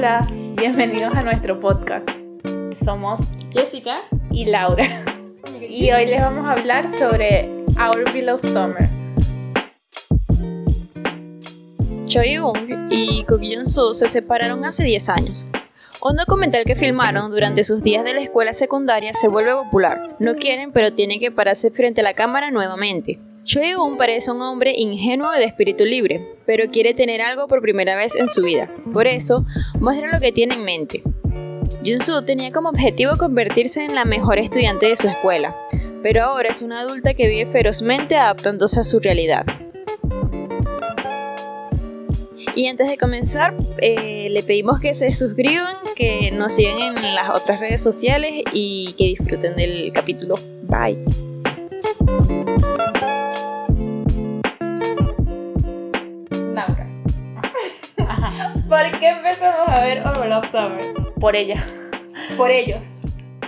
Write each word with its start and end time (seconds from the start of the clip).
Hola, 0.00 0.26
bienvenidos 0.56 1.14
a 1.14 1.20
nuestro 1.20 1.60
podcast. 1.60 2.08
Somos 2.82 3.20
Jessica 3.52 3.96
y 4.30 4.46
Laura. 4.46 5.04
Y 5.68 5.92
hoy 5.92 6.06
les 6.06 6.22
vamos 6.22 6.48
a 6.48 6.52
hablar 6.52 6.88
sobre 6.88 7.66
Our 7.78 8.10
Below 8.10 8.38
Summer. 8.38 8.88
Choi 12.06 12.32
Young 12.32 12.88
y 12.88 13.24
Kook 13.24 13.42
Jun 13.42 13.66
Soo 13.66 13.92
se 13.92 14.08
separaron 14.08 14.64
hace 14.64 14.84
10 14.84 15.08
años. 15.10 15.44
Un 16.00 16.16
documental 16.16 16.64
que 16.64 16.76
filmaron 16.76 17.30
durante 17.30 17.62
sus 17.62 17.82
días 17.82 18.02
de 18.02 18.14
la 18.14 18.22
escuela 18.22 18.54
secundaria 18.54 19.12
se 19.12 19.28
vuelve 19.28 19.52
popular. 19.52 20.16
No 20.18 20.34
quieren, 20.34 20.72
pero 20.72 20.94
tienen 20.94 21.20
que 21.20 21.30
pararse 21.30 21.70
frente 21.70 22.00
a 22.00 22.04
la 22.04 22.14
cámara 22.14 22.50
nuevamente. 22.50 23.20
Choi 23.44 23.70
Young 23.70 23.96
parece 23.96 24.30
un 24.30 24.42
hombre 24.42 24.74
ingenuo 24.76 25.34
y 25.34 25.38
de 25.38 25.46
espíritu 25.46 25.84
libre, 25.84 26.36
pero 26.46 26.68
quiere 26.68 26.94
tener 26.94 27.22
algo 27.22 27.48
por 27.48 27.62
primera 27.62 27.96
vez 27.96 28.14
en 28.14 28.28
su 28.28 28.42
vida. 28.42 28.72
Por 28.92 29.06
eso, 29.06 29.44
muestra 29.80 30.12
lo 30.12 30.20
que 30.20 30.30
tiene 30.30 30.54
en 30.54 30.64
mente. 30.64 31.02
Junsu 31.84 32.22
tenía 32.22 32.52
como 32.52 32.68
objetivo 32.68 33.16
convertirse 33.16 33.84
en 33.84 33.94
la 33.94 34.04
mejor 34.04 34.38
estudiante 34.38 34.86
de 34.86 34.96
su 34.96 35.08
escuela, 35.08 35.56
pero 36.02 36.22
ahora 36.22 36.50
es 36.50 36.60
una 36.60 36.80
adulta 36.80 37.14
que 37.14 37.28
vive 37.28 37.46
ferozmente 37.46 38.16
adaptándose 38.16 38.80
a 38.80 38.84
su 38.84 39.00
realidad. 39.00 39.46
Y 42.54 42.66
antes 42.66 42.88
de 42.88 42.98
comenzar, 42.98 43.54
eh, 43.78 44.28
le 44.28 44.42
pedimos 44.42 44.80
que 44.80 44.94
se 44.94 45.10
suscriban, 45.12 45.76
que 45.96 46.30
nos 46.32 46.52
sigan 46.52 46.98
en 46.98 47.14
las 47.14 47.30
otras 47.30 47.60
redes 47.60 47.80
sociales 47.80 48.42
y 48.52 48.92
que 48.98 49.04
disfruten 49.04 49.56
del 49.56 49.92
capítulo. 49.92 50.34
Bye. 50.64 51.29
¿Por 58.88 58.98
qué 59.00 59.08
empezamos 59.08 59.68
a 59.68 59.80
ver 59.80 60.02
Our 60.06 60.26
Love 60.26 60.50
Summer? 60.50 60.94
Por 61.20 61.36
ella. 61.36 61.64
Por 62.36 62.50
ellos. 62.50 62.84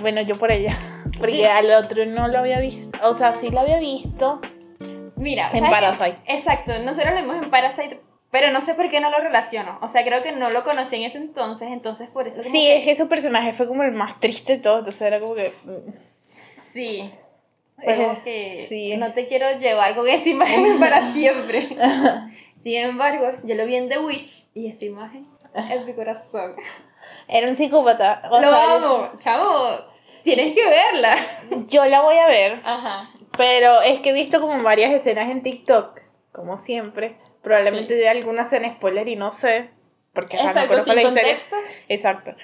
Bueno, 0.01 0.21
yo 0.23 0.39
por 0.39 0.51
ella. 0.53 0.79
Porque 1.19 1.47
al 1.47 1.71
otro 1.73 2.05
no 2.07 2.29
lo 2.29 2.39
había 2.39 2.59
visto. 2.59 2.91
O 3.03 3.15
sea, 3.17 3.33
sí 3.33 3.51
lo 3.51 3.61
había 3.61 3.79
visto. 3.79 4.41
Mira, 5.17 5.45
En 5.53 5.61
¿sabes 5.61 5.71
Parasite. 5.71 6.17
qué? 6.27 6.33
Exacto, 6.35 6.79
nosotros 6.81 7.15
lo 7.15 7.21
vimos 7.21 7.37
en 7.45 7.51
Parasite, 7.51 8.01
pero 8.31 8.51
no 8.51 8.61
sé 8.61 8.75
por 8.75 8.91
qué 8.91 9.01
no 9.01 9.11
lo 9.11 9.19
relaciono. 9.21 9.79
O 9.83 9.89
sea, 9.89 10.05
creo 10.05 10.23
que 10.23 10.33
no 10.33 10.51
lo 10.51 10.65
conocí 10.65 10.97
en 10.97 11.05
ese 11.05 11.19
entonces, 11.19 11.69
entonces 11.71 12.09
por 12.11 12.27
eso. 12.27 12.41
como 12.43 12.51
Sí, 12.53 12.65
que- 12.65 12.79
es 12.79 12.85
que 12.85 12.97
su 12.97 13.09
personaje 13.09 13.53
fue 13.53 13.69
como 13.69 13.85
el 13.85 13.93
más 13.93 14.19
triste 14.21 14.55
de 14.55 14.59
todo. 14.63 14.79
Entonces 14.81 15.03
era 15.03 15.21
como 15.21 15.35
que. 15.35 15.53
mm, 15.65 15.93
Sí. 16.27 17.11
Fue 17.85 17.97
como 17.97 18.23
que 18.25 18.67
sí. 18.69 18.97
no 18.97 19.13
te 19.13 19.27
quiero 19.27 19.59
llevar 19.59 19.95
con 19.95 20.09
esa 20.09 20.29
imagen 20.29 20.79
para 20.79 21.03
siempre. 21.13 21.69
Sin 22.63 22.77
embargo, 22.77 23.33
yo 23.45 23.55
lo 23.55 23.67
vi 23.67 23.77
en 23.77 23.89
The 23.89 23.99
Witch 23.99 24.47
y 24.55 24.69
esa 24.71 24.85
imagen 24.85 25.27
es 25.71 25.85
mi 25.85 25.95
corazón. 25.95 26.55
Era 27.29 27.49
un 27.49 27.55
psicópata. 27.55 28.23
O 28.31 28.41
lo 28.41 28.49
sea, 28.51 28.73
amo, 28.75 29.11
chavo. 29.19 29.79
Tienes 30.23 30.55
que 30.55 30.65
verla. 30.65 31.17
Yo 31.69 31.85
la 31.87 32.01
voy 32.03 32.17
a 32.17 32.27
ver. 32.29 32.61
Ajá. 32.65 33.11
Pero 33.37 33.81
es 33.83 34.01
que 34.01 34.11
he 34.11 34.13
visto 34.13 34.41
como 34.41 34.63
varias 34.63 34.93
escenas 34.93 35.29
en 35.31 35.43
TikTok, 35.43 36.01
como 36.31 36.57
siempre. 36.57 37.17
Probablemente 37.43 37.95
de 37.95 38.09
alguna 38.09 38.43
escena 38.43 38.73
spoiler 38.77 39.09
y 39.09 39.17
no 39.17 39.33
sé. 39.33 39.71
Porque 40.15 40.37
ajá, 40.37 40.45
no 40.45 40.51
Exacto, 40.51 40.69
conozco 40.69 40.93
sin 40.93 40.95
la 40.95 41.03
historia. 41.09 41.23
contexto. 41.33 41.57
Exacto. 41.89 42.35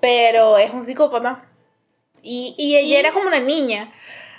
Pero 0.00 0.58
es 0.58 0.72
un 0.72 0.84
psicópata. 0.84 1.48
Y, 2.22 2.54
y 2.58 2.76
ella 2.76 2.88
Y- 2.88 2.96
era 2.96 3.12
como 3.12 3.28
una 3.28 3.38
niña. 3.40 3.92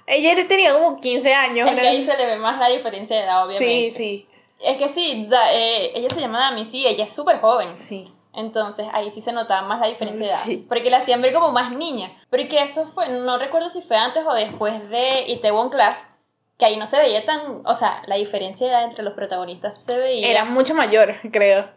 Ella 0.07 0.35
tenía 0.47 0.73
como 0.73 0.99
15 0.99 1.33
años. 1.33 1.69
Es 1.71 1.79
que 1.79 1.87
ahí 1.87 2.03
se 2.03 2.15
le 2.17 2.25
ve 2.25 2.35
más 2.37 2.59
la 2.59 2.67
diferencia 2.69 3.15
de 3.15 3.23
edad, 3.23 3.47
Sí, 3.47 3.55
obviamente. 3.57 3.97
sí, 3.97 4.27
Es 4.65 4.77
que 4.77 4.89
sí, 4.89 5.27
da- 5.29 5.53
eh, 5.53 5.91
ella 5.97 6.09
se 6.09 6.19
llama 6.21 6.39
Dami, 6.39 6.65
sí, 6.65 6.85
ella 6.87 7.03
es 7.05 7.15
súper 7.15 7.39
joven. 7.39 7.75
sí. 7.75 8.11
Entonces 8.37 8.85
ahí 8.91 9.09
sí 9.11 9.21
se 9.21 9.31
notaba 9.31 9.61
más 9.65 9.79
la 9.79 9.87
diferencia 9.87 10.25
de 10.25 10.31
edad. 10.33 10.39
Sí. 10.43 10.65
Porque 10.67 10.89
la 10.89 10.97
hacían 10.97 11.21
ver 11.21 11.33
como 11.33 11.53
más 11.53 11.71
niña. 11.71 12.11
Porque 12.29 12.61
eso 12.61 12.85
fue, 12.87 13.07
no 13.07 13.37
recuerdo 13.37 13.69
si 13.69 13.81
fue 13.81 13.95
antes 13.95 14.25
o 14.27 14.33
después 14.33 14.89
de 14.89 15.23
Itaewon 15.27 15.69
Class, 15.69 16.05
que 16.57 16.65
ahí 16.65 16.75
no 16.75 16.85
se 16.85 16.99
veía 16.99 17.23
tan. 17.23 17.61
O 17.65 17.75
sea, 17.75 18.01
la 18.07 18.17
diferencia 18.17 18.67
de 18.67 18.73
edad 18.73 18.83
entre 18.83 19.05
los 19.05 19.13
protagonistas 19.13 19.81
se 19.85 19.95
veía. 19.97 20.29
Era 20.29 20.43
mucho 20.43 20.73
mayor, 20.75 21.15
creo. 21.31 21.69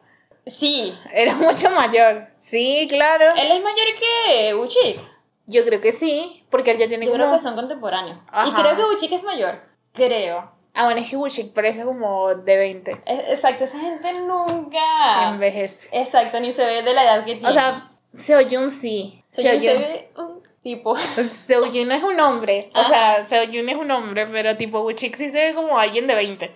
Sí. 0.46 0.92
Era 1.12 1.36
mucho 1.36 1.70
mayor. 1.70 2.26
Sí, 2.38 2.86
claro. 2.88 3.34
Él 3.36 3.52
es 3.52 3.62
mayor 3.62 3.86
que 4.00 4.54
Uchik. 4.56 5.00
Yo 5.46 5.64
creo 5.64 5.80
que 5.80 5.92
sí, 5.92 6.44
porque 6.50 6.72
él 6.72 6.78
ya 6.78 6.88
tiene 6.88 7.06
Yo 7.06 7.12
creo 7.12 7.30
que 7.32 7.38
son 7.38 7.54
contemporáneos. 7.54 8.18
Y 8.48 8.50
creo 8.52 8.74
que 8.74 8.82
Uchik 8.82 9.12
es 9.12 9.22
mayor. 9.22 9.60
Creo. 9.92 10.50
Ah, 10.78 10.84
bueno, 10.84 11.00
es 11.00 11.10
que 11.10 11.16
Wuchik 11.16 11.52
parece 11.52 11.82
como 11.84 12.34
de 12.34 12.56
20. 12.56 12.90
Es- 13.04 13.28
exacto, 13.30 13.64
esa 13.64 13.78
gente 13.80 14.12
nunca. 14.20 15.30
Envejece. 15.30 15.88
Exacto, 15.92 16.38
ni 16.40 16.52
se 16.52 16.64
ve 16.64 16.82
de 16.82 16.94
la 16.94 17.02
edad 17.02 17.24
que 17.24 17.34
tiene. 17.34 17.48
O 17.48 17.52
sea, 17.52 17.90
Seoyun 18.14 18.70
sí. 18.70 19.22
se, 19.30 19.42
se 19.42 19.60
Seoyun. 19.60 19.82
ve 19.82 20.10
un 20.16 20.42
tipo. 20.62 20.94
Seoyun 21.46 21.90
es 21.92 22.02
un 22.02 22.18
hombre. 22.20 22.70
O 22.74 22.78
Ajá. 22.78 22.88
sea, 22.88 23.26
Seoyun 23.26 23.68
es 23.68 23.76
un 23.76 23.90
hombre, 23.90 24.26
pero 24.26 24.56
tipo 24.56 24.80
Wuchik 24.82 25.16
sí 25.16 25.30
se 25.30 25.48
ve 25.48 25.54
como 25.54 25.78
alguien 25.78 26.06
de 26.06 26.14
20. 26.14 26.50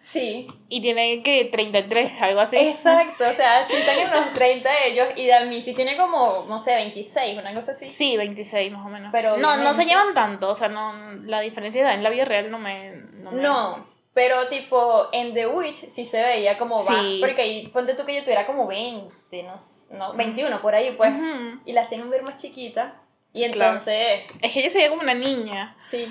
Sí. 0.00 0.46
Y 0.68 0.80
tiene 0.80 1.22
que 1.24 1.44
33, 1.46 2.12
algo 2.22 2.40
así. 2.40 2.56
Exacto, 2.56 3.24
o 3.28 3.32
sea, 3.34 3.66
si 3.66 3.74
están 3.74 3.98
en 3.98 4.10
los 4.10 4.32
30 4.32 4.70
ellos 4.86 5.08
y 5.16 5.60
sí 5.62 5.74
tiene 5.74 5.96
como, 5.96 6.44
no 6.48 6.58
sé, 6.58 6.72
26, 6.74 7.36
una 7.38 7.52
cosa 7.52 7.72
así. 7.72 7.88
Sí, 7.88 8.16
26 8.16 8.70
más 8.72 8.86
o 8.86 8.88
menos. 8.88 9.10
Pero 9.12 9.36
no, 9.36 9.56
no 9.58 9.74
se 9.74 9.84
llevan 9.84 10.14
tanto. 10.14 10.50
O 10.50 10.54
sea, 10.54 10.68
no, 10.68 10.94
la 11.24 11.40
diferencia 11.40 11.82
de 11.82 11.88
edad 11.88 11.96
en 11.96 12.04
la 12.04 12.10
vida 12.10 12.24
real 12.24 12.50
no 12.50 12.58
me. 12.58 12.92
No. 13.12 13.32
me- 13.32 13.42
No, 13.42 13.86
pero 14.14 14.48
tipo 14.48 15.08
en 15.12 15.34
The 15.34 15.48
Witch 15.48 15.76
sí 15.90 16.04
se 16.04 16.22
veía 16.22 16.56
como 16.58 16.76
va, 16.84 16.92
Sí. 17.02 17.18
porque 17.20 17.42
ahí 17.42 17.66
ponte 17.66 17.94
tú 17.94 18.06
que 18.06 18.14
yo 18.14 18.22
tuviera 18.22 18.46
como 18.46 18.66
20, 18.68 19.10
no, 19.42 19.56
no 19.90 20.14
21 20.14 20.62
por 20.62 20.74
ahí, 20.76 20.92
pues, 20.96 21.12
Ujú. 21.12 21.60
y 21.66 21.72
la 21.72 21.82
hacían 21.82 22.08
ver 22.08 22.22
más 22.22 22.40
chiquita. 22.40 22.94
Y 23.32 23.48
Claro. 23.50 23.72
entonces, 23.78 24.22
Es 24.42 24.52
que 24.52 24.60
ella 24.60 24.70
se 24.70 24.78
veía 24.78 24.90
como 24.90 25.02
una 25.02 25.14
niña. 25.14 25.76
sí. 25.90 26.06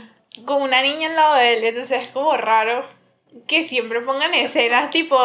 Como 0.45 0.65
una 0.65 0.83
niña 0.83 1.07
al 1.07 1.15
lado 1.15 1.35
de 1.35 1.53
él. 1.57 1.63
Entonces 1.63 2.03
es 2.03 2.09
como 2.09 2.37
raro 2.37 2.85
que 3.45 3.67
siempre 3.67 4.01
pongan 4.01 4.33
escenas 4.33 4.89
tipo 4.89 5.17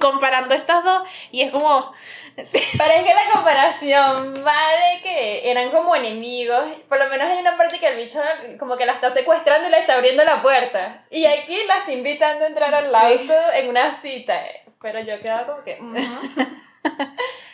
comparando 0.00 0.54
estas 0.54 0.84
dos. 0.84 1.02
Y 1.30 1.42
es 1.42 1.50
como. 1.52 1.92
Es 2.36 2.46
que 2.50 3.14
la 3.14 3.32
comparación 3.32 4.44
va 4.46 4.68
de 4.70 5.02
que 5.02 5.50
eran 5.50 5.70
como 5.70 5.96
enemigos. 5.96 6.64
Por 6.88 6.98
lo 6.98 7.08
menos 7.08 7.28
hay 7.28 7.38
una 7.38 7.56
parte 7.56 7.78
que 7.80 7.88
el 7.88 7.96
bicho 7.96 8.20
como 8.58 8.76
que 8.76 8.86
la 8.86 8.92
está 8.92 9.10
secuestrando 9.10 9.66
y 9.68 9.72
le 9.72 9.78
está 9.80 9.94
abriendo 9.94 10.24
la 10.24 10.40
puerta. 10.40 11.04
Y 11.10 11.26
aquí 11.26 11.58
la 11.66 11.78
está 11.78 11.92
invitando 11.92 12.44
a 12.44 12.48
entrar 12.48 12.74
al 12.74 12.86
Sí. 12.86 12.94
auto 12.94 13.34
en 13.54 13.68
una 13.68 14.00
cita. 14.00 14.40
Pero 14.80 15.00
yo 15.00 15.18
quedaba 15.20 15.46
como 15.46 15.64
que... 15.64 15.78
ujú. 15.80 15.94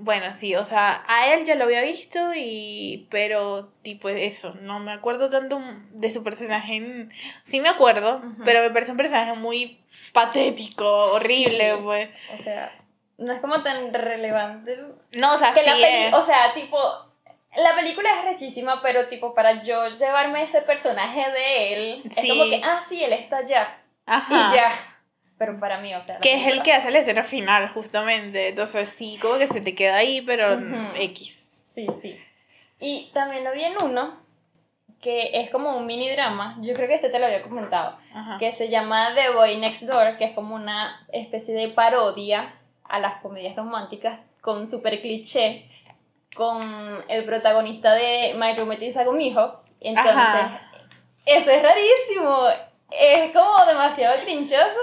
Bueno, 0.00 0.32
sí, 0.32 0.54
o 0.54 0.64
sea, 0.64 1.04
a 1.08 1.32
él 1.34 1.44
ya 1.44 1.56
lo 1.56 1.64
había 1.64 1.82
visto 1.82 2.32
y... 2.34 3.08
Pero, 3.10 3.72
tipo, 3.82 4.08
eso, 4.08 4.54
no 4.62 4.78
me 4.78 4.92
acuerdo 4.92 5.28
tanto 5.28 5.60
de 5.92 6.10
su 6.10 6.22
personaje. 6.22 6.76
en- 6.76 7.12
Sí 7.42 7.60
me 7.60 7.68
acuerdo, 7.68 8.22
pero 8.44 8.60
me 8.62 8.70
parece 8.70 8.92
un 8.92 8.96
personaje 8.96 9.32
muy 9.34 9.80
patético, 10.12 10.86
horrible, 11.12 11.72
Sí. 11.74 11.80
pues. 11.82 12.10
O 12.38 12.42
sea, 12.44 12.72
no 13.18 13.32
es 13.32 13.40
como 13.40 13.62
tan 13.62 13.92
relevante. 13.92 14.78
No, 15.12 15.34
o 15.34 15.38
sea, 15.38 15.52
Que 15.52 15.60
sí 15.60 15.66
la 15.66 15.72
peli, 15.74 16.04
es- 16.06 16.14
o 16.14 16.22
sea, 16.22 16.54
tipo, 16.54 16.78
la 17.56 17.74
película 17.74 18.08
es 18.18 18.24
rechísima, 18.24 18.80
pero 18.82 19.08
tipo, 19.08 19.34
para 19.34 19.64
yo 19.64 19.88
llevarme 19.96 20.42
ese 20.44 20.62
personaje 20.62 21.30
de 21.32 21.72
él, 21.74 22.02
Sí. 22.10 22.20
es 22.20 22.28
como 22.38 22.50
que, 22.50 22.60
ah, 22.64 22.80
sí, 22.88 23.02
él 23.02 23.12
está 23.14 23.38
allá. 23.38 23.78
Ajá. 24.06 24.28
Y 24.52 24.54
ya. 24.54 24.70
Pero 25.38 25.58
para 25.60 25.78
mí, 25.80 25.94
o 25.94 26.02
sea. 26.02 26.18
Que 26.18 26.34
es 26.34 26.52
el 26.52 26.62
que 26.62 26.72
hace 26.72 26.90
la 26.90 26.98
escena 26.98 27.22
final, 27.24 27.68
justamente. 27.68 28.48
Entonces, 28.48 28.90
sí, 28.90 29.18
como 29.22 29.38
que 29.38 29.46
se 29.46 29.60
te 29.60 29.74
queda 29.74 29.96
ahí, 29.96 30.20
pero 30.20 30.54
Ujú. 30.54 30.96
X. 30.96 31.48
Sí, 31.74 31.86
sí. 32.02 32.18
Y 32.80 33.10
también 33.12 33.44
lo 33.44 33.52
vi 33.52 33.64
en 33.64 33.74
uno 33.82 34.28
que 35.00 35.30
es 35.40 35.50
como 35.50 35.76
un 35.76 35.86
mini 35.86 36.10
drama. 36.10 36.56
Yo 36.60 36.74
creo 36.74 36.88
que 36.88 36.94
este 36.94 37.08
te 37.08 37.18
lo 37.18 37.26
había 37.26 37.42
comentado. 37.42 37.96
Ajá. 38.12 38.38
Que 38.38 38.52
se 38.52 38.68
llama 38.68 39.14
The 39.14 39.30
Boy 39.30 39.58
Next 39.58 39.82
Door, 39.82 40.18
que 40.18 40.24
es 40.24 40.34
como 40.34 40.56
una 40.56 41.06
especie 41.12 41.54
de 41.54 41.68
parodia 41.68 42.54
a 42.84 42.98
las 42.98 43.20
comedias 43.22 43.54
románticas 43.54 44.20
con 44.40 44.66
super 44.66 45.00
cliché. 45.00 45.70
Con 46.34 46.60
el 47.08 47.24
protagonista 47.24 47.94
de 47.94 48.34
My 48.36 48.54
Roommate 48.56 48.86
is 48.86 48.96
a 48.96 49.04
Gumijo. 49.04 49.62
Entonces, 49.80 50.14
Ajá. 50.14 50.60
eso 51.24 51.50
es 51.50 51.62
rarísimo. 51.62 52.48
Es 52.90 53.32
como 53.32 53.64
demasiado 53.66 54.20
crinchoso. 54.22 54.78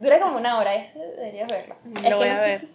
Dura 0.00 0.18
como 0.20 0.36
una 0.38 0.58
hora, 0.58 0.74
eso 0.74 0.98
deberías 0.98 1.46
verlo. 1.48 1.76
Lo 1.84 2.00
es 2.08 2.16
voy 2.16 2.28
a 2.28 2.34
no 2.34 2.40
ver. 2.40 2.60
si- 2.60 2.68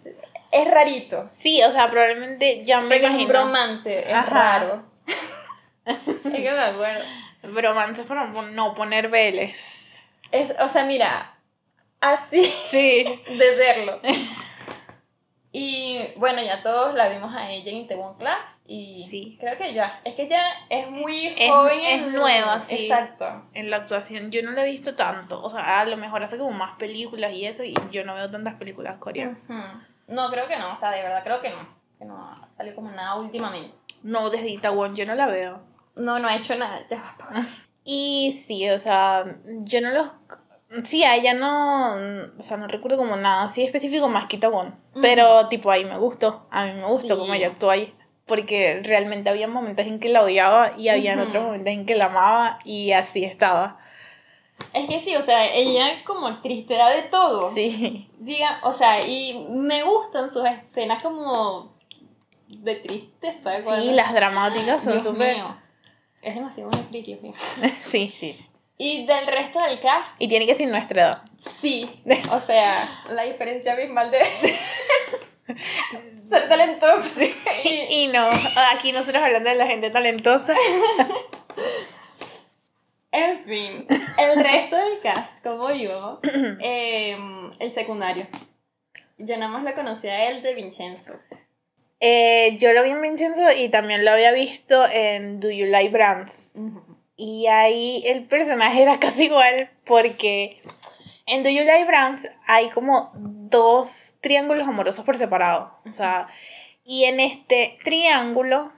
es 0.52 0.70
rarito. 0.70 1.28
Sí, 1.32 1.62
o 1.62 1.70
sea, 1.70 1.88
probablemente 1.90 2.64
ya 2.64 2.80
me 2.80 2.88
Porque 2.88 2.98
es 3.04 3.10
un 3.10 3.10
imagino. 3.20 3.28
bromance, 3.28 3.98
es 4.08 4.14
Ajá. 4.14 4.30
raro. 4.30 4.82
es 5.84 5.96
que 6.22 6.52
me 6.52 6.60
acuerdo. 6.60 7.04
Bromance 7.42 8.02
para 8.04 8.26
no 8.28 8.74
poner 8.74 9.08
Vélez. 9.08 9.98
Es, 10.32 10.52
o 10.60 10.68
sea, 10.68 10.84
mira, 10.84 11.34
así 12.00 12.42
Sí. 12.66 13.04
de 13.28 13.56
serlo. 13.56 14.00
Y 15.52 16.12
bueno, 16.16 16.42
ya 16.42 16.62
todos 16.62 16.94
la 16.94 17.08
vimos 17.08 17.34
a 17.34 17.50
ella 17.50 17.70
en 17.70 17.78
Itaewon 17.78 18.16
Class 18.18 18.55
y 18.68 19.04
Sí. 19.04 19.36
creo 19.40 19.56
que 19.56 19.72
ya, 19.74 20.00
es 20.04 20.14
que 20.14 20.22
ella 20.24 20.40
es 20.68 20.90
muy 20.90 21.26
Es- 21.36 21.50
joven. 21.50 21.80
es 21.84 22.02
en- 22.02 22.12
nueva, 22.12 22.58
sí. 22.60 22.86
Exacto. 22.86 23.44
En 23.54 23.70
la 23.70 23.76
actuación 23.78 24.30
yo 24.30 24.42
no 24.42 24.50
la 24.52 24.62
he 24.66 24.70
visto 24.70 24.94
tanto. 24.96 25.42
O 25.42 25.50
sea, 25.50 25.80
a 25.80 25.84
lo 25.84 25.96
mejor 25.96 26.22
hace 26.22 26.38
como 26.38 26.50
más 26.52 26.76
películas 26.76 27.32
y 27.32 27.46
eso, 27.46 27.62
y 27.64 27.74
yo 27.90 28.04
no 28.04 28.14
veo 28.14 28.30
tantas 28.30 28.54
películas 28.54 28.96
coreanas. 28.98 29.38
No, 30.08 30.30
creo 30.30 30.46
que 30.48 30.56
no, 30.56 30.72
o 30.72 30.76
sea, 30.76 30.90
de 30.90 31.02
verdad 31.02 31.22
creo 31.24 31.40
que 31.40 31.50
no. 31.50 31.76
Que 31.98 32.04
no 32.04 32.48
salió 32.56 32.74
como 32.74 32.90
nada 32.90 33.14
últimamente. 33.16 33.74
No, 34.02 34.28
desde 34.30 34.48
Itaewon 34.50 34.94
yo 34.94 35.06
no 35.06 35.14
la 35.14 35.26
veo. 35.26 35.60
No, 35.94 36.18
no 36.18 36.28
ha 36.28 36.36
hecho 36.36 36.54
nada, 36.56 36.80
ya 36.90 36.96
va. 37.20 37.28
Y 37.88 38.32
sí, 38.44 38.68
o 38.68 38.80
sea, 38.80 39.24
yo 39.62 39.80
no 39.80 39.90
los... 39.90 40.10
Sí, 40.82 41.04
a 41.04 41.14
ella 41.14 41.34
no... 41.34 41.94
O 42.36 42.42
sea, 42.42 42.56
no 42.56 42.66
recuerdo 42.66 42.96
como 42.98 43.14
nada 43.16 43.44
así 43.44 43.62
específico 43.62 44.08
más 44.08 44.26
que 44.26 44.36
Itaewon. 44.36 44.74
Pero 45.00 45.46
tipo 45.48 45.70
ahí 45.70 45.84
me 45.84 45.96
gustó. 45.96 46.48
A 46.50 46.64
mí 46.66 46.72
me 46.72 46.84
gustó 46.84 47.14
Sí. 47.14 47.20
como 47.20 47.32
ella 47.32 47.46
actuó 47.46 47.70
ahí. 47.70 47.94
Porque 48.26 48.80
realmente 48.82 49.30
había 49.30 49.46
momentos 49.48 49.86
en 49.86 50.00
que 50.00 50.08
la 50.08 50.22
odiaba 50.22 50.72
y 50.76 50.88
había 50.88 51.20
otros 51.22 51.44
momentos 51.44 51.72
en 51.72 51.86
que 51.86 51.94
la 51.94 52.06
amaba 52.06 52.58
y 52.64 52.92
así 52.92 53.24
estaba. 53.24 53.78
Es 54.72 54.88
que 54.88 55.00
sí, 55.00 55.14
o 55.14 55.22
sea, 55.22 55.46
ella 55.52 56.02
como 56.04 56.26
actriz 56.26 56.66
te 56.66 56.74
da 56.74 56.90
de 56.90 57.02
todo. 57.02 57.52
Sí. 57.54 58.08
Diga, 58.18 58.58
o 58.62 58.72
sea, 58.72 59.06
y 59.06 59.46
me 59.50 59.82
gustan 59.84 60.30
sus 60.30 60.44
escenas 60.44 61.02
como 61.02 61.74
de 62.48 62.74
tristeza. 62.76 63.56
Sí, 63.58 63.64
cuando- 63.64 63.92
las 63.92 64.12
dramáticas 64.14 64.82
son 64.82 65.00
súper... 65.02 65.36
Es 66.22 66.34
demasiado 66.34 66.70
buena 66.70 66.84
actriz, 66.84 67.06
Dios 67.06 67.22
mío. 67.22 67.34
Sí, 67.84 68.12
sí. 68.18 68.36
Y 68.78 69.06
del 69.06 69.26
resto 69.26 69.60
del 69.60 69.80
cast, 69.80 70.14
Y 70.18 70.28
tiene 70.28 70.46
que 70.46 70.54
ser 70.54 70.68
nuestra 70.68 71.02
edad. 71.02 71.22
sí. 71.38 71.88
O 72.32 72.40
sea, 72.40 73.02
la 73.10 73.22
diferencia 73.22 73.72
abismal 73.74 74.10
de 74.10 74.18
ser 76.28 76.48
talentoso. 76.48 77.20
y, 77.64 77.86
Y 77.90 78.08
no, 78.08 78.28
aquí 78.74 78.92
nosotros 78.92 79.22
hablando 79.22 79.50
de 79.50 79.56
la 79.56 79.66
gente 79.66 79.90
talentosa. 79.90 80.54
en 83.12 83.44
fin, 83.44 83.86
el 84.18 84.42
resto 84.42 84.76
del 84.76 85.00
cast, 85.00 85.42
como 85.42 85.70
yo, 85.72 86.20
em, 86.60 87.52
el 87.58 87.72
secundario. 87.72 88.26
Yo 89.18 89.36
nada 89.36 89.50
más 89.50 89.64
lo 89.64 89.74
conocía 89.74 90.12
a 90.12 90.28
él 90.28 90.42
de 90.42 90.54
Vincenzo. 90.54 91.14
Eh, 92.00 92.56
yo 92.58 92.72
lo 92.72 92.82
vi 92.82 92.90
en 92.90 93.00
Vincenzo 93.00 93.42
y 93.56 93.70
también 93.70 94.04
lo 94.04 94.10
había 94.10 94.32
visto 94.32 94.86
en 94.86 95.40
Do 95.40 95.50
You 95.50 95.66
Like 95.66 95.90
Brands. 95.90 96.52
Y 97.16 97.46
ahí 97.46 98.02
el 98.06 98.24
personaje 98.24 98.82
era 98.82 98.98
casi 99.00 99.24
igual 99.24 99.70
porque 99.86 100.60
en 101.26 101.42
Do 101.42 101.50
You 101.50 101.64
Like 101.64 101.84
Brands 101.84 102.28
hay 102.46 102.70
como 102.70 103.12
dos 103.14 104.14
triángulos 104.20 104.66
amorosos 104.66 105.04
por 105.04 105.16
separado. 105.16 105.78
O 105.84 105.92
sea, 105.92 106.28
y 106.84 107.04
en 107.04 107.20
este 107.20 107.78
triángulo 107.84 108.72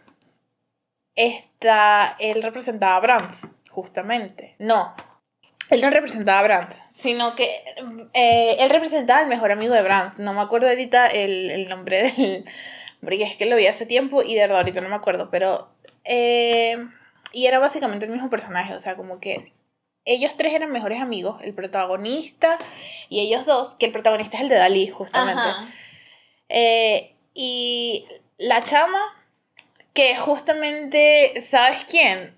está, 1.14 2.16
él 2.18 2.42
representaba 2.42 2.96
a 2.96 3.00
Brands, 3.00 3.46
justamente. 3.70 4.56
No, 4.58 4.94
él 5.70 5.82
no 5.82 5.90
representaba 5.90 6.40
a 6.40 6.42
Brands, 6.42 6.80
sino 6.92 7.34
que 7.36 7.62
eh, 8.14 8.56
él 8.58 8.70
representaba 8.70 9.20
al 9.20 9.28
mejor 9.28 9.52
amigo 9.52 9.74
de 9.74 9.82
Brands. 9.82 10.18
No 10.18 10.32
me 10.32 10.40
acuerdo 10.40 10.68
ahorita 10.68 11.06
el, 11.06 11.50
el 11.50 11.68
nombre 11.68 12.12
del... 12.12 12.44
Porque 13.00 13.22
es 13.22 13.36
que 13.36 13.46
lo 13.46 13.54
vi 13.54 13.66
hace 13.66 13.86
tiempo 13.86 14.22
y 14.22 14.34
de 14.34 14.40
verdad 14.40 14.58
ahorita 14.58 14.80
no 14.80 14.88
me 14.88 14.96
acuerdo, 14.96 15.30
pero... 15.30 15.68
eh, 16.04 16.76
y 17.32 17.46
era 17.46 17.58
básicamente 17.58 18.06
el 18.06 18.12
mismo 18.12 18.30
personaje, 18.30 18.74
o 18.74 18.80
sea, 18.80 18.96
como 18.96 19.20
que 19.20 19.52
ellos 20.04 20.36
tres 20.36 20.54
eran 20.54 20.70
mejores 20.70 21.00
amigos, 21.00 21.40
el 21.42 21.54
protagonista 21.54 22.58
y 23.08 23.20
ellos 23.20 23.44
dos, 23.44 23.76
que 23.76 23.86
el 23.86 23.92
protagonista 23.92 24.36
es 24.36 24.44
el 24.44 24.48
de 24.48 24.56
Dalí, 24.56 24.88
justamente. 24.88 25.48
Eh, 26.48 27.14
y 27.34 28.06
la 28.38 28.62
chama, 28.62 29.00
que 29.92 30.16
justamente, 30.16 31.40
¿sabes 31.50 31.84
quién? 31.84 32.34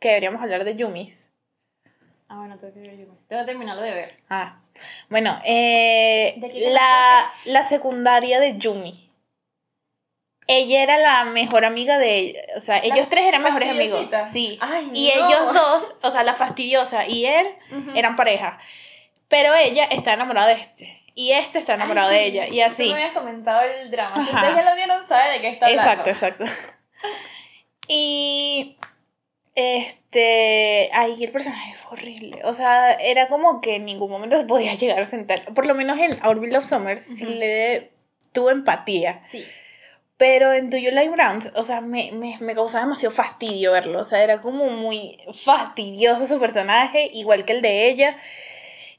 Que 0.00 0.08
deberíamos 0.08 0.42
hablar 0.42 0.64
de 0.64 0.76
Yumis. 0.76 1.30
Ah, 2.28 2.38
bueno, 2.38 2.58
tengo 2.58 2.74
que 2.74 2.80
ver 2.80 2.98
yo. 2.98 3.06
Tengo 3.28 3.42
que 3.42 3.46
terminarlo 3.46 3.82
de 3.82 3.94
ver. 3.94 4.16
Ah, 4.28 4.60
bueno, 5.08 5.40
eh, 5.44 6.34
¿De 6.38 6.70
la, 6.70 7.30
la 7.44 7.64
secundaria 7.64 8.40
de 8.40 8.58
Yumi. 8.58 9.05
Ella 10.48 10.82
era 10.82 10.98
la 10.98 11.24
mejor 11.24 11.64
amiga 11.64 11.98
de 11.98 12.18
ella. 12.18 12.40
O 12.56 12.60
sea, 12.60 12.78
ellos 12.78 13.08
tres 13.08 13.24
eran 13.26 13.42
mejores 13.42 13.68
amigos. 13.70 14.06
Sí. 14.30 14.58
Ay, 14.60 14.90
Y 14.94 15.12
no. 15.16 15.26
ellos 15.26 15.54
dos, 15.54 15.94
o 16.02 16.10
sea, 16.10 16.22
la 16.22 16.34
fastidiosa 16.34 17.06
y 17.06 17.26
él 17.26 17.46
eran 17.94 18.14
pareja. 18.16 18.58
Pero 19.28 19.52
ella 19.54 19.84
está 19.90 20.12
enamorada 20.12 20.48
de 20.48 20.54
este. 20.60 21.02
Y 21.14 21.32
este 21.32 21.58
está 21.58 21.74
enamorado 21.74 22.10
Ay, 22.10 22.16
de 22.16 22.20
sí, 22.20 22.26
ella. 22.38 22.46
Y 22.48 22.58
Tú 22.58 22.72
así. 22.74 22.88
me 22.88 22.94
habías 22.94 23.12
comentado 23.12 23.60
el 23.62 23.90
drama. 23.90 24.16
Si 24.24 24.30
ustedes 24.30 24.54
ya 24.56 24.62
lo 24.62 24.76
vieron, 24.76 25.06
sabe 25.08 25.30
de 25.32 25.40
qué 25.40 25.48
está 25.48 25.66
hablando. 25.66 25.90
Exacto, 26.10 26.10
exacto. 26.10 26.44
Y 27.88 28.76
este, 29.54 30.90
ahí 30.92 31.22
el 31.24 31.30
personaje 31.32 31.74
fue 31.82 31.92
horrible. 31.98 32.40
O 32.44 32.52
sea, 32.52 32.92
era 32.92 33.28
como 33.28 33.60
que 33.60 33.76
en 33.76 33.84
ningún 33.84 34.10
momento 34.10 34.36
se 34.38 34.44
podía 34.44 34.74
llegar 34.74 35.00
a 35.00 35.06
sentar. 35.06 35.52
Por 35.54 35.66
lo 35.66 35.74
menos 35.74 35.98
en 35.98 36.24
Our 36.24 36.40
Beloved 36.40 36.66
Summers 36.66 37.00
sí 37.02 37.24
Ujú. 37.24 37.32
le 37.34 37.90
tuve 38.32 38.52
empatía. 38.52 39.22
Sí. 39.24 39.44
Pero 40.18 40.52
en 40.52 40.70
Do 40.70 40.78
You 40.78 40.92
Like 40.92 41.10
Brands, 41.10 41.50
o 41.54 41.62
sea, 41.62 41.82
me, 41.82 42.10
me, 42.12 42.36
me 42.40 42.54
causaba 42.54 42.84
demasiado 42.84 43.14
fastidio 43.14 43.72
verlo. 43.72 44.00
O 44.00 44.04
sea, 44.04 44.22
era 44.22 44.40
como 44.40 44.70
muy 44.70 45.18
fastidioso 45.44 46.26
su 46.26 46.40
personaje, 46.40 47.10
igual 47.12 47.44
que 47.44 47.52
el 47.52 47.62
de 47.62 47.88
ella. 47.88 48.16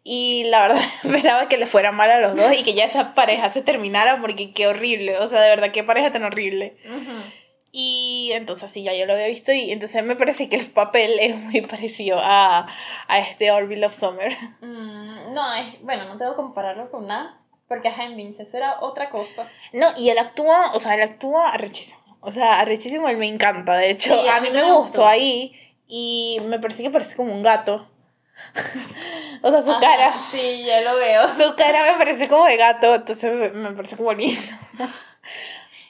Y 0.03 0.45
la 0.45 0.61
verdad 0.61 0.81
esperaba 1.03 1.49
que 1.49 1.57
le 1.57 1.65
fuera 1.65 1.91
mal 1.91 2.11
a 2.11 2.21
los 2.21 2.35
dos 2.35 2.53
y 2.53 2.63
que 2.63 2.73
ya 2.73 2.85
esa 2.85 3.15
pareja 3.15 3.51
se 3.51 3.61
terminara 3.61 4.21
porque 4.21 4.53
qué 4.53 4.67
horrible. 4.67 5.17
O 5.17 5.27
sea, 5.27 5.41
de 5.41 5.49
verdad, 5.49 5.71
qué 5.71 5.83
pareja 5.83 6.11
tan 6.11 6.23
horrible. 6.23 6.77
Ujú. 6.85 7.23
Y 7.71 8.31
entonces 8.33 8.71
sí, 8.71 8.83
ya 8.83 8.93
yo 8.93 9.05
lo 9.05 9.13
había 9.13 9.27
visto 9.27 9.51
y 9.51 9.71
entonces 9.71 10.03
me 10.03 10.15
parece 10.15 10.49
que 10.49 10.55
el 10.55 10.67
papel 10.67 11.19
es 11.19 11.35
muy 11.35 11.61
parecido 11.61 12.19
a, 12.21 12.67
a 13.07 13.19
este 13.19 13.51
Orville 13.51 13.85
of 13.85 13.93
Summer. 13.93 14.35
Mm, 14.61 15.33
no, 15.33 15.55
es, 15.55 15.81
bueno, 15.81 16.05
no 16.05 16.17
tengo 16.17 16.31
que 16.31 16.37
compararlo 16.37 16.89
con 16.89 17.07
nada. 17.07 17.39
Porque 17.67 17.89
ajá, 17.89 18.05
en 18.05 18.15
Vincenzo 18.15 18.57
era 18.57 18.79
otra 18.79 19.09
cosa. 19.09 19.49
No, 19.73 19.87
y 19.97 20.09
él 20.09 20.17
actúa, 20.17 20.71
o 20.73 20.79
sea, 20.79 20.93
él 20.95 21.01
actúa 21.01 21.49
arrechísimo. 21.49 21.99
O 22.21 22.31
sea, 22.31 22.59
arrechísimo, 22.59 23.07
él 23.09 23.17
me 23.17 23.25
encanta. 23.27 23.75
De 23.75 23.89
hecho, 23.91 24.19
Sí, 24.21 24.27
a 24.27 24.39
mí 24.41 24.49
me 24.49 24.63
me 24.63 24.71
gustó 24.73 25.05
ahí 25.07 25.53
y 25.87 26.39
me 26.45 26.59
parece 26.59 26.83
que 26.83 26.89
parece 26.89 27.15
como 27.15 27.33
un 27.33 27.43
gato. 27.43 27.89
o 29.41 29.51
sea, 29.51 29.61
su 29.61 29.71
Ajá, 29.71 29.79
cara, 29.79 30.13
Sí, 30.31 30.63
ya 30.65 30.81
lo 30.81 30.95
veo. 30.97 31.27
su 31.37 31.55
cara 31.55 31.91
me 31.91 31.97
parece 31.97 32.27
como 32.27 32.45
de 32.45 32.57
gato, 32.57 32.95
entonces 32.95 33.33
me, 33.33 33.49
me 33.49 33.71
parece 33.71 33.97
como 33.97 34.13
lindo. 34.13 34.39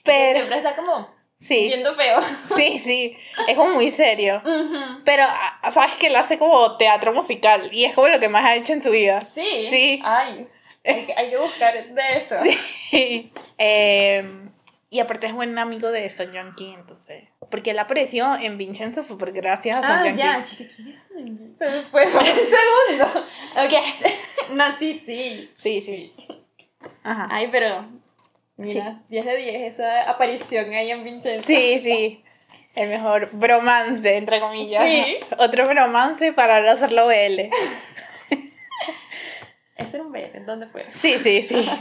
Pero, 0.03 0.39
Siempre 0.39 0.57
está 0.57 0.75
como 0.75 1.09
sí, 1.39 1.67
viendo 1.67 1.93
feo. 1.95 2.19
sí, 2.55 2.79
sí, 2.79 3.17
es 3.47 3.55
como 3.55 3.73
muy 3.73 3.91
serio. 3.91 4.41
Ujú. 4.43 5.01
Pero, 5.03 5.23
ah, 5.27 5.71
¿sabes 5.71 5.95
que 5.95 6.07
Él 6.07 6.15
hace 6.15 6.37
como 6.39 6.77
teatro 6.77 7.13
musical 7.13 7.69
y 7.73 7.85
es 7.85 7.93
como 7.93 8.07
lo 8.07 8.19
que 8.19 8.29
más 8.29 8.43
ha 8.45 8.55
hecho 8.55 8.73
en 8.73 8.81
su 8.81 8.89
vida. 8.91 9.21
Sí. 9.33 9.67
Sí. 9.69 10.01
Ay, 10.05 10.47
hay 10.87 11.05
que, 11.05 11.13
hay 11.15 11.29
que 11.29 11.37
buscar 11.37 11.73
de 11.87 12.17
eso. 12.17 12.35
Sí. 12.89 13.31
Eh, 13.57 14.23
y 14.89 14.99
aparte 15.01 15.27
es 15.27 15.33
buen 15.33 15.59
amigo 15.59 15.91
de 15.91 16.09
Son 16.09 16.31
Joong 16.31 16.55
Ki, 16.55 16.73
entonces. 16.73 17.25
Porque 17.51 17.71
él 17.71 17.79
apareció 17.79 18.37
en 18.39 18.57
Vincenzo 18.57 19.03
fue 19.03 19.17
por 19.17 19.33
gracias 19.33 19.77
a 19.77 19.81
Son 19.81 20.07
Ah, 20.07 20.15
ya. 20.15 20.45
Se 20.47 20.63
me 21.65 21.81
fue 21.91 22.07
por 22.07 22.21
un 22.21 22.97
segundo. 22.97 23.25
Ok. 23.57 23.73
No, 24.51 24.63
sí, 24.77 24.93
sí. 24.93 25.51
Sí, 25.57 25.81
sí. 25.81 26.13
Ajá. 27.03 27.27
Ay, 27.29 27.49
pero. 27.51 27.85
Mira, 28.55 29.01
10 29.09 29.25
de 29.25 29.35
10 29.35 29.73
esa 29.73 30.09
aparición 30.09 30.73
ahí 30.73 30.89
en 30.89 31.03
Vincenzo. 31.03 31.45
Sí, 31.45 31.81
sí. 31.83 32.23
El 32.73 32.87
mejor 32.87 33.29
bromance, 33.33 34.15
entre 34.15 34.39
comillas. 34.39 34.85
Sí. 34.85 35.17
Otro 35.37 35.67
bromance 35.67 36.31
para 36.31 36.61
no 36.61 36.69
hacerlo 36.71 37.07
BL. 37.07 37.49
Ese 39.77 39.97
era 39.97 40.05
un 40.05 40.11
bebé, 40.11 40.39
¿dónde 40.45 40.67
fue? 40.67 40.85
Sí, 40.93 41.15
sí, 41.19 41.41
sí. 41.43 41.69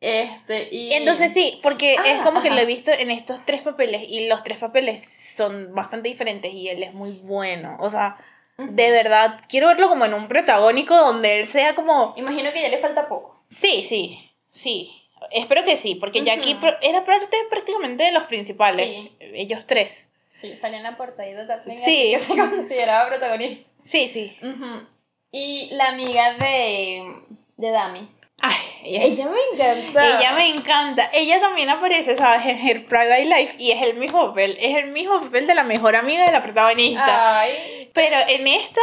Este, 0.00 0.68
y. 0.72 0.92
Entonces 0.94 1.32
sí, 1.32 1.58
porque 1.60 1.94
es 1.94 2.20
Ah, 2.20 2.22
como 2.24 2.40
que 2.40 2.50
lo 2.50 2.58
he 2.60 2.66
visto 2.66 2.92
en 2.92 3.10
estos 3.10 3.44
tres 3.44 3.62
papeles 3.62 4.02
y 4.06 4.28
los 4.28 4.44
tres 4.44 4.58
papeles 4.58 5.02
son 5.36 5.74
bastante 5.74 6.08
diferentes 6.08 6.52
y 6.54 6.68
él 6.68 6.84
es 6.84 6.94
muy 6.94 7.18
bueno. 7.24 7.76
O 7.80 7.90
sea, 7.90 8.16
Ujú. 8.58 8.68
de 8.72 8.90
verdad, 8.92 9.40
quiero 9.48 9.66
verlo 9.66 9.88
como 9.88 10.04
en 10.04 10.14
un 10.14 10.28
protagónico 10.28 10.96
donde 10.96 11.40
él 11.40 11.48
sea 11.48 11.74
como... 11.74 12.14
Imagino 12.16 12.52
que 12.52 12.62
ya 12.62 12.68
le 12.68 12.78
falta 12.78 13.08
poco. 13.08 13.42
Sí, 13.48 13.82
sí, 13.82 14.30
sí. 14.52 14.92
Espero 15.32 15.64
que 15.64 15.76
sí, 15.76 15.96
porque 15.96 16.22
ya 16.22 16.34
aquí 16.34 16.54
Ujú. 16.54 16.66
pr- 16.66 16.78
era 16.80 17.04
parte 17.04 17.36
prácticamente 17.50 18.04
de 18.04 18.12
los 18.12 18.22
principales. 18.24 18.86
Sí. 18.86 19.12
Ellos 19.18 19.66
tres. 19.66 20.08
Sí, 20.40 20.54
salió 20.60 20.76
en 20.76 20.84
la 20.84 20.96
portadita 20.96 21.44
también. 21.44 21.76
Sí. 21.76 22.12
Que 22.12 22.20
se 22.20 22.36
consideraba 22.36 23.08
protagonista. 23.08 23.68
Sí, 23.82 24.06
sí. 24.06 24.36
Ujú. 24.42 24.86
Y 25.30 25.68
la 25.72 25.88
amiga 25.88 26.34
de. 26.34 27.14
de 27.56 27.70
Dami. 27.70 28.08
Ay, 28.40 28.56
ella, 28.84 29.04
Ella 29.04 29.26
me 29.26 29.40
encanta. 29.52 30.06
ella 30.06 30.32
me 30.32 30.48
encanta. 30.48 31.10
Ella 31.12 31.40
también 31.40 31.70
aparece, 31.70 32.16
¿sabes? 32.16 32.46
En 32.46 32.68
Her 32.68 32.86
Private 32.86 33.24
Life 33.24 33.56
y 33.58 33.72
es 33.72 33.82
el 33.82 33.96
mismo 33.96 34.28
papel. 34.28 34.56
Es 34.60 34.76
el 34.76 34.92
mismo 34.92 35.20
papel 35.20 35.48
de 35.48 35.56
la 35.56 35.64
mejor 35.64 35.96
amiga 35.96 36.24
de 36.24 36.30
la 36.30 36.42
protagonista. 36.42 37.40
Ay. 37.40 37.90
Pero 37.92 38.16
en 38.28 38.46
esta, 38.46 38.80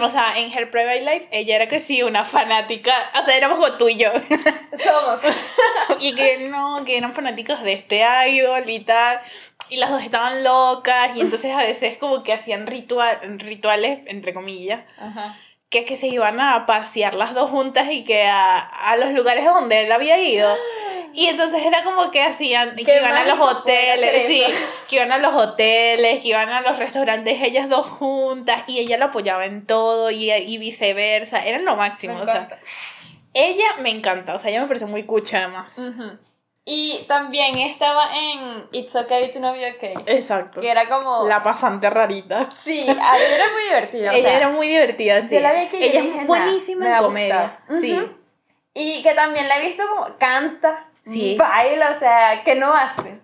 o 0.00 0.08
sea, 0.08 0.38
en 0.38 0.50
Her 0.50 0.70
Private 0.70 1.02
Life, 1.02 1.28
ella 1.32 1.56
era 1.56 1.68
que 1.68 1.80
sí, 1.80 2.02
una 2.02 2.24
fanática. 2.24 2.94
O 3.20 3.24
sea, 3.26 3.36
éramos 3.36 3.58
como 3.58 3.76
tú 3.76 3.90
y 3.90 3.96
yo. 3.96 4.10
Somos. 4.82 5.20
y 6.00 6.14
que 6.14 6.38
no, 6.48 6.82
que 6.86 6.96
eran 6.96 7.12
fanáticos 7.12 7.62
de 7.62 7.74
este 7.74 8.02
idol 8.30 8.68
y 8.70 8.80
tal. 8.80 9.20
Y 9.68 9.76
las 9.76 9.90
dos 9.90 10.02
estaban 10.02 10.42
locas. 10.42 11.14
Y 11.14 11.20
entonces 11.20 11.52
a 11.52 11.58
veces 11.58 11.98
como 11.98 12.22
que 12.22 12.32
hacían 12.32 12.66
ritual, 12.66 13.18
rituales, 13.38 14.00
entre 14.06 14.32
comillas. 14.32 14.80
Ajá. 14.98 15.38
Que, 15.74 15.84
que 15.84 15.96
se 15.96 16.06
iban 16.06 16.38
a 16.38 16.66
pasear 16.66 17.14
las 17.14 17.34
dos 17.34 17.50
juntas 17.50 17.88
y 17.90 18.04
que 18.04 18.22
a, 18.22 18.58
a 18.60 18.96
los 18.96 19.10
lugares 19.10 19.44
donde 19.44 19.82
él 19.82 19.90
había 19.90 20.20
ido. 20.20 20.56
Y 21.12 21.26
entonces 21.26 21.66
era 21.66 21.82
como 21.82 22.12
que 22.12 22.22
hacían, 22.22 22.76
que 22.76 22.96
iban 22.96 23.16
a 23.16 23.24
los 23.24 23.40
hoteles, 23.40 24.26
sí, 24.28 24.44
que 24.88 24.96
iban 24.96 25.10
a 25.10 25.18
los 25.18 25.34
hoteles, 25.34 26.20
que 26.20 26.28
iban 26.28 26.48
a 26.48 26.60
los 26.60 26.78
restaurantes 26.78 27.42
ellas 27.42 27.68
dos 27.68 27.88
juntas 27.88 28.62
y 28.68 28.78
ella 28.78 28.98
lo 28.98 29.06
apoyaba 29.06 29.46
en 29.46 29.66
todo 29.66 30.12
y, 30.12 30.30
y 30.30 30.58
viceversa, 30.58 31.44
eran 31.44 31.64
lo 31.64 31.72
Me 31.72 31.78
máximo, 31.78 32.20
o 32.20 32.24
sea, 32.24 32.48
ella 33.32 33.64
me 33.80 33.90
encanta, 33.90 34.34
o 34.34 34.38
sea, 34.38 34.50
ella 34.50 34.62
me 34.62 34.68
parece 34.68 34.86
muy 34.86 35.02
cucha 35.02 35.38
además. 35.38 35.76
Ujú. 35.76 36.18
Y 36.66 37.04
también 37.08 37.58
estaba 37.58 38.08
en 38.16 38.66
It's 38.72 38.96
Okay 38.96 39.30
to 39.32 39.38
Not 39.40 39.52
Be 39.54 39.74
Okay. 39.76 39.94
Exacto. 40.06 40.62
Que 40.62 40.70
era 40.70 40.88
como. 40.88 41.26
La 41.26 41.42
pasante 41.42 41.90
rarita. 41.90 42.48
Sí, 42.62 42.80
a 42.88 42.92
mí 42.94 43.22
era 43.34 43.52
muy 43.52 43.62
divertida. 43.64 44.10
o 44.10 44.14
ella 44.14 44.28
sea, 44.28 44.36
era 44.38 44.48
muy 44.48 44.68
divertida, 44.68 45.20
sí. 45.22 45.34
yo 45.34 45.40
la 45.40 45.52
vi 45.52 45.68
que 45.68 45.78
yo 45.80 45.84
ella 45.86 46.00
dije, 46.00 46.08
es 46.12 46.20
"Nah, 46.22 46.26
buenísima 46.26 46.96
en 46.96 47.02
comedia. 47.04 47.60
gustar". 47.68 47.80
Sí. 47.82 47.98
Y 48.72 49.02
que 49.02 49.14
también 49.14 49.46
la 49.48 49.58
he 49.58 49.66
visto 49.66 49.82
como 49.88 50.16
canta, 50.18 50.88
Sí. 51.04 51.36
baila, 51.38 51.90
o 51.90 51.98
sea, 51.98 52.42
que 52.42 52.54
no 52.54 52.72
hace. 52.74 53.20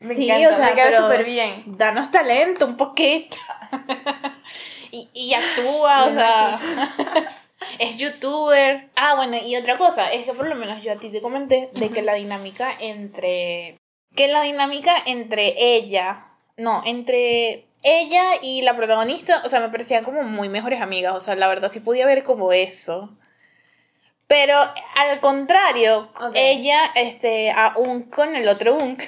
Me 0.00 0.14
Sí, 0.14 0.28
encanta, 0.30 0.54
o 0.54 0.56
sea, 0.58 0.66
me 0.66 0.74
queda 0.82 1.00
súper 1.00 1.24
bien. 1.24 1.62
Danos 1.66 2.10
talento 2.10 2.66
un 2.66 2.76
poquito. 2.76 3.38
y, 4.90 5.08
y 5.14 5.32
actúa, 5.34 6.04
o 6.04 6.12
sea. 6.12 6.60
es 7.78 7.98
youtuber. 7.98 8.90
Ah, 8.96 9.14
bueno, 9.16 9.36
y 9.36 9.56
otra 9.56 9.78
cosa, 9.78 10.10
es 10.12 10.24
que 10.24 10.32
por 10.32 10.46
lo 10.46 10.54
menos 10.54 10.82
yo 10.82 10.92
a 10.92 10.96
ti 10.96 11.10
te 11.10 11.20
comenté 11.20 11.70
de 11.72 11.90
que 11.90 12.02
la 12.02 12.14
dinámica 12.14 12.70
entre. 12.80 13.78
Que 14.14 14.28
la 14.28 14.42
dinámica 14.42 14.94
entre 15.06 15.54
ella. 15.56 16.26
No, 16.56 16.82
entre 16.84 17.66
ella 17.82 18.22
y 18.42 18.62
la 18.62 18.76
protagonista, 18.76 19.42
o 19.44 19.48
sea, 19.48 19.60
me 19.60 19.68
parecían 19.68 20.04
como 20.04 20.22
muy 20.22 20.48
mejores 20.48 20.80
amigas. 20.80 21.14
O 21.14 21.20
sea, 21.20 21.34
la 21.34 21.48
verdad 21.48 21.68
sí 21.68 21.80
podía 21.80 22.06
ver 22.06 22.22
como 22.22 22.52
eso. 22.52 23.16
Pero 24.26 24.56
al 24.96 25.20
contrario, 25.20 26.10
ella, 26.34 26.90
este, 26.94 27.50
a 27.50 27.74
un 27.76 28.04
con 28.04 28.34
el 28.34 28.48
otro 28.48 28.76
Unk, 28.76 29.02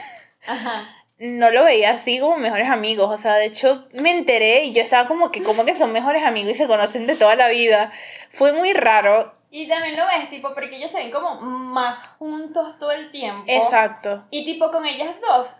Ajá. 0.46 1.03
No 1.18 1.50
lo 1.50 1.64
veía 1.64 1.90
así 1.90 2.18
como 2.18 2.36
mejores 2.36 2.68
amigos. 2.68 3.10
O 3.10 3.16
sea, 3.16 3.34
de 3.34 3.46
hecho 3.46 3.86
me 3.92 4.10
enteré 4.10 4.64
y 4.64 4.72
yo 4.72 4.82
estaba 4.82 5.08
como 5.08 5.30
que, 5.30 5.42
como 5.42 5.64
que 5.64 5.74
son 5.74 5.92
mejores 5.92 6.24
amigos 6.24 6.52
y 6.52 6.54
se 6.54 6.66
conocen 6.66 7.06
de 7.06 7.16
toda 7.16 7.36
la 7.36 7.48
vida. 7.48 7.92
Fue 8.30 8.52
muy 8.52 8.72
raro. 8.72 9.34
Y 9.50 9.68
también 9.68 9.96
lo 9.96 10.04
ves, 10.06 10.30
tipo, 10.30 10.52
porque 10.52 10.76
ellos 10.76 10.90
se 10.90 10.98
ven 10.98 11.12
como 11.12 11.40
más 11.40 12.08
juntos 12.18 12.76
todo 12.80 12.90
el 12.90 13.12
tiempo. 13.12 13.44
Exacto. 13.46 14.24
Y 14.30 14.44
tipo, 14.44 14.70
con 14.72 14.84
ellas 14.84 15.14
dos, 15.20 15.56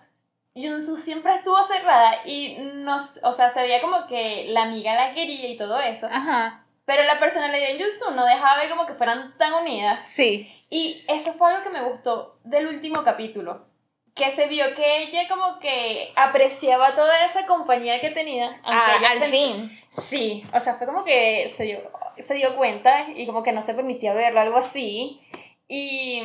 Junsu 0.57 0.97
siempre 0.97 1.35
estuvo 1.37 1.63
cerrada 1.65 2.27
y 2.27 2.59
no, 2.59 2.99
o 3.23 3.33
sea, 3.35 3.51
se 3.51 3.63
veía 3.63 3.81
como 3.81 4.07
que 4.09 4.47
la 4.49 4.65
amiga 4.65 4.95
la 4.95 5.15
quería 5.15 5.49
y 5.49 5.57
todo 5.57 5.79
eso. 5.79 6.09
Ajá. 6.11 6.65
Pero 6.85 7.05
la 7.05 7.19
personalidad 7.21 7.69
de 7.69 7.83
Junsu 7.83 8.11
no 8.17 8.27
dejaba 8.27 8.59
ver 8.59 8.71
como 8.71 8.87
que 8.87 8.95
fueran 8.95 9.39
tan 9.39 9.55
unidas. 9.55 10.07
Sí. 10.07 10.49
Y 10.71 11.05
eso 11.09 11.33
fue 11.35 11.53
algo 11.53 11.63
que 11.63 11.71
me 11.71 11.89
gustó 11.89 12.41
del 12.43 12.67
último 12.67 13.05
capítulo. 13.05 13.67
Que 14.15 14.31
se 14.31 14.47
vio 14.47 14.75
que 14.77 15.03
ella 15.03 15.27
como 15.29 15.59
que 15.59 16.13
apreciaba 16.15 16.95
toda 16.95 17.25
esa 17.25 17.47
compañía 17.47 18.01
que 18.01 18.11
tenía. 18.11 18.61
Ah, 18.65 18.93
al 19.11 19.19
pens- 19.21 19.27
fin. 19.31 19.79
Sí, 19.89 20.45
o 20.53 20.61
sea, 20.61 20.75
fue 20.75 20.87
como 20.87 21.05
que 21.05 21.49
se 21.49 21.65
dio, 21.65 21.79
se 22.19 22.35
dio 22.35 22.55
cuenta 22.57 23.07
y 23.15 23.27
como 23.27 23.43
que 23.43 23.51
no 23.53 23.61
se 23.63 23.75
permitía 23.75 24.13
verlo, 24.15 24.41
algo 24.41 24.59
así. 24.59 25.21
Y 25.67 26.23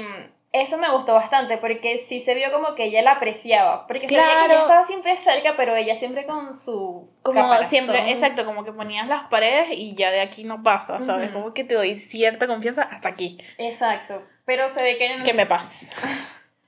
eso 0.51 0.77
me 0.77 0.91
gustó 0.91 1.13
bastante 1.13 1.57
porque 1.57 1.97
sí 1.97 2.19
se 2.19 2.35
vio 2.35 2.51
como 2.51 2.75
que 2.75 2.85
ella 2.85 3.01
la 3.01 3.13
apreciaba. 3.13 3.87
Porque 3.87 4.07
se 4.07 4.15
veía 4.15 4.27
que 4.27 4.33
Claro. 4.35 4.53
ella 4.53 4.61
estaba 4.61 4.83
siempre 4.83 5.17
cerca, 5.17 5.55
pero 5.57 5.75
ella 5.75 5.95
siempre 5.95 6.27
con 6.27 6.55
su. 6.55 7.09
Como 7.23 7.41
caparazón. 7.41 7.69
siempre, 7.69 8.11
exacto, 8.11 8.45
como 8.45 8.63
que 8.63 8.71
ponías 8.71 9.07
las 9.07 9.27
paredes 9.29 9.69
y 9.71 9.95
ya 9.95 10.11
de 10.11 10.21
aquí 10.21 10.43
no 10.43 10.61
pasa, 10.61 11.01
¿sabes? 11.01 11.31
Ujú. 11.31 11.39
Como 11.41 11.53
que 11.55 11.63
te 11.63 11.73
doy 11.73 11.95
cierta 11.95 12.45
confianza 12.45 12.83
hasta 12.83 13.09
aquí. 13.09 13.39
Exacto. 13.57 14.21
Pero 14.45 14.69
se 14.69 14.83
ve 14.83 14.97
que 14.99 15.17
no- 15.17 15.23
¿Qué 15.23 15.33
me 15.33 15.47
pasa? 15.47 15.87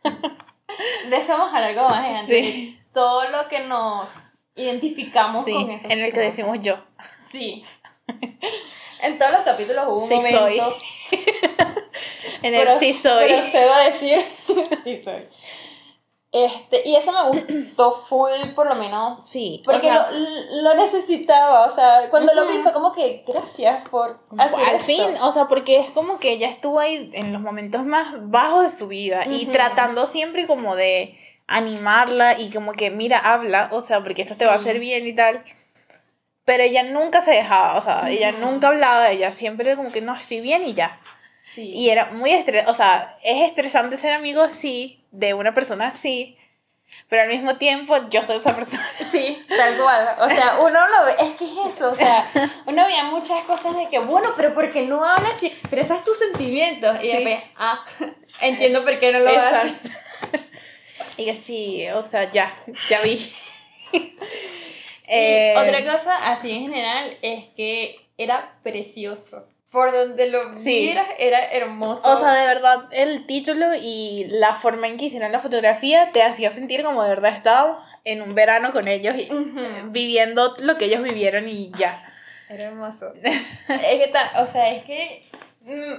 de 1.10 1.18
eso 1.18 1.32
vamos 1.34 1.54
a 1.54 1.58
hablar 1.58 1.76
como 1.76 1.90
más 1.90 2.00
adelante. 2.06 2.44
Sí. 2.44 2.80
Todo 2.94 3.30
lo 3.30 3.48
que 3.48 3.60
nos 3.62 4.10
identificamos 4.56 5.46
Sí, 5.46 5.54
con 5.54 5.72
eso. 5.72 5.86
en 5.90 6.02
el 6.02 6.14
que 6.14 6.20
decimos 6.20 6.58
yo. 6.62 6.78
Sí. 7.32 7.64
En 9.02 9.18
todos 9.18 9.32
los 9.32 9.42
capítulos 9.42 9.86
hubo 9.88 10.04
un 10.04 10.10
Sí 10.10 10.16
momento. 10.16 10.40
soy. 10.40 11.20
En 12.44 12.56
el 12.56 12.62
pero, 12.66 12.80
sí 12.80 12.94
soy. 12.94 13.28
Procedo 13.28 13.74
a 13.74 13.84
decir 13.84 14.26
sí 14.84 15.02
soy. 15.04 15.28
Este, 16.34 16.88
y 16.88 16.96
eso 16.96 17.12
me 17.12 17.42
gustó 17.42 18.06
full, 18.08 18.54
por 18.56 18.66
lo 18.66 18.76
menos. 18.76 19.28
Sí, 19.28 19.62
Porque 19.66 19.80
o 19.80 19.82
sea, 19.82 20.12
lo, 20.12 20.62
lo 20.62 20.76
necesitaba, 20.76 21.66
o 21.66 21.70
sea, 21.70 22.10
cuando 22.10 22.34
lo 22.34 22.48
vi 22.48 22.60
fue 22.60 22.72
como 22.72 22.94
que 22.94 23.26
gracias 23.28 23.88
por 23.90 24.18
hacer 24.38 24.70
al 24.70 24.76
esto. 24.76 24.86
fin, 24.86 25.18
o 25.22 25.34
sea, 25.34 25.50
porque 25.50 25.80
es 25.80 25.90
como 25.90 26.20
que 26.20 26.32
ella 26.32 26.48
estuvo 26.48 26.80
ahí 26.80 27.10
en 27.14 27.34
los 27.34 27.42
momentos 27.42 27.84
más 27.86 28.14
bajos 28.30 28.72
de 28.72 28.80
su 28.80 28.88
vida 28.88 29.26
y 29.26 29.48
tratando 29.48 30.08
siempre 30.08 30.48
como 30.48 30.78
de 30.78 31.18
animarla 31.48 32.40
y 32.40 32.50
como 32.50 32.72
que, 32.72 32.92
mira, 32.92 33.18
habla, 33.20 33.68
o 33.74 33.82
sea, 33.82 34.02
porque 34.02 34.22
esto 34.22 34.36
te 34.38 34.46
va 34.46 34.54
a 34.54 34.58
hacer 34.58 34.80
bien 34.80 35.06
y 35.06 35.14
tal. 35.14 35.44
Pero 36.46 36.64
ella 36.64 36.84
nunca 36.84 37.20
se 37.22 37.32
dejaba, 37.32 37.78
o 37.78 37.82
sea, 37.82 38.10
ella 38.10 38.32
nunca 38.32 38.70
hablaba, 38.70 39.12
ella 39.12 39.34
siempre 39.34 39.76
como 39.76 39.92
que 39.92 40.00
no, 40.02 40.16
estoy 40.16 40.40
bien 40.40 40.64
y 40.64 40.74
ya. 40.74 41.00
Sí. 41.56 41.64
Y 41.74 41.90
era 41.90 42.12
muy 42.12 42.32
estresante, 42.32 42.72
o 42.72 42.74
sea, 42.74 43.18
es 43.24 43.48
estresante 43.50 43.98
ser 43.98 44.14
amigo, 44.14 44.50
sí, 44.50 45.04
de 45.12 45.34
una 45.34 45.54
persona 45.54 45.90
así, 45.90 46.38
pero 47.10 47.24
al 47.24 47.28
mismo 47.28 47.58
tiempo 47.58 47.98
yo 48.10 48.22
soy 48.24 48.38
esa 48.38 48.56
persona. 48.56 48.86
Sí, 49.06 49.38
tal 49.50 49.78
cual. 49.78 50.08
O 50.20 50.30
sea, 50.30 50.60
uno 50.62 50.80
lo 50.88 51.06
ve, 51.06 51.16
es 51.20 51.32
que 51.38 51.46
es 51.46 51.76
eso, 51.76 51.92
o 51.92 51.96
sea, 51.96 52.30
uno 52.66 52.86
veía 52.86 53.04
muchas 53.06 53.44
cosas 53.44 53.76
de 53.76 53.90
que, 53.90 54.00
bueno, 54.00 54.34
pero 54.38 54.54
¿por 54.54 54.72
qué 54.72 54.84
no 54.84 55.06
hablas 55.06 55.42
y 55.44 55.48
expresas 55.48 56.04
tus 56.06 56.18
sentimientos? 56.18 56.98
Y 57.04 57.08
Sí. 57.08 57.12
después, 57.18 57.40
ah, 57.58 57.84
entiendo 58.42 58.84
por 58.84 58.98
qué 59.00 59.12
no 59.12 59.20
lo 59.20 59.30
haces. 59.30 59.74
Y 61.18 61.26
que 61.26 61.36
sí, 61.36 61.90
o 61.90 62.06
sea, 62.06 62.32
ya, 62.32 62.54
ya 62.90 63.02
vi. 63.02 63.34
Y 63.92 64.16
Eh, 65.14 65.56
otra 65.58 65.84
cosa, 65.92 66.32
así 66.32 66.52
en 66.52 66.62
general, 66.62 67.18
es 67.22 67.46
que 67.58 68.00
era 68.18 68.54
precioso. 68.64 69.46
Por 69.72 69.92
donde 69.94 70.28
lo 70.28 70.54
Sí. 70.56 70.64
vieras, 70.88 71.08
era 71.18 71.44
hermoso. 71.46 72.10
O 72.12 72.20
sea, 72.20 72.34
de 72.34 72.46
verdad, 72.48 72.90
el 72.92 73.26
título 73.26 73.68
y 73.80 74.26
la 74.30 74.54
forma 74.56 74.88
en 74.88 74.98
que 74.98 75.06
hicieron 75.06 75.32
la 75.32 75.40
fotografía 75.40 76.12
te 76.12 76.22
hacía 76.24 76.52
sentir 76.52 76.84
como 76.84 77.04
de 77.04 77.10
verdad 77.10 77.36
estaba 77.38 77.86
en 78.04 78.22
un 78.22 78.36
verano 78.36 78.74
con 78.74 78.88
ellos 78.90 79.16
y 79.16 79.32
Ujú. 79.32 79.62
viviendo 79.92 80.56
lo 80.60 80.78
que 80.78 80.86
ellos 80.86 81.02
vivieron 81.04 81.48
y 81.48 81.72
ya. 81.78 82.04
Era 82.50 82.66
hermoso. 82.66 83.14
es 83.24 83.40
que, 84.04 84.10
ta- 84.12 84.34
o 84.42 84.46
sea, 84.48 84.70
es 84.74 84.84
que 84.84 85.24
mm, 85.62 85.94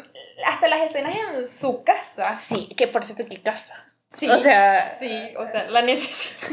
hasta 0.47 0.69
las 0.69 0.83
escenas 0.83 1.15
en 1.17 1.49
su 1.49 1.83
casa. 1.83 2.33
Sí, 2.35 2.69
que 2.77 2.89
por 2.89 3.03
cierto, 3.05 3.25
qué 3.27 3.41
casa. 3.41 3.87
Sí, 4.15 4.29
O 4.29 4.39
sea, 4.39 4.95
sí, 4.99 5.31
o 5.39 5.47
sea, 5.47 5.65
la 5.71 5.81
necesito. 5.81 6.47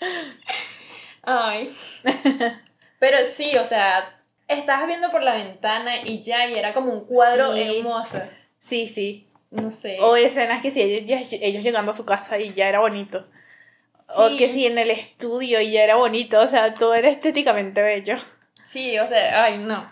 Ay. 1.22 1.76
Pero 2.98 3.18
sí, 3.26 3.56
o 3.58 3.64
sea, 3.64 4.18
estabas 4.48 4.86
viendo 4.86 5.10
por 5.10 5.22
la 5.22 5.34
ventana 5.34 5.96
y 6.04 6.20
ya, 6.22 6.46
y 6.46 6.56
era 6.58 6.72
como 6.74 6.92
un 6.92 7.04
cuadro 7.06 7.52
Sí. 7.54 7.78
hermoso. 7.78 8.20
sí, 8.58 8.86
sí. 8.88 9.28
No 9.50 9.70
sé. 9.70 9.98
O 10.00 10.16
escenas 10.16 10.60
que 10.62 10.70
sí, 10.72 10.82
ellos, 10.82 11.28
ellos 11.30 11.62
llegando 11.62 11.92
a 11.92 11.94
su 11.94 12.04
casa 12.04 12.38
y 12.40 12.52
ya 12.54 12.68
era 12.68 12.80
bonito. 12.80 13.24
O 14.16 14.28
Sí. 14.28 14.36
que 14.36 14.48
sí, 14.48 14.66
en 14.66 14.78
el 14.78 14.90
estudio 14.90 15.60
y 15.60 15.70
ya 15.70 15.84
era 15.84 15.94
bonito. 15.96 16.40
O 16.40 16.48
sea, 16.48 16.74
todo 16.74 16.92
era 16.94 17.08
estéticamente 17.08 17.80
bello. 17.80 18.16
Sí, 18.64 18.98
o 18.98 19.06
sea, 19.06 19.44
ay, 19.44 19.58
no. 19.58 19.88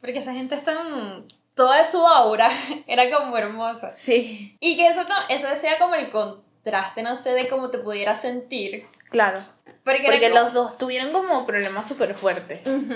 Porque 0.00 0.18
esa 0.18 0.32
gente 0.32 0.56
es 0.56 0.64
tan. 0.64 1.28
Toda 1.54 1.84
su 1.84 2.04
aura 2.04 2.50
era 2.88 3.08
como 3.16 3.36
hermosa. 3.38 3.90
Sí, 3.90 4.56
Y 4.58 4.76
que 4.76 4.88
eso, 4.88 5.04
no- 5.04 5.28
eso 5.28 5.46
decía 5.48 5.78
como 5.78 5.94
el 5.94 6.10
contraste, 6.10 7.02
no 7.02 7.16
sé, 7.16 7.34
de 7.34 7.48
cómo 7.48 7.70
te 7.70 7.78
pudieras 7.78 8.20
sentir. 8.20 8.86
claro. 9.10 9.44
Porque, 9.84 10.02
Porque 10.04 10.30
como- 10.30 10.40
los 10.42 10.52
dos 10.54 10.78
tuvieron 10.78 11.12
como 11.12 11.44
problemas 11.46 11.86
súper 11.86 12.14
fuertes. 12.14 12.66
Ujú. 12.66 12.94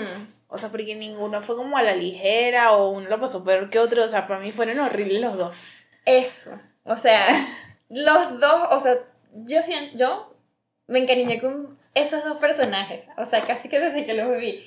O 0.49 0.57
sea, 0.57 0.69
porque 0.69 0.95
ninguno 0.95 1.41
fue 1.41 1.55
como 1.57 1.77
a 1.77 1.83
la 1.83 1.93
ligera 1.95 2.71
o 2.71 2.89
uno 2.89 3.09
lo 3.09 3.19
pasó 3.19 3.43
peor 3.43 3.69
que 3.69 3.79
otro. 3.79 4.03
O 4.05 4.09
sea, 4.09 4.27
para 4.27 4.39
mí 4.39 4.51
fueron 4.51 4.79
horribles 4.79 5.21
los 5.21 5.37
dos. 5.37 5.55
Eso. 6.05 6.51
O 6.85 6.95
sea, 6.97 7.27
los 7.89 8.39
dos, 8.39 8.67
o 8.71 8.79
sea, 8.79 8.95
yo 9.33 9.61
siento, 9.61 9.97
yo 9.97 10.33
me 10.87 10.99
encariñé 10.99 11.39
con 11.41 11.77
esos 11.93 12.23
dos 12.23 12.37
personajes. 12.37 13.03
O 13.17 13.25
sea, 13.25 13.41
casi 13.41 13.67
que 13.69 13.79
desde 13.79 14.05
que 14.05 14.13
los 14.13 14.37
vi. 14.37 14.63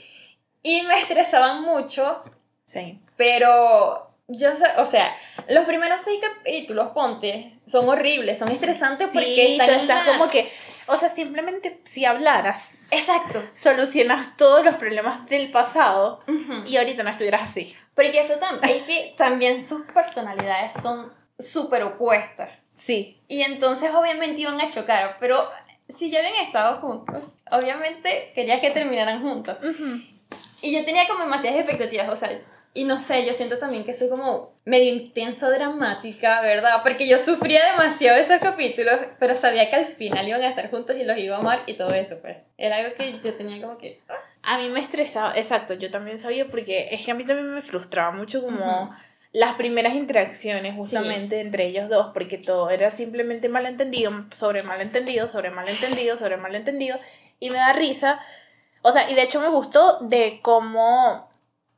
Y 0.63 0.83
me 0.83 0.99
estresaban 1.01 1.63
mucho, 1.63 2.23
Sí. 2.67 3.01
pero 3.17 4.07
yo 4.29 4.55
sé, 4.55 4.65
o 4.77 4.85
sea, 4.85 5.17
los 5.49 5.65
primeros 5.65 6.03
seis 6.03 6.21
capítulos, 6.21 6.89
ponte, 6.93 7.55
son 7.67 7.89
horribles, 7.89 8.39
son 8.39 8.51
estresantes 8.51 9.09
porque 9.13 9.53
están 9.53 9.67
tú 9.67 9.73
en 9.73 9.81
estás 9.81 10.07
la- 10.07 10.13
como 10.13 10.31
que. 10.31 10.53
O 10.93 10.97
sea, 10.97 11.09
simplemente 11.09 11.81
si 11.85 12.05
hablaras, 12.05 12.69
Exacto. 12.91 13.43
solucionas 13.55 14.37
todos 14.37 14.65
los 14.65 14.75
problemas 14.75 15.27
del 15.29 15.51
pasado 15.53 16.21
Ujú. 16.27 16.65
y 16.67 16.77
ahorita 16.77 17.05
no 17.05 17.11
estuvieras 17.11 17.43
así. 17.43 17.77
Porque 17.95 18.19
eso 18.21 18.35
también, 18.39 18.75
es 18.77 18.83
que 18.83 19.15
también 19.17 19.63
sus 19.63 19.83
personalidades 19.87 20.73
son 20.83 21.13
súper 21.39 21.85
opuestas. 21.85 22.51
Sí. 22.77 23.21
Y 23.29 23.43
entonces 23.43 23.91
obviamente 23.95 24.41
iban 24.41 24.61
a 24.61 24.71
chocar, 24.71 25.17
pero 25.21 25.49
si 25.89 26.11
ya 26.11 26.19
habían 26.19 26.47
estado 26.47 26.81
juntos, 26.81 27.23
obviamente 27.51 28.33
quería 28.35 28.61
que 28.61 28.71
terminaran 28.71 29.21
juntos. 29.23 29.59
Y 30.63 30.73
yo 30.73 30.85
tenía 30.85 31.07
como 31.07 31.25
demasiadas 31.25 31.61
expectativas, 31.61 32.09
o 32.09 32.17
sea, 32.17 32.41
Y 32.73 32.85
no 32.85 33.01
sé, 33.01 33.27
yo 33.27 33.33
siento 33.33 33.59
también 33.59 33.85
que 33.85 33.95
soy 33.95 34.09
como 34.09 34.53
medio 34.65 34.93
intenso 34.93 35.51
dramática, 35.51 36.41
¿verdad? 36.41 36.83
Porque 36.85 37.09
yo 37.09 37.19
sufría 37.19 37.73
demasiado 37.73 38.19
esos 38.21 38.39
capítulos, 38.39 39.01
pero 39.19 39.35
sabía 39.35 39.69
que 39.69 39.77
al 39.77 39.87
final 39.97 40.29
iban 40.29 40.43
a 40.43 40.51
estar 40.51 40.71
juntos 40.71 40.95
y 40.97 41.03
los 41.03 41.19
iba 41.19 41.37
a 41.37 41.41
amar 41.41 41.63
y 41.67 41.75
todo 41.75 41.93
eso, 41.93 42.19
pues. 42.23 42.37
Era 42.57 42.77
algo 42.77 42.95
que 42.97 43.19
yo 43.19 43.35
tenía 43.35 43.61
como 43.61 43.77
que... 43.77 43.99
ah, 44.09 44.15
A 44.43 44.59
mí 44.59 44.69
me 44.69 44.79
estresaba, 44.79 45.37
exacto, 45.37 45.75
yo 45.75 45.91
también 45.91 46.21
sabía 46.21 46.47
porque 46.47 46.89
es 46.93 47.05
que 47.05 47.11
a 47.11 47.15
mí 47.15 47.25
también 47.25 47.53
me 47.53 47.63
frustraba 47.63 48.13
mucho 48.13 48.41
como 48.41 48.95
las 49.33 49.55
primeras 49.57 49.95
interacciones 49.95 50.75
justamente 50.75 51.41
entre 51.41 51.67
ellos 51.67 51.89
dos, 51.89 52.11
porque 52.13 52.39
todo 52.39 52.71
era 52.71 52.91
simplemente 52.91 53.49
malentendido, 53.49 54.13
sobre 54.33 54.63
malentendido, 54.63 55.27
sobre 55.27 55.51
malentendido, 55.51 56.17
sobre 56.17 56.37
malentendido, 56.37 56.99
y 57.39 57.51
me 57.51 57.59
da 57.59 57.73
risa, 57.73 58.21
o 58.83 58.93
sea, 58.93 59.11
y 59.11 59.15
de 59.15 59.23
hecho 59.23 59.41
me 59.41 59.49
gustó 59.49 59.99
de 60.01 60.41
cómo 60.43 61.30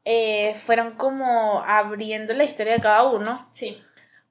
eh, 0.04 0.56
fueron 0.64 0.92
como 0.96 1.62
abriendo 1.66 2.34
la 2.34 2.44
historia 2.44 2.74
de 2.74 2.80
cada 2.80 3.04
uno, 3.04 3.46
Sí. 3.52 3.80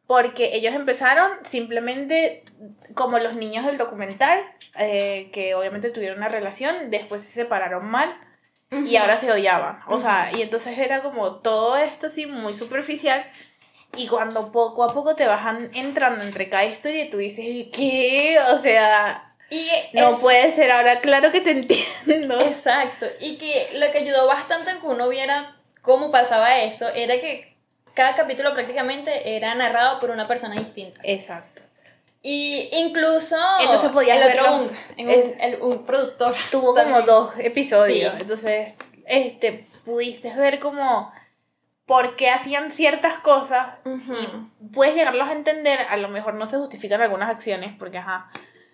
porque 0.08 0.56
ellos 0.56 0.74
empezaron 0.75 1.32
simplemente 1.44 2.44
como 2.94 3.18
los 3.20 3.36
niños 3.36 3.66
del 3.66 3.78
documental, 3.78 4.40
eh, 4.78 5.30
que 5.34 5.56
obviamente 5.56 5.90
tuvieron 5.90 6.18
una 6.18 6.28
relación, 6.30 6.90
después 6.92 7.22
se 7.24 7.32
separaron 7.32 7.86
mal 7.86 8.16
y 8.72 8.96
ahora 8.96 9.18
se 9.18 9.30
odiaban. 9.32 9.80
O 9.88 9.98
sea, 9.98 10.32
y 10.34 10.42
entonces 10.42 10.78
era 10.78 11.01
como 11.01 11.36
todo 11.40 11.75
esto 11.78 12.08
así 12.08 12.25
muy 12.25 12.54
superficial. 12.54 13.25
Y 13.98 14.08
cuando 14.08 14.54
poco 14.54 14.86
a 14.86 14.94
poco 14.94 15.16
te 15.16 15.28
vas 15.28 15.46
an- 15.46 15.70
entrando 15.74 16.24
entre 16.25 16.50
cada 16.50 16.63
historia, 16.66 17.10
tú 17.10 17.18
dices, 17.18 17.68
¿qué? 17.74 18.38
O 18.54 18.62
sea, 18.62 19.34
Y 19.50 19.68
no 19.92 20.18
puede 20.18 20.51
ser 20.54 20.72
ahora, 20.72 21.01
claro 21.01 21.34
que 21.34 21.42
te 21.42 21.51
entiendo. 22.06 22.40
Exacto. 22.40 23.08
Y 23.20 23.38
que 23.38 23.72
lo 23.74 23.92
que 23.92 23.98
ayudó 23.98 24.25
bastante 24.28 24.72
en 24.72 24.80
que 24.80 24.88
uno 24.88 25.10
viera 25.10 25.54
cómo 25.81 26.11
pasaba 26.11 26.59
eso 26.59 26.88
era 26.89 27.19
que 27.19 27.53
cada 27.93 28.15
capítulo 28.15 28.53
prácticamente 28.53 29.35
era 29.35 29.53
narrado 29.55 30.00
por 30.00 30.09
una 30.11 30.27
persona 30.27 30.55
distinta. 30.55 31.01
Exacto. 31.03 31.61
Y 32.23 32.69
incluso 32.73 33.35
Entonces 33.59 33.89
podías 33.91 34.17
el 34.17 34.23
otro 34.29 34.43
verlo. 34.43 34.57
un, 34.97 35.07
un, 35.07 35.41
el- 35.41 35.61
un 35.61 35.85
productor. 35.85 36.35
Tuvo 36.51 36.67
como 36.67 36.75
también. 36.75 37.05
dos 37.05 37.33
episodios. 37.39 38.13
Sí. 38.13 38.21
Entonces, 38.21 38.73
este, 39.07 39.67
pudiste 39.83 40.33
ver 40.35 40.59
como 40.59 41.11
por 41.88 42.15
qué 42.15 42.29
hacían 42.29 42.71
ciertas 42.71 43.19
cosas 43.21 43.75
Ujú. 43.85 44.50
puedes 44.71 44.95
llegarlos 44.95 45.27
a 45.27 45.33
entender, 45.33 45.79
a 45.89 45.97
lo 45.97 46.07
mejor 46.09 46.35
no 46.35 46.45
se 46.45 46.57
justifican 46.57 47.01
algunas 47.01 47.29
acciones, 47.29 47.75
porque 47.77 47.97
ajá, 47.97 48.29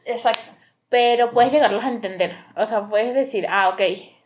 Exacto. 0.06 0.50
pero 0.90 1.32
puedes 1.32 1.52
llegarlos 1.52 1.84
a 1.84 1.88
entender, 1.90 2.38
o 2.56 2.66
sea, 2.68 2.82
puedes 2.88 3.16
decir, 3.16 3.48
ah, 3.50 3.70
ok, 3.70 3.82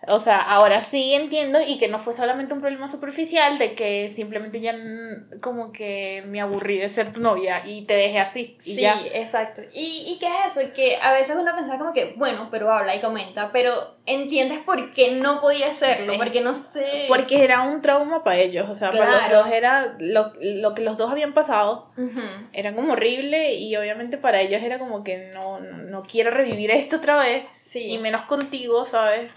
o 0.08 0.20
sea, 0.20 0.38
ahora 0.40 0.80
sí 0.82 1.14
entiendo 1.14 1.60
y 1.66 1.78
que 1.78 1.88
no 1.88 2.00
fue 2.00 2.14
solamente 2.14 2.54
un 2.54 2.62
problema 2.62 2.88
superficial 2.88 3.58
de 3.60 3.76
que 3.76 4.10
simplemente 4.10 4.60
ya 4.60 4.74
mm, 4.74 5.40
como 5.42 5.72
que 5.72 6.24
me 6.28 6.42
aburrí 6.42 6.78
de 6.80 6.90
ser 6.90 7.14
tu 7.14 7.20
novia 7.20 7.62
y 7.66 7.86
te 7.86 7.94
dejé 7.94 8.20
así 8.20 8.56
y 8.66 8.76
Sí, 8.76 8.82
ya. 8.82 9.00
exacto. 9.14 9.62
¿Y, 9.74 10.06
¿Y 10.08 10.18
qué 10.20 10.26
es 10.28 10.58
eso? 10.58 10.74
Que 10.74 10.98
a 11.02 11.12
veces 11.14 11.36
uno 11.40 11.54
pensaba 11.56 11.78
como 11.78 11.94
que, 11.94 12.14
bueno, 12.18 12.48
pero 12.50 12.72
habla 12.72 12.96
y 12.96 13.02
comenta, 13.02 13.52
pero 13.52 13.74
entiendes 14.08 14.60
por 14.60 14.92
qué 14.94 15.12
no 15.12 15.40
podía 15.40 15.68
hacerlo, 15.68 16.14
porque 16.18 16.42
no 16.42 16.56
sé. 16.56 17.06
Porque 17.08 17.44
era 17.44 17.62
un 17.62 17.82
trauma 17.82 18.24
para 18.24 18.38
ellos, 18.38 18.68
o 18.70 18.76
sea, 18.76 18.92
para 18.92 19.30
los 19.30 19.44
dos 19.44 19.54
era 19.54 19.96
lo, 20.00 20.34
lo 20.42 20.74
que 20.74 20.82
los 20.82 20.98
dos 20.98 21.12
habían 21.12 21.34
pasado, 21.34 21.92
Ujú. 21.98 22.22
era 22.54 22.74
como 22.74 22.94
horrible 22.94 23.54
y 23.54 23.76
obviamente 23.76 24.18
para 24.18 24.42
ellos 24.42 24.64
era 24.64 24.80
como 24.80 25.04
que 25.04 25.30
no, 25.34 25.60
no, 25.60 25.78
no 25.78 26.02
quiero 26.04 26.32
revivir 26.32 26.72
esto 26.72 26.98
otra 26.98 27.18
vez. 27.18 27.46
Sí. 27.60 27.86
y 27.92 27.98
menos 28.00 28.26
contigo, 28.26 28.86
¿sabes? 28.86 29.32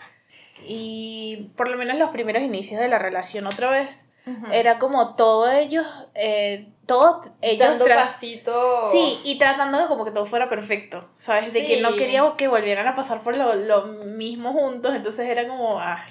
Y 0.62 1.50
por 1.56 1.68
lo 1.68 1.76
menos 1.76 1.98
los 1.98 2.10
primeros 2.10 2.42
inicios 2.42 2.80
de 2.80 2.88
la 2.88 2.98
relación 2.98 3.46
otra 3.46 3.70
vez, 3.70 4.04
Ujú. 4.26 4.46
era 4.52 4.78
como 4.78 5.14
todo 5.16 5.50
ellos, 5.50 5.86
eh, 6.14 6.68
todos 6.86 7.30
ellos 7.42 7.68
Dando 7.68 7.84
pasito. 7.86 8.90
Sí, 8.90 9.20
y 9.24 9.38
tratando 9.38 9.78
de 9.78 9.86
como 9.86 10.04
que 10.04 10.10
todo 10.10 10.24
fuera 10.26 10.48
perfecto, 10.48 11.10
¿sabes? 11.16 11.52
De 11.52 11.66
que 11.66 11.80
no 11.80 11.90
Sí. 11.92 11.96
quería 11.96 12.22
que 12.38 12.48
volvieran 12.48 12.86
a 12.88 12.94
pasar 12.96 13.20
por 13.22 13.36
lo, 13.36 13.54
lo 13.54 13.84
mismo 13.86 14.52
juntos, 14.52 14.94
entonces 14.94 15.28
era 15.28 15.46
como, 15.46 15.78
ay. 15.80 16.08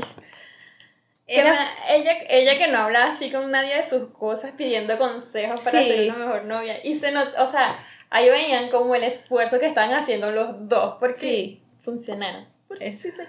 Era, 1.26 1.58
ella, 1.90 2.18
ella 2.30 2.58
que 2.58 2.68
no 2.68 2.80
hablaba 2.80 3.12
así 3.12 3.32
con 3.32 3.50
nadie 3.50 3.76
de 3.76 3.84
sus 3.84 4.10
cosas 4.10 4.52
pidiendo 4.58 4.98
consejos 4.98 5.64
para 5.64 5.80
Sí. 5.82 5.88
ser 5.88 6.10
una 6.12 6.26
mejor 6.26 6.44
novia. 6.44 6.86
Y 6.86 6.96
se 6.96 7.12
not, 7.12 7.30
o 7.40 7.46
sea, 7.46 7.80
ahí 8.10 8.30
veían 8.30 8.70
como 8.70 8.94
el 8.94 9.04
esfuerzo 9.04 9.58
que 9.60 9.66
estaban 9.68 9.94
haciendo 9.94 10.32
los 10.32 10.68
dos 10.68 10.98
porque 11.00 11.16
Sí. 11.16 11.64
funcionaron. 11.84 12.46
Porque 12.68 12.92
sí 12.98 13.10
se- 13.10 13.28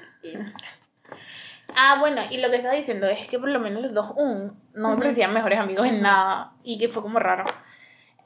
Ah, 1.77 1.97
bueno, 2.01 2.23
y 2.31 2.39
lo 2.39 2.51
que 2.51 2.57
estaba 2.57 2.75
diciendo 2.75 3.07
es 3.07 3.27
que 3.27 3.39
por 3.39 3.49
lo 3.49 3.59
menos 3.59 3.83
los 3.83 3.95
dos 3.95 4.13
un, 4.17 4.61
no 4.75 4.91
me 4.91 4.97
parecían 4.97 5.33
mejores 5.33 5.59
amigos 5.59 5.87
en 5.87 6.03
nada 6.03 6.53
y 6.63 6.79
que 6.79 6.89
fue 6.89 7.03
como 7.03 7.19
raro. 7.19 7.45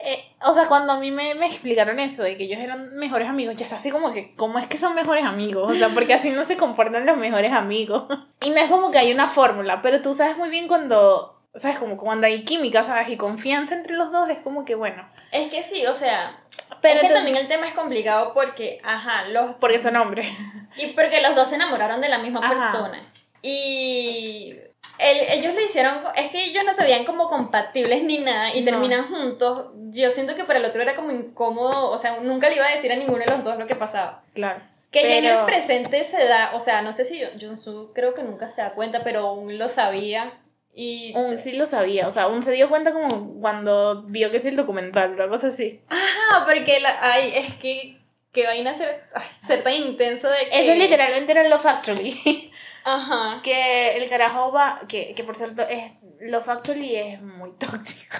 Eh, 0.01 0.23
o 0.41 0.53
sea, 0.53 0.67
cuando 0.67 0.93
a 0.93 0.99
mí 0.99 1.11
me, 1.11 1.35
me 1.35 1.47
explicaron 1.47 1.99
eso 1.99 2.23
de 2.23 2.37
que 2.37 2.45
ellos 2.45 2.59
eran 2.59 2.95
mejores 2.95 3.27
amigos, 3.27 3.55
yo 3.57 3.63
estaba 3.63 3.79
así 3.79 3.91
como 3.91 4.13
que, 4.13 4.33
¿cómo 4.35 4.57
es 4.57 4.67
que 4.67 4.77
son 4.77 4.95
mejores 4.95 5.25
amigos? 5.25 5.69
O 5.69 5.73
sea, 5.73 5.89
porque 5.89 6.13
así 6.13 6.29
no 6.29 6.45
se 6.45 6.55
comportan 6.55 7.05
los 7.05 7.17
mejores 7.17 7.51
amigos. 7.51 8.05
Y 8.41 8.51
no 8.51 8.57
es 8.57 8.69
como 8.69 8.89
que 8.91 8.97
hay 8.99 9.11
una 9.11 9.27
fórmula, 9.27 9.81
pero 9.81 10.01
tú 10.01 10.13
sabes 10.15 10.37
muy 10.37 10.49
bien 10.49 10.69
cuando, 10.69 11.41
sabes, 11.55 11.77
como 11.77 11.97
cuando 11.97 12.27
hay 12.27 12.45
química, 12.45 12.85
¿sabes? 12.85 13.09
Y 13.09 13.17
confianza 13.17 13.75
entre 13.75 13.95
los 13.97 14.13
dos, 14.13 14.29
es 14.29 14.37
como 14.37 14.63
que 14.63 14.75
bueno. 14.75 15.05
Es 15.33 15.49
que 15.49 15.61
sí, 15.61 15.85
o 15.85 15.93
sea, 15.93 16.39
Pero 16.81 17.01
es 17.01 17.07
que 17.07 17.13
también 17.13 17.35
el 17.35 17.49
tema 17.49 17.67
es 17.67 17.73
complicado 17.73 18.33
porque, 18.33 18.79
ajá, 18.85 19.25
los 19.27 19.55
Porque 19.55 19.79
son 19.79 19.97
hombres. 19.97 20.29
Y 20.77 20.93
porque 20.93 21.21
los 21.21 21.35
dos 21.35 21.49
se 21.49 21.55
enamoraron 21.55 21.99
de 21.99 22.07
la 22.07 22.19
misma 22.19 22.39
Ajá. 22.39 22.53
persona. 22.53 23.01
Y 23.41 24.53
el- 24.97 25.19
ellos 25.39 25.53
lo 25.53 25.61
hicieron, 25.61 25.99
es 26.15 26.29
que 26.31 26.43
ellos 26.45 26.63
no 26.65 26.73
se 26.73 26.83
veían 26.83 27.05
como 27.05 27.29
compatibles 27.29 28.03
ni 28.03 28.17
nada 28.19 28.53
y 28.53 28.61
No. 28.61 28.71
terminan 28.71 29.07
juntos. 29.07 29.67
Yo 29.91 30.09
siento 30.09 30.35
que 30.35 30.43
para 30.43 30.59
el 30.59 30.65
otro 30.65 30.81
era 30.81 30.95
como 30.95 31.11
incómodo, 31.11 31.89
o 31.89 31.97
sea, 31.97 32.17
nunca 32.21 32.49
le 32.49 32.55
iba 32.55 32.65
a 32.67 32.71
decir 32.75 32.91
a 32.91 32.95
ninguno 32.95 33.19
de 33.19 33.31
los 33.31 33.43
dos 33.43 33.57
lo 33.57 33.67
que 33.67 33.75
pasaba. 33.75 34.23
Claro. 34.33 34.61
Que 34.91 35.03
ya 35.03 35.17
en 35.17 35.23
Pero- 35.23 35.39
el 35.41 35.45
presente 35.45 36.03
se 36.03 36.25
da, 36.27 36.51
o 36.55 36.59
sea, 36.59 36.81
no 36.81 36.93
sé 36.93 37.05
si 37.05 37.21
Junsu 37.39 37.91
creo 37.93 38.13
que 38.13 38.23
nunca 38.23 38.49
se 38.49 38.61
da 38.61 38.71
cuenta, 38.73 39.03
pero 39.03 39.19
aún 39.27 39.57
lo 39.57 39.69
sabía. 39.69 40.33
Y. 40.73 41.13
Un 41.15 41.37
sí 41.37 41.53
lo 41.57 41.65
sabía, 41.65 42.07
o 42.07 42.11
sea, 42.11 42.27
un 42.27 42.41
se 42.41 42.51
dio 42.51 42.69
cuenta 42.69 42.91
como 42.91 43.39
cuando 43.41 44.03
vio 44.03 44.31
que 44.31 44.37
es 44.37 44.45
el 44.45 44.55
documental, 44.55 45.11
una 45.13 45.27
cosa 45.27 45.47
así. 45.47 45.81
Ah, 45.89 46.45
porque 46.47 46.79
la, 46.79 46.97
ay, 47.01 47.33
es 47.35 47.53
que. 47.55 47.97
Que 48.31 48.45
vaina 48.45 48.75
ser, 48.75 49.05
ay, 49.15 49.25
ser 49.41 49.63
tan 49.63 49.73
intenso 49.73 50.29
de 50.29 50.47
que. 50.49 50.59
Eso 50.63 50.75
literalmente 50.75 51.31
era 51.31 51.47
Love 51.49 51.65
Actually. 51.65 52.21
Ajá. 52.95 53.41
que 53.43 53.97
el 53.97 54.09
carajo 54.09 54.51
va, 54.51 54.81
que, 54.87 55.13
que 55.15 55.23
por 55.23 55.35
cierto, 55.35 55.61
es, 55.63 55.91
Love 56.21 56.49
Actually 56.49 56.95
es 56.95 57.21
muy 57.21 57.51
tóxico. 57.59 58.17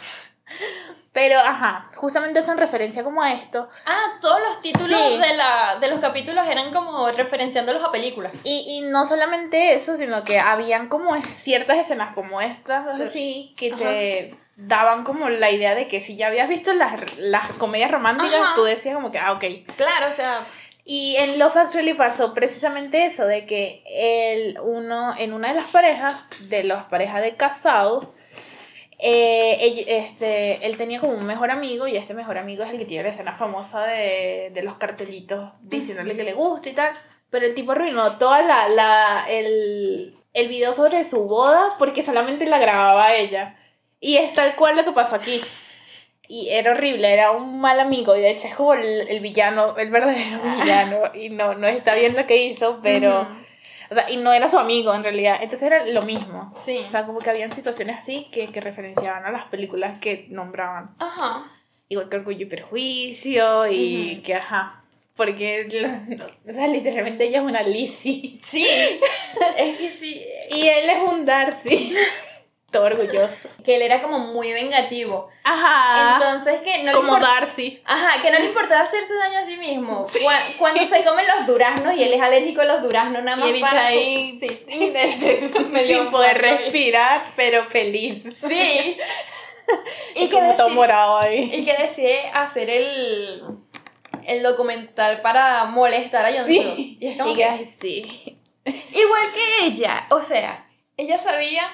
Pero, 1.12 1.40
ajá, 1.40 1.90
justamente 1.96 2.40
hacen 2.40 2.58
referencia 2.58 3.04
como 3.04 3.22
a 3.22 3.32
esto. 3.34 3.68
Ah, 3.86 4.18
todos 4.22 4.40
los 4.42 4.62
títulos 4.62 5.00
Sí. 5.00 5.18
de, 5.18 5.34
la, 5.36 5.78
de 5.82 5.88
los 5.88 6.00
capítulos 6.00 6.48
eran 6.48 6.72
como 6.72 7.10
referenciándolos 7.12 7.84
a 7.84 7.92
películas. 7.92 8.32
Y, 8.44 8.64
y 8.68 8.82
no 8.90 9.06
solamente 9.06 9.74
eso, 9.74 9.98
sino 9.98 10.24
que 10.24 10.40
habían 10.40 10.88
como 10.88 11.20
ciertas 11.22 11.78
escenas 11.80 12.14
como 12.14 12.42
estas, 12.42 12.96
Sí. 12.98 13.04
así, 13.04 13.54
que 13.58 13.72
te 13.72 14.38
daban 14.56 15.04
como 15.04 15.30
la 15.30 15.50
idea 15.52 15.74
de 15.74 15.88
que 15.88 16.00
si 16.00 16.16
ya 16.16 16.28
habías 16.28 16.48
visto 16.48 16.74
las, 16.74 16.94
las 17.18 17.52
comedias 17.54 17.92
románticas, 17.92 18.40
Ajá. 18.42 18.56
tú 18.56 18.64
decías 18.64 18.94
como 18.96 19.12
que, 19.12 19.18
ah, 19.20 19.32
ok. 19.34 19.44
Claro, 19.78 20.10
o 20.10 20.12
sea, 20.14 20.46
Y 20.92 21.18
en 21.18 21.38
Love 21.38 21.56
Actually 21.56 21.94
pasó 21.94 22.34
precisamente 22.34 23.06
eso, 23.06 23.28
de 23.28 23.46
que 23.46 23.84
el 23.86 24.60
uno, 24.60 25.14
en 25.16 25.34
una 25.34 25.50
de 25.50 25.54
las 25.54 25.68
parejas, 25.68 26.50
de 26.50 26.64
las 26.64 26.86
parejas 26.86 27.22
de 27.22 27.36
casados, 27.36 28.08
eh, 28.98 29.58
ell- 29.62 29.86
este, 29.88 30.66
él 30.66 30.78
tenía 30.78 31.00
como 31.00 31.14
un 31.14 31.28
mejor 31.28 31.52
amigo 31.52 31.88
y 31.88 31.96
este 31.96 32.16
mejor 32.16 32.40
amigo 32.40 32.64
es 32.64 32.72
el 32.72 32.80
que 32.80 32.86
tiene 32.86 33.04
la 33.04 33.10
escena 33.12 33.38
famosa 33.38 33.84
de, 33.86 34.50
de 34.52 34.64
los 34.64 34.78
cartelitos 34.78 35.52
diciéndole 35.62 36.16
que 36.16 36.24
le 36.24 36.34
gusta 36.34 36.70
y 36.70 36.74
tal. 36.74 36.94
Pero 37.30 37.46
el 37.46 37.54
tipo 37.54 37.74
arruinó 37.74 38.18
toda 38.18 38.42
la, 38.42 38.68
la, 38.70 39.26
el, 39.30 40.16
el 40.34 40.48
video 40.48 40.74
sobre 40.74 41.04
su 41.04 41.28
boda 41.28 41.76
porque 41.78 42.02
solamente 42.02 42.48
la 42.48 42.58
grababa 42.58 43.14
ella. 43.14 43.58
Y 44.00 44.18
es 44.18 44.34
tal 44.34 44.56
cual 44.56 44.76
lo 44.76 44.86
que 44.86 44.92
pasó 44.94 45.18
aquí. 45.18 45.40
Y 46.32 46.50
era 46.50 46.72
horrible, 46.72 47.12
era 47.12 47.32
un 47.32 47.60
mal 47.60 47.80
amigo. 47.80 48.16
Y 48.16 48.22
de 48.22 48.30
hecho 48.30 48.48
es 48.48 48.56
como 48.56 48.76
el, 48.76 48.86
el 49.10 49.20
villano, 49.20 49.76
el 49.78 49.90
verdadero 49.90 50.40
villano. 50.62 51.02
Y 51.16 51.30
no, 51.30 51.56
no 51.56 51.68
está 51.68 51.96
bien 51.96 52.16
lo 52.16 52.26
que 52.28 52.38
hizo, 52.38 52.80
pero. 52.84 53.24
ujú. 53.24 53.32
O 53.92 53.96
sea, 53.96 54.08
y 54.08 54.18
no 54.18 54.32
era 54.32 54.48
su 54.48 54.60
amigo 54.60 54.94
en 54.94 55.04
realidad. 55.04 55.38
Entonces 55.42 55.64
era 55.64 55.84
lo 55.88 56.04
mismo. 56.04 56.54
Sí. 56.56 56.78
O 56.78 56.86
sea, 56.86 57.08
como 57.08 57.18
que 57.18 57.32
habían 57.32 57.52
situaciones 57.52 57.98
así 57.98 58.28
que, 58.32 58.50
que 58.52 58.62
referenciaban 58.62 59.26
a 59.26 59.32
las 59.32 59.46
películas 59.48 60.00
que 60.00 60.28
nombraban. 60.30 60.92
Ajá. 61.00 61.52
Igual 61.90 62.08
que 62.08 62.18
Orgullo 62.18 62.44
y 62.44 62.46
Perjuicio 62.46 63.66
y 63.68 64.14
Ujú. 64.14 64.22
que, 64.24 64.36
ajá. 64.36 64.84
Porque, 65.16 65.68
o 66.48 66.52
sea, 66.54 66.68
literalmente 66.68 67.26
ella 67.26 67.40
es 67.40 67.44
una 67.44 67.64
Lizzie. 67.64 68.40
Sí. 68.44 68.68
es 69.58 69.78
que 69.80 69.92
sí. 69.92 70.24
Y 70.52 70.68
él 70.68 70.88
es 70.92 71.12
un 71.12 71.26
Darcy. 71.26 71.96
todo 72.72 72.84
orgulloso. 72.84 73.50
Que 73.66 73.76
él 73.76 73.82
era 73.82 74.02
como 74.02 74.20
muy 74.20 74.54
vengativo. 74.54 75.30
Ajá. 75.44 76.14
Entonces 76.16 76.62
que 76.62 76.84
no 76.84 76.92
como 76.94 77.18
le 77.18 77.26
Darcy. 77.26 77.82
Ajá, 77.86 78.22
que 78.22 78.30
no 78.32 78.40
le 78.40 78.46
importaba 78.46 78.82
hacerse 78.82 79.14
daño 79.16 79.40
a 79.40 79.46
sí 79.46 79.58
mismo. 79.58 80.06
Cua- 80.22 80.58
Cuando 80.58 80.86
se 80.86 81.04
comen 81.04 81.26
los 81.38 81.48
duraznos 81.48 81.96
y 81.96 82.04
él 82.04 82.14
es 82.14 82.22
alérgico 82.22 82.62
a 82.62 82.66
los 82.66 82.82
duraznos, 82.82 83.24
nada 83.24 83.38
Y 83.38 83.40
más 83.40 83.48
el 83.48 83.54
bicho 83.54 83.66
para- 83.68 83.88
ahí 83.88 84.40
Sí. 84.40 84.64
sin 85.88 86.10
poder 86.12 86.38
respirar, 86.38 87.34
pero 87.36 87.66
feliz. 87.66 88.24
Sí. 88.38 88.98
Y, 90.16 90.24
Y 90.24 90.30
que, 90.30 90.36
como 90.36 90.54
todo 90.54 90.64
decide, 90.66 90.76
morado 90.76 91.18
ahí. 91.20 91.52
y 91.54 91.64
que 91.66 91.76
decide 91.78 92.30
hacer 92.34 92.70
el, 92.72 93.44
el 94.26 94.42
documental 94.44 95.22
para 95.22 95.66
molestar 95.66 96.26
a 96.26 96.32
Jon 96.32 96.46
Snow. 96.52 96.76
Sí. 96.76 96.98
Y 97.00 97.08
es 97.08 97.18
como 97.18 97.32
Y 97.32 97.36
que- 97.36 97.44
que, 97.60 97.64
sí. 97.66 98.40
igual 98.94 99.32
que 99.34 99.66
ella, 99.68 100.08
o 100.10 100.22
sea, 100.22 100.66
ella 100.98 101.18
sabía 101.20 101.70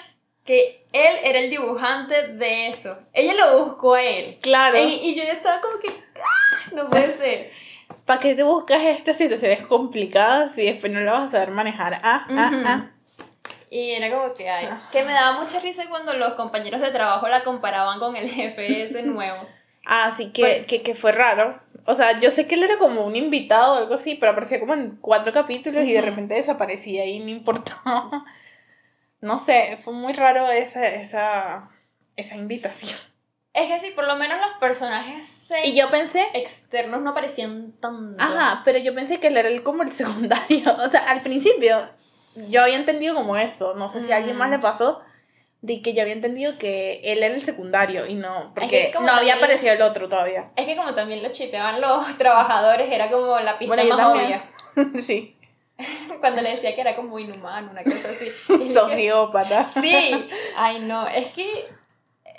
que 0.45 0.85
él 0.93 1.15
era 1.23 1.39
el 1.39 1.49
dibujante 1.49 2.27
de 2.33 2.67
eso. 2.67 2.97
Ella 3.13 3.33
lo 3.33 3.65
buscó 3.65 3.95
a 3.95 4.03
él. 4.03 4.37
Claro. 4.41 4.77
Y, 4.77 4.93
y 4.93 5.15
yo 5.15 5.23
ya 5.23 5.33
estaba 5.33 5.59
como 5.59 5.79
que, 5.79 5.89
"Ah, 5.89 6.69
no 6.73 6.89
puede 6.89 7.17
ser. 7.17 7.51
¿Para 8.05 8.19
qué 8.19 8.35
te 8.35 8.43
buscas 8.43 8.81
estas 8.83 9.17
situaciones 9.17 9.65
complicadas 9.65 10.51
si 10.53 10.63
después 10.65 10.91
no 10.91 10.99
la 10.99 11.13
vas 11.13 11.25
a 11.25 11.31
saber 11.31 11.51
manejar? 11.51 11.99
Ah, 12.03 12.25
ah, 12.29 12.49
Ujú. 12.53 12.63
ah. 12.65 12.91
Y 13.71 13.91
era 13.91 14.09
como 14.11 14.33
que, 14.35 14.47
ay, 14.49 14.67
Ah. 14.69 14.87
que 14.91 15.03
me 15.03 15.11
daba 15.11 15.41
mucha 15.41 15.59
risa 15.59 15.85
cuando 15.89 16.13
los 16.13 16.33
compañeros 16.35 16.79
de 16.81 16.91
trabajo 16.91 17.27
la 17.27 17.43
comparaban 17.43 17.99
con 17.99 18.15
el 18.15 18.29
jefe 18.29 18.83
ese 18.83 19.01
nuevo. 19.03 19.45
Así 19.85 20.31
que, 20.31 20.41
Pues- 20.41 20.65
que, 20.67 20.81
que 20.83 20.95
fue 20.95 21.11
raro. 21.11 21.59
O 21.87 21.93
sea, 21.95 22.19
yo 22.19 22.31
sé 22.31 22.47
que 22.47 22.55
él 22.55 22.63
era 22.63 22.77
como 22.77 23.05
un 23.05 23.15
invitado 23.15 23.73
o 23.73 23.77
algo 23.77 23.93
así, 23.95 24.15
pero 24.15 24.31
aparecía 24.31 24.59
como 24.59 24.73
en 24.73 24.97
cuatro 25.01 25.31
capítulos 25.33 25.83
y 25.83 25.93
de 25.93 26.01
repente 26.01 26.33
desaparecía 26.35 27.05
y 27.05 27.19
no 27.19 27.29
importaba. 27.29 28.25
No 29.21 29.39
sé, 29.39 29.79
fue 29.83 29.93
muy 29.93 30.13
raro 30.13 30.49
esa, 30.49 30.85
esa, 30.87 31.69
esa 32.15 32.35
invitación. 32.35 32.99
Es 33.53 33.67
que 33.69 33.79
sí, 33.79 33.91
por 33.95 34.05
lo 34.05 34.17
menos 34.17 34.37
los 34.39 34.57
personajes 34.59 35.49
Y 35.63 35.75
yo 35.77 35.89
pensé, 35.89 36.27
externos 36.33 37.01
no 37.01 37.13
parecían 37.13 37.71
tanto. 37.79 38.21
ajá, 38.21 38.61
pero 38.65 38.79
yo 38.79 38.93
pensé 38.93 39.19
que 39.21 39.27
él 39.27 39.37
era 39.37 39.47
el, 39.47 39.63
como 39.63 39.83
el 39.83 39.91
secundario. 39.93 40.75
O 40.85 40.89
sea, 40.89 41.09
al 41.09 41.21
principio 41.21 41.87
yo 42.49 42.63
había 42.63 42.75
entendido 42.75 43.15
como 43.15 43.37
eso. 43.37 43.73
No 43.75 43.87
sé 43.87 44.01
si 44.01 44.11
a 44.11 44.17
alguien 44.17 44.35
más 44.37 44.49
Mm. 44.49 44.53
le 44.53 44.59
pasó. 44.59 45.01
De 45.61 45.81
que 45.81 45.93
yo 45.95 46.01
había 46.03 46.13
entendido 46.13 46.59
que 46.59 46.99
él 47.05 47.23
era 47.23 47.33
el 47.33 47.43
secundario 47.43 48.05
y 48.05 48.13
no, 48.13 48.51
porque 48.53 48.91
como 48.93 49.07
no 49.07 49.13
había 49.13 49.35
aparecido 49.37 49.73
el 49.73 49.81
otro 49.81 50.07
todavía. 50.09 50.51
Es 50.55 50.67
que 50.67 50.75
como 50.75 50.93
también 50.93 51.23
lo 51.23 51.31
chipeaban 51.31 51.81
los 51.81 52.05
trabajadores, 52.19 52.91
era 52.91 53.09
como 53.09 53.39
la 53.39 53.57
pista 53.57 53.75
Bueno, 53.75 53.97
más 53.97 54.05
obvia. 54.05 54.43
sí, 55.01 55.34
Cuando 56.19 56.41
le 56.41 56.51
decía 56.51 56.73
que 56.75 56.81
era 56.81 56.95
como 56.95 57.19
inhumano, 57.19 57.71
una 57.71 57.83
cosa 57.83 58.09
así. 58.09 58.31
Sociópata. 58.73 59.65
Sí, 59.73 60.29
ay 60.55 60.79
no, 60.79 61.07
es 61.07 61.31
que 61.31 61.67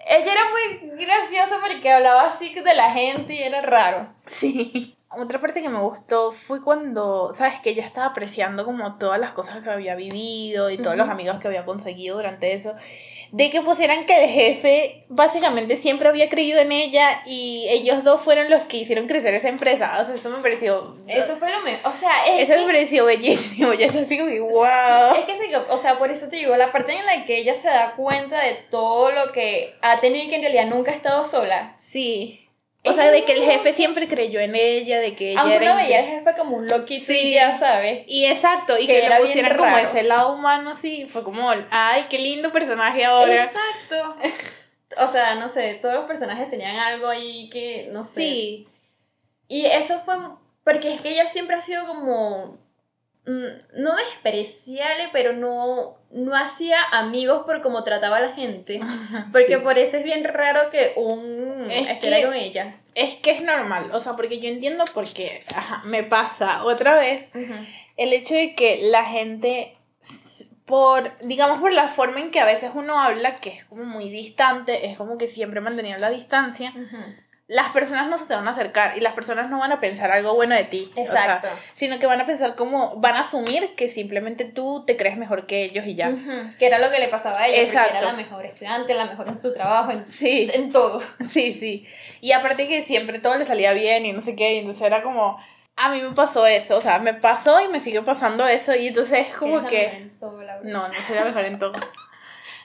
ella 0.08 0.32
era 0.32 0.42
muy 0.50 0.96
graciosa 1.04 1.58
porque 1.60 1.90
hablaba 1.90 2.26
así 2.26 2.54
de 2.54 2.74
la 2.74 2.92
gente 2.92 3.34
y 3.34 3.42
era 3.42 3.60
raro. 3.60 4.08
Sí. 4.26 4.96
Otra 5.08 5.40
parte 5.40 5.62
que 5.62 5.68
me 5.68 5.80
gustó 5.80 6.32
fue 6.32 6.62
cuando, 6.62 7.32
¿sabes? 7.32 7.60
Que 7.62 7.70
ella 7.70 7.86
estaba 7.86 8.08
apreciando 8.08 8.64
como 8.64 8.98
todas 8.98 9.18
las 9.18 9.32
cosas 9.32 9.62
que 9.62 9.70
había 9.70 9.94
vivido 9.94 10.68
y 10.68 10.78
todos 10.78 10.96
los 10.96 11.08
amigos 11.08 11.38
que 11.40 11.48
había 11.48 11.64
conseguido 11.64 12.16
durante 12.16 12.52
eso. 12.52 12.74
De 13.32 13.50
que 13.50 13.60
pusieran 13.62 14.06
que 14.06 14.24
el 14.24 14.30
jefe 14.30 15.04
básicamente 15.08 15.76
siempre 15.76 16.08
había 16.08 16.28
creído 16.28 16.60
en 16.60 16.72
ella 16.72 17.22
y 17.26 17.66
ellos 17.70 18.04
dos 18.04 18.20
fueron 18.20 18.50
los 18.50 18.62
que 18.64 18.78
hicieron 18.78 19.06
crecer 19.06 19.34
esa 19.34 19.48
empresa. 19.48 19.98
O 20.00 20.04
sea, 20.06 20.14
eso 20.14 20.30
me 20.30 20.38
pareció... 20.38 20.96
Eso 21.06 21.36
fue 21.36 21.50
lo 21.50 21.60
mejor, 21.60 21.92
o 21.92 21.96
sea, 21.96 22.24
es 22.26 22.42
Eso 22.42 22.54
que- 22.54 22.60
me 22.60 22.66
pareció 22.66 23.04
bellísimo. 23.04 23.72
Yo 23.74 23.86
así 23.88 24.18
como 24.18 24.30
que, 24.30 24.40
wow. 24.40 24.64
Sí, 25.14 25.20
es 25.20 25.24
que 25.26 25.36
sí, 25.38 25.44
o 25.68 25.78
sea, 25.78 25.98
por 25.98 26.10
eso 26.10 26.28
te 26.28 26.36
digo, 26.36 26.56
la 26.56 26.72
parte 26.72 26.92
en 26.92 27.04
la 27.06 27.24
que 27.24 27.38
ella 27.38 27.54
se 27.54 27.68
da 27.68 27.92
cuenta 27.96 28.40
de 28.40 28.54
todo 28.70 29.10
lo 29.10 29.32
que 29.32 29.74
ha 29.82 29.98
tenido 30.00 30.24
y 30.24 30.28
que 30.28 30.36
en 30.36 30.42
realidad 30.42 30.66
nunca 30.66 30.92
ha 30.92 30.94
estado 30.94 31.24
sola. 31.24 31.76
Sí. 31.78 32.45
O 32.86 32.92
sea, 32.92 33.10
de 33.10 33.24
que 33.24 33.32
el 33.32 33.44
jefe 33.44 33.72
siempre 33.72 34.08
creyó 34.08 34.40
en 34.40 34.54
ella, 34.54 35.00
de 35.00 35.14
que 35.14 35.32
ella 35.32 35.40
Aunque 35.40 35.56
era... 35.56 35.72
uno 35.72 35.82
veía 35.82 35.98
al 36.00 36.06
jefe 36.06 36.34
como 36.36 36.56
un 36.56 36.66
loquito 36.68 37.06
Sí. 37.06 37.30
ya 37.32 37.58
sabes. 37.58 38.04
Y 38.06 38.26
exacto, 38.26 38.78
y 38.78 38.86
que 38.86 39.00
que, 39.00 39.08
bien 39.08 39.20
pusieran 39.20 39.56
como 39.56 39.76
ese 39.78 40.02
lado 40.02 40.34
humano 40.34 40.70
así, 40.70 41.06
fue 41.06 41.22
como, 41.22 41.50
ay, 41.70 42.06
qué 42.08 42.18
lindo 42.18 42.52
personaje 42.52 43.04
ahora. 43.04 43.44
Exacto. 43.44 44.16
O 44.98 45.08
sea, 45.08 45.34
no 45.34 45.48
sé, 45.48 45.74
todos 45.74 45.94
los 45.96 46.06
personajes 46.06 46.48
tenían 46.48 46.76
algo 46.76 47.08
ahí 47.08 47.50
que, 47.50 47.88
no 47.92 48.04
sé. 48.04 48.20
Sí, 48.20 48.68
Y 49.48 49.66
eso 49.66 50.00
fue 50.04 50.14
porque 50.66 50.92
es 50.94 51.00
que 51.00 51.10
ella 51.10 51.26
siempre 51.26 51.54
ha 51.54 51.60
sido 51.62 51.86
como 51.86 52.58
mm, 53.26 53.80
no 53.82 53.94
despreciable, 53.94 55.10
pero 55.12 55.32
no 55.32 55.98
no 56.16 56.34
hacía 56.34 56.78
amigos 56.92 57.44
por 57.44 57.60
cómo 57.62 57.84
trataba 57.84 58.16
a 58.16 58.20
la 58.20 58.32
gente, 58.32 58.80
porque 59.32 59.56
Sí. 59.56 59.62
por 59.62 59.78
eso 59.78 59.96
es 59.98 60.04
bien 60.04 60.24
raro 60.24 60.70
que 60.70 60.92
un 60.96 61.68
Es 61.70 61.88
estuviera 61.88 62.18
que- 62.18 62.24
con 62.24 62.34
ella. 62.34 62.76
Es 62.94 63.14
que 63.16 63.30
es 63.32 63.42
normal, 63.42 63.90
o 63.92 63.98
sea, 63.98 64.14
porque 64.14 64.40
yo 64.40 64.48
entiendo 64.48 64.84
porque 64.94 65.40
ajá, 65.54 65.82
me 65.84 66.02
pasa 66.02 66.64
otra 66.64 66.94
vez 66.94 67.28
el 67.96 68.12
hecho 68.14 68.34
de 68.34 68.54
que 68.54 68.88
la 68.90 69.04
gente, 69.04 69.76
por, 70.64 71.16
digamos, 71.20 71.60
por 71.60 71.72
la 71.72 71.88
forma 71.88 72.20
en 72.20 72.30
que 72.30 72.40
a 72.40 72.44
veces 72.46 72.70
uno 72.74 72.98
habla, 72.98 73.36
que 73.36 73.50
es 73.50 73.64
como 73.66 73.84
muy 73.84 74.08
distante, 74.10 74.86
es 74.86 74.96
como 74.96 75.18
que 75.18 75.26
siempre 75.26 75.60
mantenía 75.60 75.98
la 75.98 76.08
distancia, 76.10 76.72
las 77.48 77.70
personas 77.70 78.08
no 78.08 78.18
se 78.18 78.26
te 78.26 78.34
van 78.34 78.48
a 78.48 78.50
acercar 78.50 78.98
y 78.98 79.00
las 79.00 79.14
personas 79.14 79.48
no 79.48 79.60
van 79.60 79.70
a 79.70 79.78
pensar 79.78 80.10
algo 80.10 80.34
bueno 80.34 80.56
de 80.56 80.64
ti. 80.64 80.90
o 80.92 80.94
sea, 80.94 81.04
Exacto. 81.04 81.48
sino 81.74 81.98
que 82.00 82.06
van 82.06 82.20
a 82.20 82.26
pensar 82.26 82.56
como, 82.56 82.96
van 82.96 83.14
a 83.14 83.20
asumir 83.20 83.74
que 83.76 83.88
simplemente 83.88 84.44
tú 84.44 84.84
te 84.84 84.96
crees 84.96 85.16
mejor 85.16 85.46
que 85.46 85.62
ellos 85.62 85.86
y 85.86 85.94
ya. 85.94 86.08
Ujú, 86.08 86.56
Que 86.58 86.66
era 86.66 86.78
lo 86.80 86.90
que 86.90 86.98
le 86.98 87.06
pasaba 87.08 87.42
a 87.42 87.46
ella, 87.46 87.62
Exacto. 87.62 87.98
era 87.98 88.06
la 88.06 88.12
mejor 88.14 88.44
estudiante, 88.46 88.94
la 88.94 89.04
mejor 89.04 89.28
en 89.28 89.38
su 89.38 89.54
trabajo, 89.54 89.92
en, 89.92 90.08
Sí, 90.08 90.48
en 90.52 90.72
todo. 90.72 91.00
sí, 91.28 91.52
sí. 91.52 91.86
Y 92.20 92.32
aparte 92.32 92.66
que 92.66 92.82
siempre 92.82 93.20
todo 93.20 93.36
le 93.36 93.44
salía 93.44 93.72
bien 93.72 94.04
y 94.06 94.12
no 94.12 94.20
sé 94.20 94.34
qué, 94.34 94.54
y 94.54 94.58
entonces 94.58 94.82
era 94.82 95.02
como, 95.02 95.38
a 95.76 95.90
mí 95.90 96.02
me 96.02 96.12
pasó 96.16 96.46
eso, 96.48 96.76
o 96.76 96.80
sea, 96.80 96.98
me 96.98 97.14
pasó 97.14 97.60
y 97.60 97.68
me 97.68 97.78
sigue 97.78 98.02
pasando 98.02 98.44
eso 98.48 98.74
y 98.74 98.88
entonces 98.88 99.28
es 99.28 99.34
como 99.36 99.64
que... 99.66 99.82
mejor 99.82 99.94
en 100.00 100.18
todo, 100.18 100.42
Laura. 100.42 100.60
No, 100.64 100.88
no 100.88 100.94
soy 100.94 101.14
la 101.14 101.24
mejor 101.26 101.44
en 101.44 101.58
todo. 101.60 101.72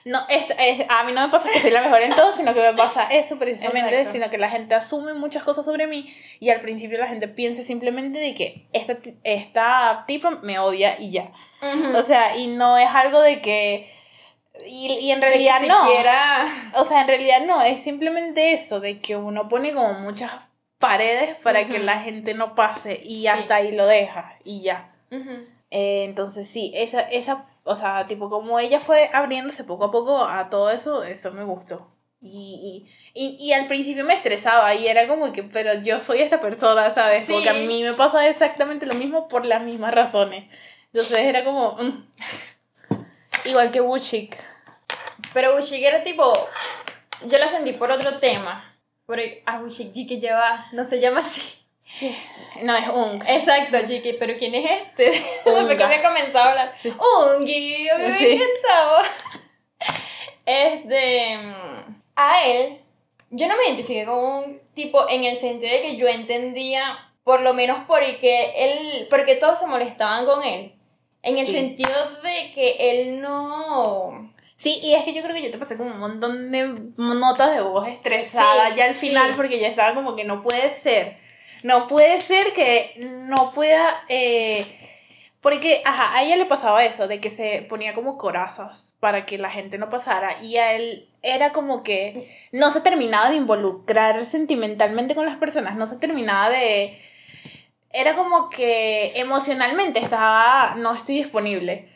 No, 0.04 0.20
es, 0.28 0.46
es- 0.58 0.86
a 0.88 1.04
mí 1.04 1.12
no 1.12 1.20
me 1.20 1.28
pasa 1.28 1.48
que 1.52 1.60
soy 1.60 1.70
la 1.70 1.82
mejor 1.82 2.02
en 2.02 2.14
todo, 2.14 2.32
sino 2.32 2.52
que 2.54 2.60
me 2.60 2.72
pasa 2.74 3.04
eso 3.10 3.38
precisamente, 3.38 3.90
Exacto. 3.90 4.12
sino 4.12 4.30
que 4.30 4.38
la 4.38 4.50
gente 4.50 4.74
asume 4.74 5.14
muchas 5.14 5.44
cosas 5.44 5.64
sobre 5.64 5.86
mí 5.86 6.12
y 6.40 6.50
al 6.50 6.60
principio 6.60 6.98
la 6.98 7.06
gente 7.06 7.28
piensa 7.28 7.62
simplemente 7.62 8.18
de 8.18 8.34
que 8.34 8.66
esta, 8.72 8.96
esta 9.24 10.04
tipa 10.06 10.30
me 10.42 10.58
odia 10.58 10.98
y 11.00 11.10
ya. 11.10 11.30
Ujú. 11.62 11.96
O 11.96 12.02
sea, 12.02 12.36
y 12.36 12.48
no 12.48 12.76
es 12.78 12.88
algo 12.88 13.20
de 13.20 13.40
que... 13.40 13.92
Y, 14.66 14.86
y 15.00 15.10
en 15.12 15.20
De 15.20 15.26
que 15.26 15.30
realidad 15.30 15.60
no. 15.66 15.86
siquiera- 15.86 16.46
O 16.74 16.84
sea, 16.84 17.00
en 17.02 17.08
realidad 17.08 17.40
no, 17.46 17.62
es 17.62 17.80
simplemente 17.82 18.52
eso, 18.52 18.80
de 18.80 19.00
que 19.00 19.16
uno 19.16 19.48
pone 19.48 19.72
como 19.72 19.94
muchas 19.94 20.30
paredes 20.78 21.36
para 21.36 21.66
que 21.68 21.78
la 21.78 22.00
gente 22.00 22.34
no 22.34 22.54
pase 22.54 23.00
y 23.02 23.20
Sí. 23.20 23.26
hasta 23.28 23.54
ahí 23.54 23.70
lo 23.72 23.86
deja 23.86 24.36
y 24.44 24.62
ya. 24.62 24.92
Eh, 25.70 26.04
entonces 26.04 26.48
sí, 26.48 26.72
esa, 26.74 27.00
esa, 27.00 27.46
o 27.64 27.76
sea, 27.76 28.06
tipo 28.06 28.28
como 28.30 28.58
ella 28.58 28.80
fue 28.80 29.10
abriéndose 29.12 29.64
poco 29.64 29.84
a 29.84 29.90
poco 29.90 30.24
a 30.24 30.50
todo 30.50 30.70
eso, 30.70 31.02
eso 31.04 31.30
me 31.32 31.44
gustó. 31.44 31.88
Y, 32.20 32.86
y, 33.14 33.36
y, 33.40 33.52
al 33.52 33.66
principio 33.66 34.04
me 34.04 34.14
estresaba 34.14 34.72
y 34.76 34.86
era 34.86 35.08
como 35.08 35.32
que, 35.32 35.42
pero 35.42 35.74
yo 35.82 35.98
soy 35.98 36.20
esta 36.20 36.40
persona, 36.40 36.92
¿sabes? 36.92 37.28
Porque 37.28 37.48
a 37.50 37.54
Sí. 37.54 37.66
mí 37.66 37.82
me 37.82 37.94
pasa 37.94 38.28
exactamente 38.28 38.86
lo 38.86 38.94
mismo 38.94 39.26
por 39.26 39.44
las 39.44 39.62
mismas 39.62 39.92
razones. 39.92 40.48
Entonces 40.92 41.18
era 41.18 41.42
como... 41.44 41.72
mm. 41.72 42.04
Igual 43.44 43.72
que 43.72 43.80
Wuchik. 43.80 44.36
Pero 45.34 45.54
Bushik 45.56 45.82
era 45.82 46.02
tipo. 46.04 46.32
Yo 47.26 47.38
la 47.38 47.48
sentí 47.48 47.72
por 47.72 47.90
otro 47.90 48.18
tema. 48.18 48.76
Porque. 49.06 49.42
Ah, 49.46 49.58
Bushik, 49.58 49.92
Jiki 49.92 50.20
lleva. 50.20 50.66
No 50.72 50.84
se 50.84 51.00
llama 51.00 51.18
así. 51.20 51.40
No, 52.62 52.76
es 52.76 52.88
Ung. 52.88 53.22
Exacto, 53.26 53.78
Jiki, 53.86 54.14
pero 54.14 54.36
¿quién 54.38 54.54
es 54.54 54.70
este? 54.82 55.04
Después 55.44 55.66
que 55.66 55.74
Unga. 55.74 55.88
me 55.88 56.02
comenzaba 56.02 56.44
a 56.46 56.50
hablar. 56.50 56.72
Sí. 56.78 56.92
Ungi, 57.36 57.88
a 57.88 57.98
mí 57.98 58.10
me 58.10 58.18
Sí. 58.18 58.32
encantaba. 58.32 59.02
Este. 60.46 61.36
mm, 61.38 62.02
A 62.16 62.44
él. 62.44 62.78
Yo 63.30 63.48
no 63.48 63.56
me 63.56 63.64
identifiqué 63.64 64.04
con 64.04 64.18
un 64.18 64.60
tipo 64.74 65.08
en 65.08 65.24
el 65.24 65.36
sentido 65.36 65.72
de 65.72 65.80
que 65.82 65.96
yo 65.96 66.06
entendía, 66.08 67.10
por 67.24 67.40
lo 67.40 67.54
menos 67.54 67.78
porque 67.86 68.52
él. 68.56 69.06
Porque 69.08 69.36
todos 69.36 69.58
se 69.58 69.66
molestaban 69.66 70.26
con 70.26 70.42
él. 70.42 70.74
En 71.22 71.38
el 71.38 71.46
Sí. 71.46 71.52
sentido 71.52 71.90
de 72.22 72.52
que 72.54 72.76
él 72.90 73.20
no. 73.20 74.32
Sí, 74.56 74.78
y 74.82 74.94
es 74.94 75.04
que 75.04 75.12
yo 75.12 75.22
creo 75.22 75.34
que 75.34 75.42
yo 75.42 75.50
te 75.50 75.58
pasé 75.58 75.76
como 75.76 75.90
un 75.90 75.98
montón 75.98 76.50
de 76.52 76.68
notas 76.96 77.54
de 77.54 77.62
voz 77.62 77.88
estresada 77.88 78.70
Sí, 78.70 78.76
ya 78.76 78.84
al 78.86 78.94
sí. 78.94 79.08
final 79.08 79.34
porque 79.36 79.58
ya 79.58 79.68
estaba 79.68 79.94
como 79.94 80.14
que 80.14 80.24
no 80.24 80.42
puede 80.42 80.72
ser. 80.80 81.18
No 81.62 81.86
puede 81.88 82.20
ser 82.20 82.52
que 82.54 82.94
no 82.98 83.52
pueda... 83.52 84.04
eh, 84.08 84.78
porque, 85.40 85.82
ajá, 85.84 86.16
a 86.16 86.22
ella 86.22 86.36
le 86.36 86.46
pasaba 86.46 86.84
eso, 86.84 87.08
de 87.08 87.20
que 87.20 87.28
se 87.28 87.66
ponía 87.68 87.94
como 87.94 88.16
corazas 88.16 88.88
para 89.00 89.26
que 89.26 89.36
la 89.38 89.50
gente 89.50 89.78
no 89.78 89.90
pasara 89.90 90.40
y 90.40 90.56
a 90.58 90.74
él 90.74 91.08
era 91.22 91.50
como 91.50 91.82
que 91.82 92.32
no 92.52 92.70
se 92.70 92.80
terminaba 92.80 93.30
de 93.30 93.36
involucrar 93.36 94.24
sentimentalmente 94.24 95.16
con 95.16 95.26
las 95.26 95.38
personas, 95.38 95.74
no 95.76 95.86
se 95.86 95.96
terminaba 95.96 96.50
de... 96.50 97.00
Era 97.90 98.14
como 98.14 98.48
que 98.48 99.12
emocionalmente 99.16 99.98
estaba, 99.98 100.76
no 100.76 100.94
estoy 100.94 101.16
disponible. 101.16 101.88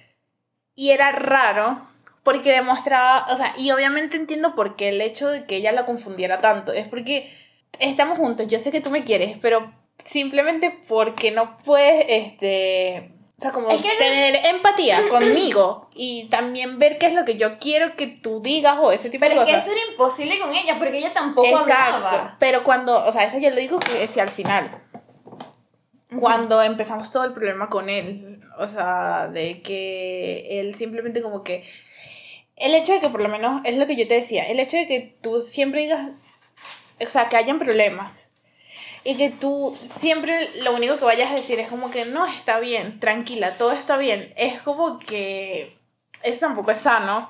Y 0.74 0.90
era 0.90 1.12
raro 1.12 1.86
porque 2.24 2.50
demostraba, 2.50 3.32
o 3.32 3.36
sea, 3.36 3.54
y 3.56 3.70
obviamente 3.70 4.16
entiendo 4.16 4.56
por 4.56 4.74
qué 4.74 4.88
el 4.88 5.00
hecho 5.00 5.28
de 5.28 5.44
que 5.44 5.56
ella 5.56 5.70
la 5.70 5.84
confundiera 5.84 6.40
tanto, 6.40 6.72
es 6.72 6.88
porque 6.88 7.32
estamos 7.78 8.18
juntos, 8.18 8.46
yo 8.48 8.58
sé 8.58 8.70
que 8.70 8.80
tú 8.80 8.90
me 8.90 9.04
quieres, 9.04 9.38
pero 9.40 9.72
simplemente 10.04 10.78
porque 10.88 11.30
no 11.30 11.58
puedes, 11.58 12.06
este, 12.08 13.10
o 13.38 13.42
sea, 13.42 13.52
como 13.52 13.68
tener 13.68 14.46
empatía 14.46 15.08
conmigo 15.10 15.88
y 15.94 16.24
también 16.30 16.78
ver 16.78 16.96
qué 16.96 17.06
es 17.06 17.14
lo 17.14 17.24
que 17.24 17.36
yo 17.36 17.58
quiero 17.58 17.94
que 17.94 18.06
tú 18.06 18.40
digas 18.40 18.78
o 18.80 18.92
ese 18.92 19.10
tipo 19.10 19.24
de 19.24 19.32
cosas. 19.32 19.46
Pero 19.46 19.58
es 19.58 19.64
que 19.64 19.70
eso 19.70 19.78
era 19.78 19.90
imposible 19.92 20.38
con 20.38 20.54
ella, 20.54 20.78
porque 20.78 20.98
ella 20.98 21.12
tampoco 21.12 21.46
Exacto. 21.46 21.72
hablaba. 21.74 22.36
Pero 22.38 22.64
cuando, 22.64 23.04
o 23.04 23.12
sea, 23.12 23.24
eso 23.24 23.38
yo 23.38 23.50
lo 23.50 23.56
digo 23.56 23.78
que 23.78 24.02
es 24.02 24.16
al 24.16 24.30
final. 24.30 24.82
Cuando 26.18 26.62
empezamos 26.62 27.12
todo 27.12 27.24
el 27.24 27.34
problema 27.34 27.68
con 27.68 27.90
él, 27.90 28.40
o 28.58 28.68
sea, 28.68 29.28
de 29.30 29.60
que 29.60 30.60
él 30.60 30.74
simplemente 30.74 31.20
como 31.20 31.42
que... 31.42 31.64
El 32.56 32.74
hecho 32.74 32.94
de 32.94 33.00
que 33.00 33.10
por 33.10 33.20
lo 33.20 33.28
menos, 33.28 33.60
es 33.64 33.76
lo 33.76 33.86
que 33.86 33.96
yo 33.96 34.08
te 34.08 34.14
decía, 34.14 34.44
el 34.44 34.60
hecho 34.60 34.78
de 34.78 34.86
que 34.86 35.18
tú 35.20 35.40
siempre 35.40 35.82
digas, 35.82 36.08
o 37.00 37.06
sea, 37.06 37.28
que 37.28 37.36
hayan 37.36 37.58
problemas 37.58 38.26
y 39.04 39.16
que 39.16 39.30
tú 39.30 39.78
siempre 39.94 40.50
lo 40.62 40.74
único 40.74 40.98
que 40.98 41.04
vayas 41.04 41.30
a 41.30 41.34
decir 41.34 41.60
es 41.60 41.68
como 41.68 41.90
que 41.90 42.04
no 42.04 42.26
está 42.26 42.58
bien, 42.58 42.98
tranquila, 42.98 43.54
todo 43.56 43.72
está 43.72 43.96
bien, 43.96 44.32
es 44.36 44.60
como 44.62 44.98
que 44.98 45.76
eso 46.22 46.40
tampoco 46.40 46.72
es 46.72 46.78
sano 46.78 47.28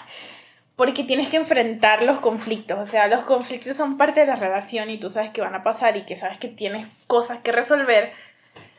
porque 0.75 1.05
tienes 1.05 1.29
que 1.29 1.37
enfrentar 1.37 2.03
los 2.03 2.21
conflictos, 2.21 2.79
o 2.79 2.87
sea, 2.87 3.09
los 3.09 3.25
conflictos 3.25 3.77
son 3.77 3.99
parte 3.99 4.21
de 4.21 4.27
la 4.27 4.37
relación 4.37 4.89
y 4.91 4.99
tú 4.99 5.11
sabes 5.11 5.31
que 5.31 5.41
van 5.41 5.55
a 5.55 5.63
pasar 5.63 5.97
y 5.97 6.05
que 6.05 6.17
sabes 6.17 6.39
que 6.39 6.49
tienes 6.49 6.87
cosas 7.07 7.41
que 7.43 7.53
resolver 7.53 8.13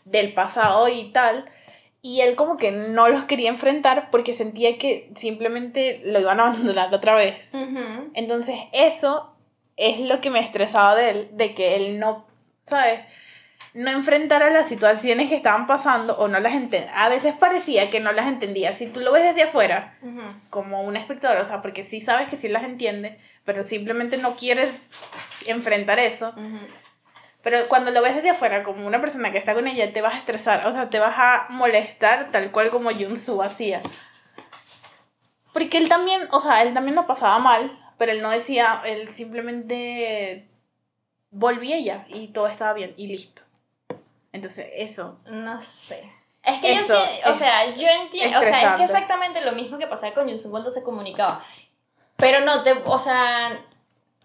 del 0.05 0.33
pasado 0.33 0.87
y 0.87 1.11
tal. 1.11 1.45
Y 2.01 2.21
él 2.21 2.35
como 2.35 2.57
que 2.57 2.71
no 2.71 3.09
los 3.09 3.25
quería 3.25 3.49
enfrentar 3.49 4.09
porque 4.11 4.33
sentía 4.33 4.77
que 4.77 5.11
simplemente 5.15 6.01
lo 6.05 6.19
iban 6.19 6.39
a 6.39 6.47
abandonar 6.47 6.93
otra 6.93 7.15
vez. 7.15 7.35
Entonces 8.13 8.55
eso 8.71 9.33
es 9.77 9.99
lo 9.99 10.19
que 10.19 10.29
me 10.29 10.39
estresaba 10.39 10.95
de 10.95 11.09
él, 11.11 11.29
de 11.31 11.53
que 11.53 11.75
él 11.75 11.99
no, 11.99 12.25
¿sabes? 12.65 13.01
No 13.73 13.91
enfrentara 13.91 14.49
las 14.49 14.67
situaciones 14.67 15.29
que 15.29 15.35
estaban 15.35 15.67
pasando 15.67 16.17
o 16.17 16.27
no 16.27 16.39
las 16.39 16.53
entendía. 16.53 16.91
A 16.95 17.09
veces 17.09 17.35
parecía 17.35 17.91
que 17.91 17.99
no 17.99 18.11
las 18.11 18.25
entendía. 18.25 18.71
Si 18.71 18.87
tú 18.87 19.01
lo 19.01 19.11
ves 19.11 19.23
desde 19.23 19.43
afuera, 19.43 19.93
como 20.49 20.81
un 20.81 20.97
espectador, 20.97 21.37
o 21.37 21.43
sea, 21.43 21.61
porque 21.61 21.83
sí 21.83 21.99
sabes 21.99 22.27
que 22.27 22.37
sí 22.37 22.47
las 22.47 22.63
entiende, 22.63 23.19
pero 23.45 23.63
simplemente 23.63 24.17
no 24.17 24.35
quieres 24.35 24.71
enfrentar 25.45 25.99
eso. 25.99 26.33
Pero 27.43 27.67
cuando 27.69 27.91
lo 27.91 28.01
ves 28.01 28.15
desde 28.15 28.31
afuera, 28.31 28.63
como 28.63 28.87
una 28.87 28.99
persona 28.99 29.31
que 29.31 29.37
está 29.37 29.53
con 29.53 29.67
ella, 29.67 29.93
te 29.93 30.01
vas 30.01 30.15
a 30.15 30.17
estresar, 30.17 30.65
o 30.65 30.71
sea, 30.71 30.89
te 30.89 30.97
vas 30.97 31.15
a 31.15 31.45
molestar 31.49 32.31
tal 32.31 32.51
cual 32.51 32.71
como 32.71 32.91
Junsu 32.91 33.43
hacía. 33.43 33.83
Porque 35.53 35.77
él 35.77 35.87
también, 35.87 36.23
o 36.31 36.39
sea, 36.39 36.63
él 36.63 36.73
también 36.73 36.95
lo 36.95 37.05
pasaba 37.05 37.37
mal, 37.37 37.71
pero 37.97 38.11
él 38.11 38.21
no 38.21 38.29
decía, 38.31 38.81
él 38.85 39.09
simplemente 39.09 40.47
volvía 41.31 41.79
ya 41.79 42.05
y 42.09 42.27
todo 42.29 42.47
estaba 42.47 42.73
bien 42.73 42.93
y 42.97 43.07
listo. 43.07 43.41
Entonces, 44.31 44.67
eso. 44.75 45.19
No 45.25 45.61
sé. 45.61 46.11
Es 46.43 46.61
que 46.61 46.75
yo 46.75 46.83
sí, 46.83 46.93
o 47.25 47.35
sea, 47.35 47.75
yo 47.75 47.87
entiendo, 47.87 48.39
o 48.39 48.41
sea, 48.41 48.71
es 48.71 48.77
que 48.77 48.83
exactamente 48.85 49.41
lo 49.41 49.51
mismo 49.51 49.77
que 49.77 49.87
pasaba 49.87 50.13
con 50.13 50.27
Yusun 50.27 50.51
cuando 50.51 50.69
se 50.69 50.83
comunicaba. 50.83 51.43
Pero 52.15 52.39
no 52.39 52.63
te, 52.63 52.71
o 52.85 52.97
sea, 52.97 53.65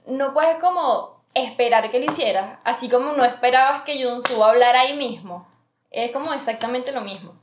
no 0.06 0.32
puedes 0.32 0.58
como 0.58 1.20
esperar 1.34 1.90
que 1.90 1.98
lo 1.98 2.06
hiciera, 2.06 2.60
así 2.62 2.88
como 2.88 3.12
no 3.12 3.24
esperabas 3.24 3.82
que 3.82 4.02
Junsu 4.02 4.42
hablara 4.44 4.82
ahí 4.82 4.96
mismo. 4.96 5.48
Es 5.90 6.12
como 6.12 6.32
exactamente 6.32 6.92
lo 6.92 7.00
mismo. 7.00 7.34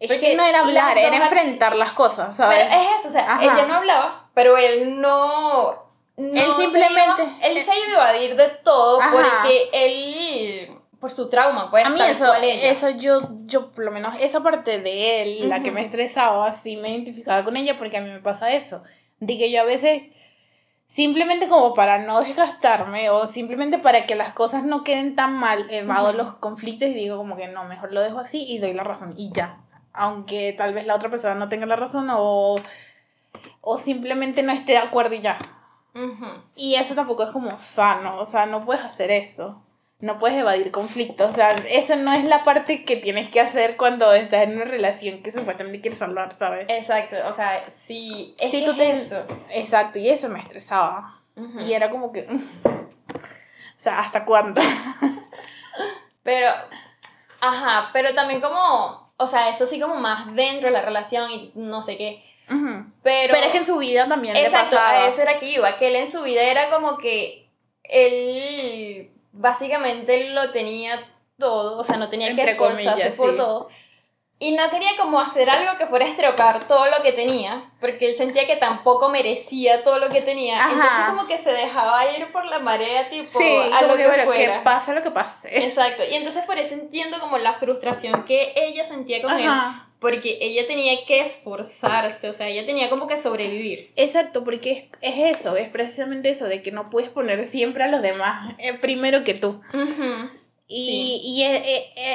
Es 0.00 0.12
que 0.20 0.36
no 0.36 0.44
era 0.44 0.60
hablar, 0.60 0.98
era 0.98 1.16
enfrentar 1.16 1.76
las 1.76 1.92
cosas, 1.92 2.36
¿sabes? 2.36 2.58
Pero 2.58 2.82
es 2.82 3.00
eso, 3.00 3.08
o 3.08 3.10
sea, 3.10 3.38
ella 3.40 3.64
no 3.66 3.74
hablaba, 3.74 4.28
pero 4.34 4.56
él 4.56 5.00
no... 5.00 5.72
él 6.16 6.52
simplemente... 6.58 7.22
él 7.42 7.56
se 7.56 7.72
iba 7.88 8.06
a 8.06 8.10
evadir 8.10 8.36
de 8.36 8.48
todo 8.62 8.98
porque 8.98 9.68
él... 9.72 10.78
Por 11.00 11.12
su 11.12 11.28
trauma, 11.28 11.70
pues. 11.70 11.84
A 11.84 11.90
mí 11.90 12.00
eso, 12.00 12.32
eso 12.34 12.88
yo, 12.88 13.28
yo, 13.44 13.72
por 13.72 13.84
lo 13.84 13.90
menos, 13.90 14.14
esa 14.20 14.42
parte 14.42 14.78
de 14.78 15.20
él, 15.20 15.50
la 15.50 15.62
que 15.62 15.70
me 15.70 15.84
estresaba, 15.84 16.50
sí 16.52 16.78
me 16.78 16.88
identificaba 16.90 17.44
con 17.44 17.58
ella 17.58 17.76
porque 17.76 17.98
a 17.98 18.00
mí 18.00 18.08
me 18.08 18.20
pasa 18.20 18.50
eso. 18.52 18.82
De 19.20 19.36
que 19.36 19.50
yo 19.50 19.60
a 19.60 19.64
veces 19.64 20.04
simplemente 20.86 21.48
como 21.48 21.74
para 21.74 21.98
no 21.98 22.22
desgastarme 22.22 23.10
o 23.10 23.26
simplemente 23.26 23.78
para 23.78 24.06
que 24.06 24.14
las 24.14 24.32
cosas 24.32 24.64
no 24.64 24.82
queden 24.82 25.14
tan 25.14 25.34
mal, 25.34 25.66
evado 25.70 26.14
los 26.14 26.34
conflictos 26.36 26.88
y 26.88 26.94
digo 26.94 27.18
como 27.18 27.36
que 27.36 27.48
no, 27.48 27.64
mejor 27.64 27.92
lo 27.92 28.00
dejo 28.00 28.18
así 28.18 28.46
y 28.48 28.58
doy 28.58 28.72
la 28.72 28.84
razón 28.84 29.12
y 29.16 29.30
ya 29.32 29.58
aunque 29.94 30.52
tal 30.52 30.74
vez 30.74 30.86
la 30.86 30.96
otra 30.96 31.08
persona 31.08 31.34
no 31.34 31.48
tenga 31.48 31.66
la 31.66 31.76
razón 31.76 32.08
o, 32.10 32.56
o 33.60 33.78
simplemente 33.78 34.42
no 34.42 34.52
esté 34.52 34.72
de 34.72 34.78
acuerdo 34.78 35.14
y 35.14 35.20
ya. 35.20 35.38
Y 36.56 36.74
eso 36.74 36.94
tampoco 36.94 37.22
es 37.22 37.30
como 37.30 37.56
sano, 37.56 38.18
o 38.18 38.26
sea, 38.26 38.46
no 38.46 38.64
puedes 38.64 38.84
hacer 38.84 39.12
eso. 39.12 39.62
No 40.00 40.18
puedes 40.18 40.36
evadir 40.36 40.70
conflictos, 40.72 41.30
o 41.30 41.34
sea, 41.34 41.50
esa 41.70 41.94
no 41.96 42.12
es 42.12 42.24
la 42.24 42.42
parte 42.42 42.84
que 42.84 42.96
tienes 42.96 43.30
que 43.30 43.40
hacer 43.40 43.76
cuando 43.76 44.12
estás 44.12 44.42
en 44.42 44.56
una 44.56 44.64
relación 44.64 45.22
que 45.22 45.30
supuestamente 45.30 45.80
quieres 45.80 45.98
salvar, 45.98 46.36
¿sabes? 46.36 46.66
Exacto, 46.68 47.16
o 47.26 47.32
sea, 47.32 47.70
si 47.70 48.34
es 48.40 48.64
tú 48.64 48.74
te... 48.74 48.90
eso. 48.90 49.24
Exacto, 49.50 50.00
y 50.00 50.08
eso 50.08 50.28
me 50.28 50.40
estresaba. 50.40 51.20
Y 51.60 51.72
era 51.72 51.90
como 51.90 52.12
que... 52.12 52.22
o 52.22 53.80
sea, 53.80 54.00
¿hasta 54.00 54.24
cuándo? 54.24 54.60
pero, 56.22 56.48
ajá, 57.40 57.90
pero 57.92 58.12
también 58.14 58.40
como 58.40 59.03
o 59.16 59.26
sea, 59.26 59.48
eso 59.48 59.66
sí 59.66 59.80
como 59.80 59.96
más 59.96 60.34
dentro 60.34 60.68
de 60.68 60.72
la 60.72 60.82
relación 60.82 61.30
y 61.30 61.52
no 61.54 61.82
sé 61.82 61.96
qué. 61.96 62.24
Pero, 62.48 62.92
Pero 63.02 63.46
es 63.46 63.52
que 63.52 63.58
en 63.58 63.64
su 63.64 63.78
vida 63.78 64.06
también 64.06 64.36
exacto, 64.36 64.72
le 64.72 64.76
pasaba. 64.76 65.08
eso 65.08 65.22
era 65.22 65.38
que 65.38 65.46
iba, 65.46 65.76
que 65.78 65.88
él 65.88 65.96
en 65.96 66.10
su 66.10 66.22
vida 66.22 66.42
era 66.42 66.70
como 66.70 66.98
que 66.98 67.48
él 67.84 69.10
básicamente 69.32 70.30
lo 70.30 70.50
tenía 70.50 71.02
todo, 71.38 71.78
o 71.78 71.84
sea, 71.84 71.96
no 71.96 72.08
tenía 72.08 72.34
que 72.34 72.42
esforzarse 72.42 73.12
por 73.12 73.36
todo. 73.36 73.68
Y 74.40 74.52
no 74.52 74.68
quería 74.68 74.90
como 74.98 75.20
hacer 75.20 75.48
algo 75.48 75.78
que 75.78 75.86
fuera 75.86 76.06
a 76.06 76.08
estropear 76.08 76.66
todo 76.66 76.86
lo 76.86 77.02
que 77.02 77.12
tenía, 77.12 77.70
porque 77.80 78.10
él 78.10 78.16
sentía 78.16 78.46
que 78.46 78.56
tampoco 78.56 79.08
merecía 79.08 79.84
todo 79.84 79.98
lo 79.98 80.08
que 80.08 80.22
tenía. 80.22 80.56
Entonces 80.56 81.04
como 81.06 81.26
que 81.26 81.38
se 81.38 81.52
dejaba 81.52 82.04
ir 82.10 82.30
por 82.32 82.44
la 82.44 82.58
marea, 82.58 83.08
tipo, 83.08 83.38
a 83.38 83.82
lo 83.82 83.96
que, 83.96 84.04
fuera. 84.24 84.58
Que 84.58 84.64
pase 84.64 84.92
lo 84.92 85.02
que 85.02 85.12
pase. 85.12 85.64
Exacto. 85.64 86.02
Y 86.10 86.14
entonces 86.14 86.44
por 86.44 86.58
eso 86.58 86.74
entiendo 86.74 87.20
como 87.20 87.38
la 87.38 87.54
frustración 87.54 88.24
que 88.24 88.52
ella 88.56 88.82
sentía 88.82 89.22
con 89.22 89.38
él, 89.38 89.50
porque 90.00 90.36
ella 90.40 90.66
tenía 90.66 91.06
que 91.06 91.20
esforzarse, 91.20 92.28
o 92.28 92.32
sea, 92.32 92.48
ella 92.48 92.66
tenía 92.66 92.90
como 92.90 93.06
que 93.06 93.16
sobrevivir. 93.16 93.92
Exacto, 93.96 94.44
porque 94.44 94.90
es, 95.00 95.38
eso, 95.38 95.56
es 95.56 95.68
precisamente 95.70 96.28
eso, 96.28 96.46
de 96.46 96.60
que 96.60 96.72
no 96.72 96.90
puedes 96.90 97.08
poner 97.08 97.44
siempre 97.44 97.84
a 97.84 97.88
los 97.88 98.02
demás 98.02 98.54
eh, 98.58 98.74
primero 98.74 99.24
que 99.24 99.34
tú. 99.34 99.62
Y, 100.66 101.20
y 101.22 101.42
él, 101.42 101.62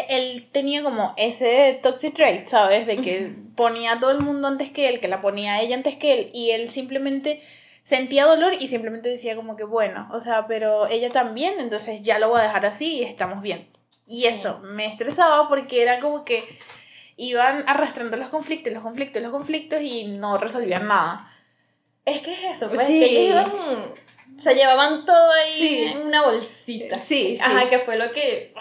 él, 0.09 0.49
tenía 0.51 0.81
como 0.81 1.13
ese 1.17 1.79
toxic 1.83 2.15
trait, 2.15 2.45
¿sabes? 2.47 2.87
De 2.87 2.97
que 2.97 3.31
ponía 3.55 3.93
a 3.93 3.99
todo 3.99 4.11
el 4.11 4.21
mundo 4.21 4.47
antes 4.47 4.71
que 4.71 4.89
él, 4.89 4.99
que 4.99 5.07
la 5.07 5.21
ponía 5.21 5.53
a 5.53 5.61
ella 5.61 5.75
antes 5.75 5.95
que 5.97 6.13
él, 6.13 6.31
y 6.33 6.51
él 6.51 6.69
simplemente 6.69 7.43
sentía 7.83 8.25
dolor 8.25 8.53
y 8.59 8.67
simplemente 8.67 9.09
decía 9.09 9.35
como 9.35 9.55
que 9.55 9.63
bueno, 9.63 10.09
o 10.11 10.19
sea, 10.19 10.47
pero 10.47 10.87
ella 10.87 11.09
también, 11.09 11.59
entonces 11.59 12.01
ya 12.01 12.17
lo 12.17 12.29
voy 12.29 12.39
a 12.41 12.43
dejar 12.43 12.65
así 12.65 12.97
y 12.97 13.03
estamos 13.03 13.41
bien. 13.41 13.67
Y 14.07 14.25
eso 14.25 14.59
me 14.63 14.87
estresaba 14.87 15.47
porque 15.47 15.83
era 15.83 15.99
como 15.99 16.25
que 16.25 16.43
iban 17.17 17.63
arrastrando 17.67 18.17
los 18.17 18.29
conflictos, 18.29 18.73
los 18.73 18.81
conflictos, 18.81 19.21
los 19.21 19.31
conflictos 19.31 19.81
y 19.81 20.05
no 20.05 20.37
resolvían 20.37 20.87
nada. 20.87 21.31
Es 22.05 22.21
que 22.21 22.33
es 22.33 22.57
eso, 22.57 22.73
pues 22.73 22.87
que 22.87 23.05
ellos 23.05 23.29
iban 23.29 23.51
se 24.39 24.55
llevaban 24.55 25.05
todo 25.05 25.31
ahí 25.33 25.89
en 25.89 25.99
una 25.99 26.23
bolsita. 26.23 26.99
Sí, 26.99 27.35
sí. 27.35 27.41
Ajá, 27.41 27.69
que 27.69 27.79
fue 27.79 27.97
lo 27.97 28.11
que 28.11 28.53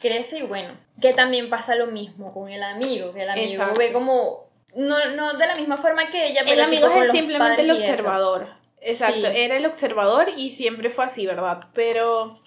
crece 0.00 0.40
y 0.40 0.42
bueno. 0.42 0.76
Que 1.00 1.12
también 1.12 1.50
pasa 1.50 1.74
lo 1.74 1.86
mismo 1.86 2.32
con 2.32 2.48
el 2.50 2.62
amigo, 2.62 3.12
que 3.12 3.22
el 3.22 3.30
amigo 3.30 3.64
ve 3.76 3.92
como, 3.92 4.50
no, 4.74 5.10
no 5.16 5.34
de 5.34 5.46
la 5.46 5.56
misma 5.56 5.76
forma 5.76 6.10
que 6.10 6.28
ella, 6.28 6.42
pero... 6.44 6.54
El 6.54 6.60
amigo 6.60 6.88
es 6.88 7.10
simplemente 7.10 7.62
el 7.62 7.70
observador. 7.70 8.48
Exacto, 8.80 9.26
era 9.26 9.56
el 9.56 9.66
observador 9.66 10.28
y 10.36 10.50
siempre 10.50 10.90
fue 10.90 11.06
así, 11.06 11.26
¿verdad? 11.26 11.64
Pero 11.72 12.38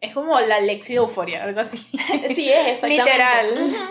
es 0.00 0.12
como 0.12 0.38
la 0.40 0.60
Lexi 0.60 0.92
de 0.92 0.98
Euforia, 0.98 1.44
algo 1.44 1.60
así. 1.60 1.78
sí, 2.34 2.50
es 2.50 2.68
exactamente. 2.82 3.04
Literal. 3.04 3.88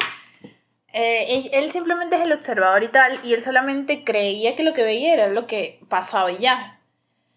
Eh, 0.93 1.49
él, 1.51 1.71
simplemente 1.71 2.15
es 2.15 2.21
el 2.21 2.31
observador 2.31 2.83
y 2.83 2.87
tal, 2.87 3.19
y 3.23 3.33
él 3.33 3.41
solamente 3.41 4.05
creía 4.05 4.55
que 4.55 4.63
lo 4.63 4.73
que 4.73 4.83
veía 4.83 5.13
era 5.13 5.27
lo 5.27 5.45
que 5.45 5.81
pasaba 5.89 6.31
y 6.31 6.37
ya. 6.37 6.74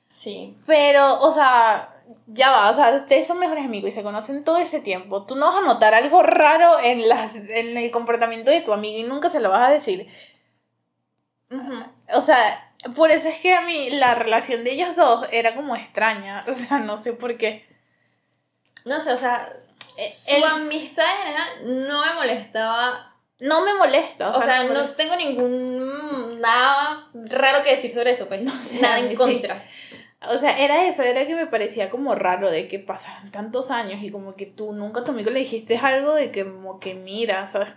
Sí. 0.09 0.57
Pero, 0.67 1.21
o 1.21 1.31
sea, 1.31 1.95
ya 2.27 2.51
va, 2.51 2.71
o 2.71 2.75
sea, 2.75 2.95
ustedes 2.97 3.27
son 3.27 3.39
mejores 3.39 3.65
amigos 3.65 3.91
y 3.91 3.93
se 3.93 4.03
conocen 4.03 4.45
todo 4.45 4.59
ese 4.59 4.81
tiempo. 4.81 5.25
Tú 5.25 5.37
no 5.37 5.47
vas 5.47 5.57
a 5.57 5.67
notar 5.67 5.95
algo 5.95 6.23
raro 6.23 6.79
en, 6.81 7.09
las, 7.09 7.35
en 7.35 7.77
el 7.77 7.91
comportamiento 7.91 8.51
de 8.51 8.61
tu 8.61 8.73
amigo 8.73 8.99
y 8.99 9.03
nunca 9.03 9.29
se 9.29 9.41
lo 9.41 9.51
vas 9.51 9.69
a 9.69 9.73
decir. 9.73 10.09
O 12.15 12.21
sea, 12.21 12.73
por 12.95 13.11
eso 13.11 13.29
es 13.29 13.39
que 13.41 13.55
a 13.55 13.63
mí 13.63 13.91
la 13.91 14.15
relación 14.15 14.65
de 14.65 14.73
ellos 14.73 14.97
dos 14.97 15.27
era 15.31 15.55
como 15.55 15.77
extraña. 15.77 16.45
O 16.49 16.55
sea, 16.55 16.79
no 16.79 17.03
sé 17.03 17.13
por 17.13 17.37
qué. 17.37 17.67
No 18.85 19.01
sé, 19.01 19.13
o 19.13 19.17
sea, 19.17 19.53
eh, 19.99 20.11
su 20.11 20.45
amistad 20.45 21.05
en 21.05 21.23
general 21.23 21.87
no 21.87 22.01
me 22.01 22.15
molestaba 22.15 23.15
No 23.41 23.65
me 23.65 23.75
molesta, 23.75 24.31
O, 24.31 24.43
sea, 24.43 24.65
no, 24.65 24.91
tengo 24.91 25.17
ningún 25.17 26.41
nada 26.41 27.09
raro 27.15 27.63
que 27.63 27.71
decir 27.71 27.93
sobre 27.93 28.13
eso, 28.13 28.29
pues 28.29 28.43
no 28.43 28.53
sé, 28.53 28.81
nada 28.81 28.99
en 28.99 29.15
contra. 29.15 29.65
O 30.27 30.39
sea, 30.39 30.59
era 30.59 30.87
eso, 30.89 31.03
era 31.03 31.27
que 31.27 31.35
me 31.37 31.47
parecía 31.47 31.91
como 31.91 32.15
raro 32.15 32.51
de 32.51 32.67
que 32.67 32.79
pasaran 32.79 33.31
tantos 33.31 33.71
años 33.71 34.03
y 34.03 34.11
como 34.11 34.35
que 34.35 34.47
tú 34.47 34.73
nunca 34.73 35.01
a 35.01 35.05
tu 35.05 35.13
amigo 35.13 35.31
le 35.31 35.41
dijiste 35.41 35.79
algo 35.79 36.15
de 36.15 36.33
que 36.33 36.45
como 36.45 36.81
que 36.81 36.95
mira, 36.95 37.47
¿sabes? 37.49 37.69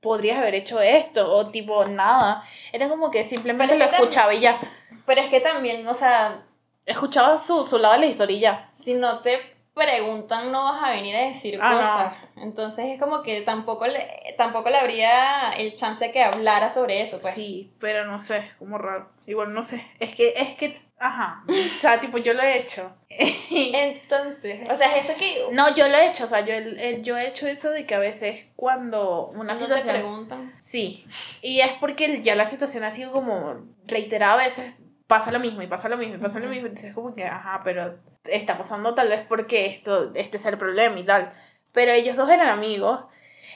Podrías 0.00 0.38
haber 0.38 0.54
hecho 0.54 0.80
esto 0.80 1.32
o 1.32 1.50
tipo 1.50 1.84
nada. 1.86 2.44
Era 2.72 2.88
como 2.88 3.10
que 3.10 3.24
simplemente 3.24 3.76
lo 3.76 3.84
escuchaba 3.84 4.32
y 4.32 4.40
ya. 4.40 4.60
Pero 5.06 5.20
es 5.20 5.28
que 5.28 5.40
también, 5.40 5.86
o 5.86 5.94
sea... 5.94 6.44
Escuchaba 6.86 7.36
su, 7.36 7.66
su 7.66 7.78
lado 7.78 7.94
de 7.94 8.00
la 8.00 8.06
historia 8.06 8.36
y 8.36 8.40
ya. 8.40 8.68
Si 8.72 8.94
no 8.94 9.20
te 9.20 9.38
preguntan, 9.74 10.50
no 10.52 10.64
vas 10.64 10.82
a 10.82 10.90
venir 10.90 11.16
a 11.16 11.26
decir 11.26 11.58
ah, 11.60 11.72
cosas. 11.72 12.44
Entonces 12.44 12.86
es 12.86 13.00
como 13.00 13.22
que 13.22 13.40
tampoco 13.42 13.86
le, 13.86 14.34
tampoco 14.36 14.70
le 14.70 14.78
habría 14.78 15.52
el 15.52 15.74
chance 15.74 16.06
de 16.06 16.12
que 16.12 16.22
hablara 16.22 16.70
sobre 16.70 17.00
eso, 17.00 17.18
pues. 17.20 17.34
Sí, 17.34 17.72
pero 17.78 18.04
no 18.04 18.18
sé, 18.20 18.38
es 18.38 18.54
como 18.54 18.78
raro. 18.78 19.08
Igual 19.26 19.52
no 19.52 19.62
sé. 19.62 19.86
Es 19.98 20.14
que, 20.14 20.34
es 20.36 20.56
que, 20.56 20.80
ajá. 21.00 21.42
O 21.48 21.80
sea, 21.80 21.98
tipo, 21.98 22.18
yo 22.18 22.34
lo 22.34 22.42
he 22.42 22.58
hecho. 22.58 22.94
Entonces, 23.50 24.68
o 24.70 24.76
sea, 24.76 24.96
es 24.96 25.08
eso 25.08 25.18
que. 25.18 25.46
No, 25.50 25.74
yo 25.74 25.88
lo 25.88 25.96
he 25.96 26.08
hecho. 26.08 26.24
O 26.24 26.28
sea, 26.28 26.40
yo, 26.40 26.54
yo 27.00 27.18
he 27.18 27.26
hecho 27.26 27.48
eso 27.48 27.70
de 27.70 27.86
que 27.86 27.94
a 27.94 27.98
veces 27.98 28.46
cuando 28.54 29.26
una 29.34 29.54
no 29.54 29.58
situación. 29.58 29.94
te 29.94 30.00
preguntan. 30.00 30.54
Sí. 30.60 31.06
Y 31.42 31.60
es 31.60 31.72
porque 31.80 32.22
ya 32.22 32.36
la 32.36 32.46
situación 32.46 32.84
ha 32.84 32.92
sido 32.92 33.10
como 33.10 33.66
reiterada 33.86 34.34
a 34.34 34.44
veces 34.44 34.76
pasa 35.06 35.32
lo 35.32 35.40
mismo 35.40 35.60
y 35.60 35.66
pasa 35.66 35.88
lo 35.88 35.96
mismo 35.96 36.14
y 36.14 36.18
pasa 36.18 36.38
lo 36.38 36.48
mismo. 36.48 36.68
Entonces, 36.68 36.94
como 36.94 37.14
que, 37.14 37.24
ajá, 37.24 37.62
pero 37.64 37.98
está 38.24 38.56
pasando 38.56 38.94
tal 38.94 39.08
vez 39.08 39.26
porque 39.28 39.66
esto, 39.66 40.12
este 40.14 40.36
es 40.36 40.46
el 40.46 40.58
problema 40.58 41.00
y 41.00 41.04
tal. 41.04 41.32
Pero 41.72 41.92
ellos 41.92 42.16
dos 42.16 42.30
eran 42.30 42.48
amigos 42.48 43.00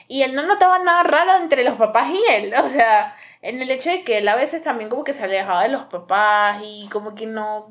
y 0.07 0.23
él 0.23 0.35
no 0.35 0.43
notaba 0.43 0.79
nada 0.79 1.03
raro 1.03 1.35
entre 1.37 1.63
los 1.63 1.77
papás 1.77 2.09
y 2.09 2.33
él. 2.33 2.53
O 2.61 2.69
sea, 2.69 3.15
en 3.45 3.61
el 3.61 3.69
hecho 3.69 3.91
de 3.91 4.03
que 4.03 4.17
él 4.17 4.27
a 4.27 4.35
veces 4.35 4.63
también 4.63 4.89
como 4.89 5.03
que 5.03 5.13
se 5.13 5.23
alejaba 5.23 5.63
de 5.63 5.69
los 5.69 5.85
papás 5.85 6.61
y 6.63 6.89
como 6.91 7.13
que 7.13 7.27
no 7.27 7.69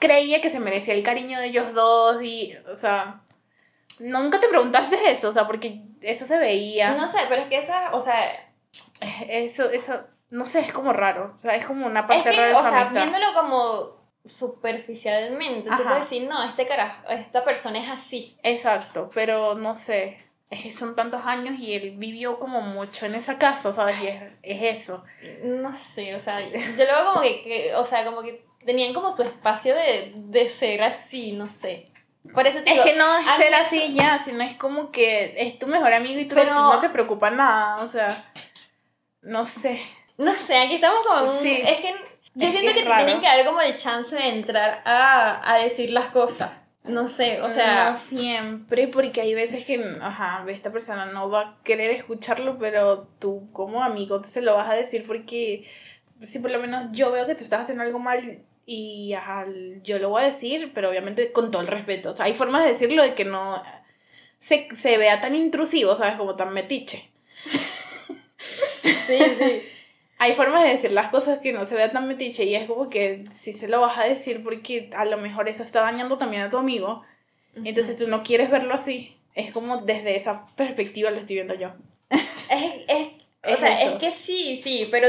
creía 0.00 0.40
que 0.40 0.50
se 0.50 0.58
merecía 0.58 0.94
el 0.94 1.04
cariño 1.04 1.38
de 1.38 1.46
ellos 1.46 1.72
dos 1.74 2.22
y, 2.22 2.54
o 2.72 2.76
sea, 2.76 3.20
nunca 4.00 4.40
te 4.40 4.48
preguntaste 4.48 5.10
eso, 5.10 5.28
o 5.28 5.32
sea, 5.32 5.46
porque 5.46 5.82
eso 6.00 6.26
se 6.26 6.38
veía. 6.38 6.94
No 6.94 7.06
sé, 7.06 7.20
pero 7.28 7.42
es 7.42 7.48
que 7.48 7.58
esa, 7.58 7.90
o 7.92 8.00
sea, 8.00 8.50
eso, 9.28 9.70
eso, 9.70 10.00
no 10.30 10.44
sé, 10.44 10.60
es 10.60 10.72
como 10.72 10.92
raro. 10.92 11.34
O 11.36 11.38
sea, 11.38 11.54
es 11.54 11.66
como 11.66 11.86
una 11.86 12.06
parte 12.06 12.30
es 12.30 12.36
rara 12.36 12.48
de 12.48 12.54
O 12.54 12.64
sea, 12.64 12.84
viéndolo 12.88 13.26
como 13.34 14.02
superficialmente, 14.24 15.70
tú 15.70 15.82
puedes 15.84 16.00
decir, 16.00 16.28
no, 16.28 16.42
este 16.42 16.66
carajo, 16.66 17.08
esta 17.10 17.44
persona 17.44 17.78
es 17.78 17.88
así. 17.88 18.36
Exacto, 18.42 19.08
pero 19.14 19.54
no 19.54 19.76
sé. 19.76 20.18
Es 20.52 20.62
que 20.62 20.72
son 20.74 20.94
tantos 20.94 21.22
años 21.24 21.58
y 21.58 21.72
él 21.72 21.94
vivió 21.96 22.38
como 22.38 22.60
mucho 22.60 23.06
en 23.06 23.14
esa 23.14 23.38
casa, 23.38 23.72
¿sabes? 23.72 23.98
Y 24.02 24.08
es, 24.08 24.22
es 24.42 24.80
eso. 24.80 25.02
No 25.42 25.74
sé, 25.74 26.14
o 26.14 26.18
sea, 26.18 26.40
yo 26.46 26.58
lo 26.58 26.76
veo 26.76 27.12
como 27.14 27.22
que, 27.22 27.72
o 27.74 27.84
sea, 27.86 28.04
como 28.04 28.20
que 28.20 28.44
tenían 28.62 28.92
como 28.92 29.10
su 29.10 29.22
espacio 29.22 29.74
de, 29.74 30.12
de 30.14 30.48
ser 30.50 30.82
así, 30.82 31.32
no 31.32 31.48
sé. 31.48 31.86
Por 32.34 32.46
eso 32.46 32.58
es 32.58 32.80
que 32.82 32.94
no 32.94 33.18
es 33.18 33.26
ser 33.38 33.54
así 33.54 33.94
ya, 33.94 34.18
sino 34.18 34.44
es 34.44 34.54
como 34.56 34.92
que 34.92 35.34
es 35.38 35.58
tu 35.58 35.66
mejor 35.66 35.94
amigo 35.94 36.20
y 36.20 36.26
tú 36.26 36.36
no 36.36 36.80
te 36.80 36.90
preocupa 36.90 37.30
nada, 37.30 37.82
o 37.82 37.88
sea, 37.88 38.30
no 39.22 39.46
sé. 39.46 39.80
No 40.18 40.36
sé, 40.36 40.58
aquí 40.58 40.74
estamos 40.74 41.00
como 41.06 41.18
en 41.18 41.28
un... 41.30 41.46
Es 41.46 41.80
que 41.80 41.94
yo 42.34 42.50
siento 42.50 42.74
que, 42.74 42.82
te 42.82 42.94
tienen 42.94 43.22
que 43.22 43.26
dar 43.26 43.42
como 43.46 43.62
el 43.62 43.74
chance 43.74 44.14
de 44.14 44.28
entrar 44.28 44.82
a, 44.84 45.50
a 45.50 45.58
decir 45.58 45.90
las 45.90 46.08
cosas. 46.08 46.50
No 46.84 47.06
sé, 47.08 47.40
o 47.40 47.48
sea... 47.48 47.90
No 47.90 47.96
siempre, 47.96 48.88
porque 48.88 49.20
hay 49.20 49.34
veces 49.34 49.64
que, 49.64 49.92
ajá, 50.00 50.44
esta 50.48 50.72
persona 50.72 51.06
no 51.06 51.30
va 51.30 51.40
a 51.40 51.56
querer 51.62 51.92
escucharlo, 51.92 52.58
pero 52.58 53.06
tú 53.20 53.48
como 53.52 53.84
amigo 53.84 54.22
se 54.24 54.40
lo 54.40 54.56
vas 54.56 54.70
a 54.70 54.74
decir 54.74 55.04
porque 55.06 55.68
si 56.22 56.40
por 56.40 56.50
lo 56.50 56.58
menos 56.58 56.88
yo 56.92 57.12
veo 57.12 57.26
que 57.26 57.36
tú 57.36 57.44
estás 57.44 57.62
haciendo 57.62 57.84
algo 57.84 57.98
mal 58.00 58.40
y 58.66 59.12
ajá, 59.12 59.46
yo 59.82 59.98
lo 59.98 60.10
voy 60.10 60.22
a 60.22 60.26
decir, 60.26 60.72
pero 60.74 60.90
obviamente 60.90 61.30
con 61.32 61.50
todo 61.50 61.62
el 61.62 61.68
respeto. 61.68 62.10
O 62.10 62.14
sea, 62.14 62.26
hay 62.26 62.34
formas 62.34 62.64
de 62.64 62.70
decirlo 62.70 63.02
de 63.02 63.14
que 63.14 63.24
no 63.24 63.62
se, 64.38 64.68
se 64.74 64.98
vea 64.98 65.20
tan 65.20 65.36
intrusivo, 65.36 65.94
¿sabes? 65.94 66.16
Como 66.16 66.34
tan 66.34 66.52
metiche. 66.52 67.10
sí, 68.82 69.18
sí 69.38 69.71
hay 70.22 70.36
formas 70.36 70.62
de 70.62 70.70
decir 70.70 70.92
las 70.92 71.10
cosas 71.10 71.40
que 71.40 71.52
no 71.52 71.66
se 71.66 71.74
vea 71.74 71.90
tan 71.90 72.06
metiche 72.06 72.44
y 72.44 72.54
es 72.54 72.68
como 72.68 72.88
que 72.88 73.24
si 73.32 73.52
se 73.52 73.66
lo 73.66 73.80
vas 73.80 73.98
a 73.98 74.04
decir 74.04 74.44
porque 74.44 74.88
a 74.96 75.04
lo 75.04 75.16
mejor 75.16 75.48
eso 75.48 75.64
está 75.64 75.80
dañando 75.80 76.16
también 76.16 76.42
a 76.42 76.50
tu 76.50 76.58
amigo, 76.58 77.02
entonces 77.64 77.96
tú 77.96 78.06
no 78.06 78.22
quieres 78.22 78.48
verlo 78.48 78.72
así. 78.72 79.16
Es 79.34 79.50
como 79.50 79.78
desde 79.78 80.14
esa 80.14 80.46
perspectiva 80.54 81.10
lo 81.10 81.18
estoy 81.18 81.36
viendo 81.36 81.54
yo. 81.54 81.72
Es, 82.08 82.20
es, 82.86 83.08
o 83.52 83.56
sea, 83.56 83.82
es 83.82 83.98
que 83.98 84.12
sí, 84.12 84.56
sí, 84.58 84.86
pero 84.92 85.08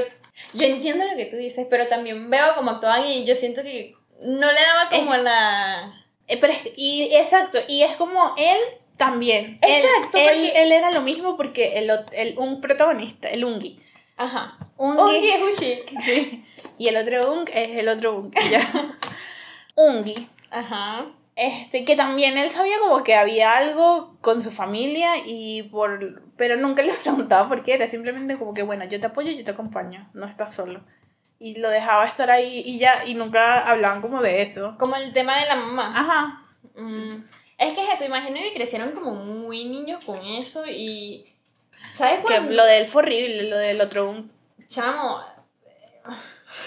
yo 0.55 0.65
entiendo 0.65 1.05
lo 1.05 1.15
que 1.15 1.27
tú 1.27 1.35
dices, 1.35 1.67
pero 1.69 1.85
también 1.87 2.31
veo 2.31 2.55
como 2.55 2.71
actuaban 2.71 3.05
y 3.05 3.23
yo 3.23 3.35
siento 3.35 3.61
que 3.61 3.93
no 4.19 4.51
le 4.51 4.61
daba 4.61 4.89
como 4.89 5.15
la... 5.15 5.93
Eh, 6.27 6.37
pero 6.41 6.53
y 6.75 7.13
exacto, 7.13 7.59
y 7.67 7.83
es 7.83 7.95
como 7.97 8.33
él 8.35 8.57
también. 8.97 9.59
Exacto. 9.61 10.17
Él, 10.17 10.51
él, 10.55 10.71
era 10.71 10.89
lo 10.89 11.01
mismo 11.01 11.37
porque 11.37 11.77
el, 11.77 11.91
el, 12.13 12.35
un 12.39 12.61
protagonista, 12.61 13.27
el 13.27 13.45
Ungi, 13.45 13.79
Ajá. 14.17 14.57
Ungi, 14.77 15.29
es 15.29 15.41
Ushik. 15.41 15.99
Sí. 16.03 16.45
Y 16.77 16.87
el 16.87 16.97
otro 16.97 17.31
Ung 17.31 17.49
es 17.53 17.77
el 17.77 17.87
otro 17.89 18.17
Ung. 18.17 18.33
Ya. 18.51 18.97
Ungi. 19.75 20.27
Ajá. 20.51 21.05
Este, 21.35 21.83
que 21.83 21.95
también 21.95 22.37
él 22.37 22.51
sabía 22.51 22.77
como 22.79 23.03
que 23.03 23.15
había 23.15 23.57
algo 23.57 24.15
con 24.21 24.41
su 24.41 24.51
familia 24.51 25.13
y 25.25 25.63
por... 25.63 26.21
Pero 26.37 26.57
nunca 26.57 26.81
le 26.83 26.93
preguntaba 27.03 27.47
por 27.47 27.63
qué, 27.63 27.75
era 27.75 27.87
simplemente 27.87 28.37
como 28.37 28.53
que, 28.53 28.63
bueno, 28.63 28.85
yo 28.85 28.99
te 28.99 29.07
apoyo, 29.07 29.31
yo 29.31 29.43
te 29.43 29.51
acompaño, 29.51 30.09
no 30.13 30.27
estás 30.27 30.53
solo. 30.53 30.81
Y 31.39 31.55
lo 31.55 31.69
dejaba 31.69 32.05
estar 32.07 32.31
ahí 32.31 32.61
y 32.65 32.79
ya, 32.79 33.05
y 33.05 33.15
nunca 33.15 33.69
hablaban 33.69 34.01
como 34.01 34.21
de 34.21 34.41
eso. 34.41 34.75
Como 34.79 34.95
el 34.95 35.11
tema 35.11 35.39
de 35.39 35.47
la 35.47 35.55
mamá. 35.55 35.93
Ajá. 35.95 36.43
Mm. 36.75 37.23
Es 37.57 37.73
que 37.73 37.83
es 37.83 37.93
eso, 37.93 38.05
imagino 38.05 38.37
que 38.37 38.53
crecieron 38.53 38.91
como 38.91 39.13
muy 39.15 39.65
niños 39.65 40.03
con 40.05 40.23
eso 40.25 40.65
y 40.65 41.33
¿Sabes 41.93 42.19
cuándo? 42.21 42.49
Que 42.49 42.55
lo 42.55 42.65
de 42.65 42.79
él 42.79 42.87
fue 42.87 43.03
horrible, 43.03 43.43
lo 43.43 43.57
del 43.57 43.81
otro. 43.81 44.23
Chamo. 44.67 45.21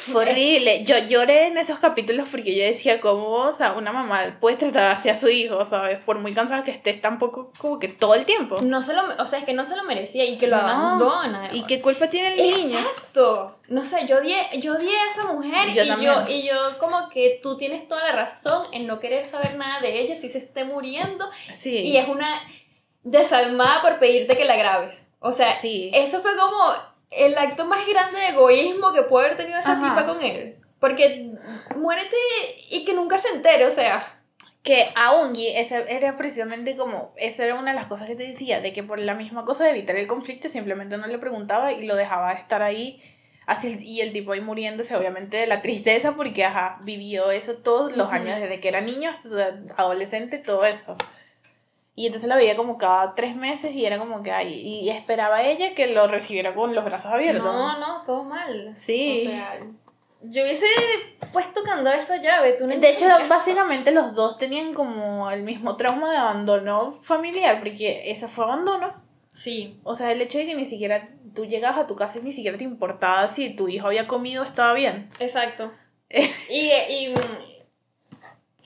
Fue 0.07 0.23
horrible. 0.31 0.85
Yo 0.85 0.99
lloré 0.99 1.49
en 1.49 1.59
esos 1.59 1.79
capítulos 1.79 2.29
porque 2.31 2.57
yo 2.57 2.65
decía, 2.65 3.01
¿cómo 3.01 3.27
o 3.27 3.55
sea, 3.55 3.73
una 3.73 3.93
mamá 3.93 4.39
puede 4.41 4.57
tratar 4.57 4.91
así 4.91 5.09
a 5.09 5.15
su 5.15 5.29
hijo, 5.29 5.65
¿sabes? 5.65 5.99
Por 6.05 6.19
muy 6.19 6.35
cansada 6.35 6.65
que 6.65 6.71
estés 6.71 7.01
tampoco 7.01 7.53
como 7.59 7.79
que 7.79 7.89
todo 7.89 8.15
el 8.15 8.25
tiempo. 8.25 8.61
No 8.63 8.83
se 8.83 8.95
lo, 8.95 9.03
o 9.19 9.27
sea, 9.27 9.39
es 9.39 9.45
que 9.45 9.53
no 9.53 9.65
se 9.65 9.77
lo 9.77 9.85
merecía 9.85 10.25
y 10.25 10.39
que 10.39 10.47
lo 10.47 10.57
abandona. 10.57 11.51
¿Y 11.53 11.65
qué 11.65 11.81
culpa 11.81 12.09
tiene 12.11 12.35
el 12.35 12.37
niño? 12.37 12.79
Exacto. 12.79 13.59
No 13.69 13.85
sé, 13.85 14.07
yo 14.07 14.19
odié, 14.19 14.37
yo 14.61 14.75
odié 14.75 14.97
a 14.97 15.11
esa 15.11 15.33
mujer 15.33 15.69
y, 15.69 15.75
yo, 15.75 16.25
y 16.29 16.47
yo 16.47 16.79
como 16.79 17.09
que 17.09 17.41
tú 17.43 17.57
tienes 17.57 17.89
toda 17.89 18.05
la 18.05 18.13
razón 18.13 18.67
en 18.73 18.87
no 18.87 19.01
querer 19.01 19.27
saber 19.27 19.57
nada 19.57 19.81
de 19.81 20.01
ella 20.01 20.17
si 20.17 20.29
se 20.29 20.39
esté 20.39 20.65
muriendo. 20.65 21.29
Sí. 21.55 21.77
Y 21.79 21.97
es 21.97 22.09
una 22.09 22.43
desalmada 23.03 23.83
por 23.83 23.99
pedirte 23.99 24.37
que 24.37 24.45
la 24.45 24.57
grabes. 24.57 25.01
O 25.21 25.33
sea, 25.33 25.57
eso 25.63 26.21
fue 26.21 26.37
como 26.37 26.75
el 27.11 27.37
acto 27.39 27.67
más 27.67 27.87
grande 27.87 28.21
de 28.21 28.29
egoísmo 28.29 28.93
que 28.93 29.03
puede 29.03 29.27
haber 29.27 29.39
tenido 29.39 29.59
esa 29.59 29.77
tipa 29.77 30.07
con 30.07 30.23
él. 30.23 30.57
Porque 30.81 31.33
muérete 31.77 32.17
y 32.71 32.85
que 32.85 32.95
nunca 32.95 33.19
se 33.19 33.29
entere, 33.29 33.67
o 33.67 33.71
sea. 33.71 34.05
Que 34.63 34.89
aún, 34.97 35.37
y 35.37 35.47
esa 35.47 35.79
era 35.79 36.17
precisamente 36.17 36.77
como, 36.77 37.15
esa 37.17 37.45
era 37.45 37.55
una 37.55 37.71
de 37.71 37.77
las 37.77 37.87
cosas 37.87 38.09
que 38.09 38.17
te 38.17 38.27
decía, 38.27 38.61
de 38.61 38.73
que 38.73 38.83
por 38.83 38.99
la 38.99 39.15
misma 39.15 39.45
cosa 39.45 39.63
de 39.63 39.71
evitar 39.71 39.95
el 39.95 40.09
conflicto 40.09 40.49
simplemente 40.49 40.97
no 40.97 41.07
le 41.07 41.19
preguntaba 41.19 41.73
y 41.73 41.87
lo 41.87 41.95
dejaba 41.95 42.33
estar 42.33 42.63
ahí, 42.63 43.01
así, 43.47 43.79
y 43.81 44.01
el 44.01 44.13
tipo 44.13 44.33
ahí 44.33 44.41
muriéndose 44.41 44.97
obviamente 44.97 45.37
de 45.37 45.47
la 45.47 45.63
tristeza 45.63 46.17
porque, 46.17 46.45
ajá, 46.45 46.79
vivió 46.83 47.31
eso 47.31 47.59
todos 47.59 47.97
los 47.97 48.11
años, 48.11 48.41
desde 48.41 48.59
que 48.59 48.67
era 48.67 48.81
niño 48.81 49.11
hasta 49.11 49.57
adolescente, 49.77 50.39
todo 50.39 50.65
eso. 50.65 50.97
Y 51.99 52.07
entonces 52.07 52.29
la 52.29 52.37
veía 52.37 52.57
como 52.57 52.77
cada 52.77 53.15
tres 53.15 53.35
meses 53.35 53.75
y 53.75 53.87
era 53.87 53.99
como 53.99 54.23
que, 54.23 54.31
ay, 54.31 54.53
y 54.53 54.91
esperaba 54.91 55.43
ella 55.43 55.75
que 55.75 55.87
lo 55.87 56.07
recibiera 56.07 56.55
con 56.55 56.75
los 56.75 56.85
brazos 56.85 57.11
abiertos. 57.11 57.45
No, 57.45 57.79
no, 57.79 58.05
todo 58.05 58.23
mal. 58.23 58.75
Sí. 58.77 59.27
O 59.27 59.31
sea, 59.31 59.59
yo 60.21 60.43
hubiese 60.43 60.67
puesto 61.33 61.63
tocando 61.63 61.91
esa 61.91 62.19
llave. 62.19 62.53
Tú 62.53 62.67
de 62.67 62.91
hecho, 62.91 63.07
básicamente 63.31 63.93
los 63.93 64.15
dos 64.15 64.37
tenían 64.37 64.75
como 64.75 65.31
el 65.31 65.43
mismo 65.43 65.77
trauma 65.77 66.11
de 66.11 66.19
abandono 66.19 66.99
familiar, 67.03 67.59
porque 67.61 68.11
eso 68.11 68.29
fue 68.29 68.45
abandono. 68.45 68.93
Sí. 69.33 69.81
O 69.83 69.95
sea, 69.95 70.13
el 70.13 70.21
hecho 70.21 70.37
de 70.37 70.47
que 70.47 70.55
ni 70.55 70.67
siquiera 70.67 71.09
tú 71.35 71.47
llegas 71.47 71.79
a 71.79 71.87
tu 71.87 71.97
casa 71.97 72.19
y 72.19 72.23
ni 72.23 72.33
siquiera 72.33 72.59
te 72.59 72.65
importaba 72.65 73.29
si 73.29 73.57
tu 73.57 73.69
hijo 73.69 73.87
había 73.87 74.07
comido 74.07 74.45
estaba 74.45 74.75
bien. 74.75 75.11
Exacto. 75.19 75.73
y, 76.11 76.71
y 76.91 77.15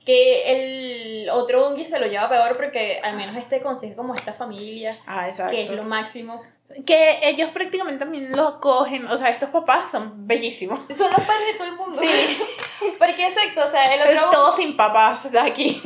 que 0.05 1.23
el 1.23 1.29
otro 1.29 1.69
Ungi 1.69 1.85
se 1.85 1.99
lo 1.99 2.07
lleva 2.07 2.29
peor 2.29 2.57
porque 2.57 2.99
al 3.03 3.15
menos 3.15 3.37
este 3.37 3.61
consigue 3.61 3.95
como 3.95 4.15
esta 4.15 4.33
familia, 4.33 4.97
ah, 5.05 5.27
exacto. 5.27 5.51
que 5.51 5.63
es 5.63 5.69
lo 5.71 5.83
máximo. 5.83 6.41
Que 6.85 7.19
ellos 7.23 7.49
prácticamente 7.49 7.99
también 7.99 8.31
lo 8.31 8.61
cogen, 8.61 9.05
o 9.07 9.17
sea, 9.17 9.29
estos 9.29 9.49
papás 9.49 9.91
son 9.91 10.25
bellísimos. 10.25 10.79
Son 10.95 11.11
los 11.11 11.19
padres 11.19 11.47
de 11.47 11.53
todo 11.55 11.67
el 11.67 11.75
mundo. 11.75 12.01
Sí. 12.01 12.39
porque 12.99 13.27
exacto, 13.27 13.65
o 13.65 13.67
sea, 13.67 13.93
el 13.93 14.17
otro... 14.17 14.29
Todos 14.29 14.55
sin 14.55 14.77
papás 14.77 15.29
de 15.29 15.37
aquí. 15.37 15.81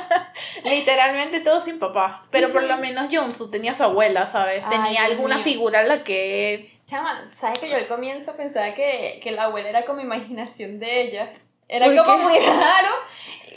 Literalmente 0.64 1.40
todo 1.40 1.60
sin 1.60 1.78
papá. 1.78 2.26
Pero 2.30 2.52
por 2.52 2.62
lo 2.62 2.76
menos 2.76 3.06
Jonsu 3.10 3.50
tenía 3.50 3.72
su 3.72 3.84
abuela, 3.84 4.26
¿sabes? 4.26 4.62
Ay, 4.66 4.70
tenía 4.70 5.04
alguna 5.04 5.36
mío. 5.36 5.44
figura 5.44 5.80
en 5.80 5.88
la 5.88 6.04
que. 6.04 6.78
Chama, 6.84 7.28
¿sabes 7.32 7.58
que 7.58 7.70
yo 7.70 7.76
al 7.76 7.88
comienzo 7.88 8.36
pensaba 8.36 8.74
que, 8.74 9.20
que 9.22 9.30
la 9.30 9.44
abuela 9.44 9.70
era 9.70 9.84
como 9.86 10.00
imaginación 10.00 10.78
de 10.78 11.02
ella? 11.02 11.32
Era 11.68 11.86
¿Por 11.86 11.96
como 11.96 12.16
qué? 12.18 12.22
muy 12.24 12.38
raro. 12.46 12.88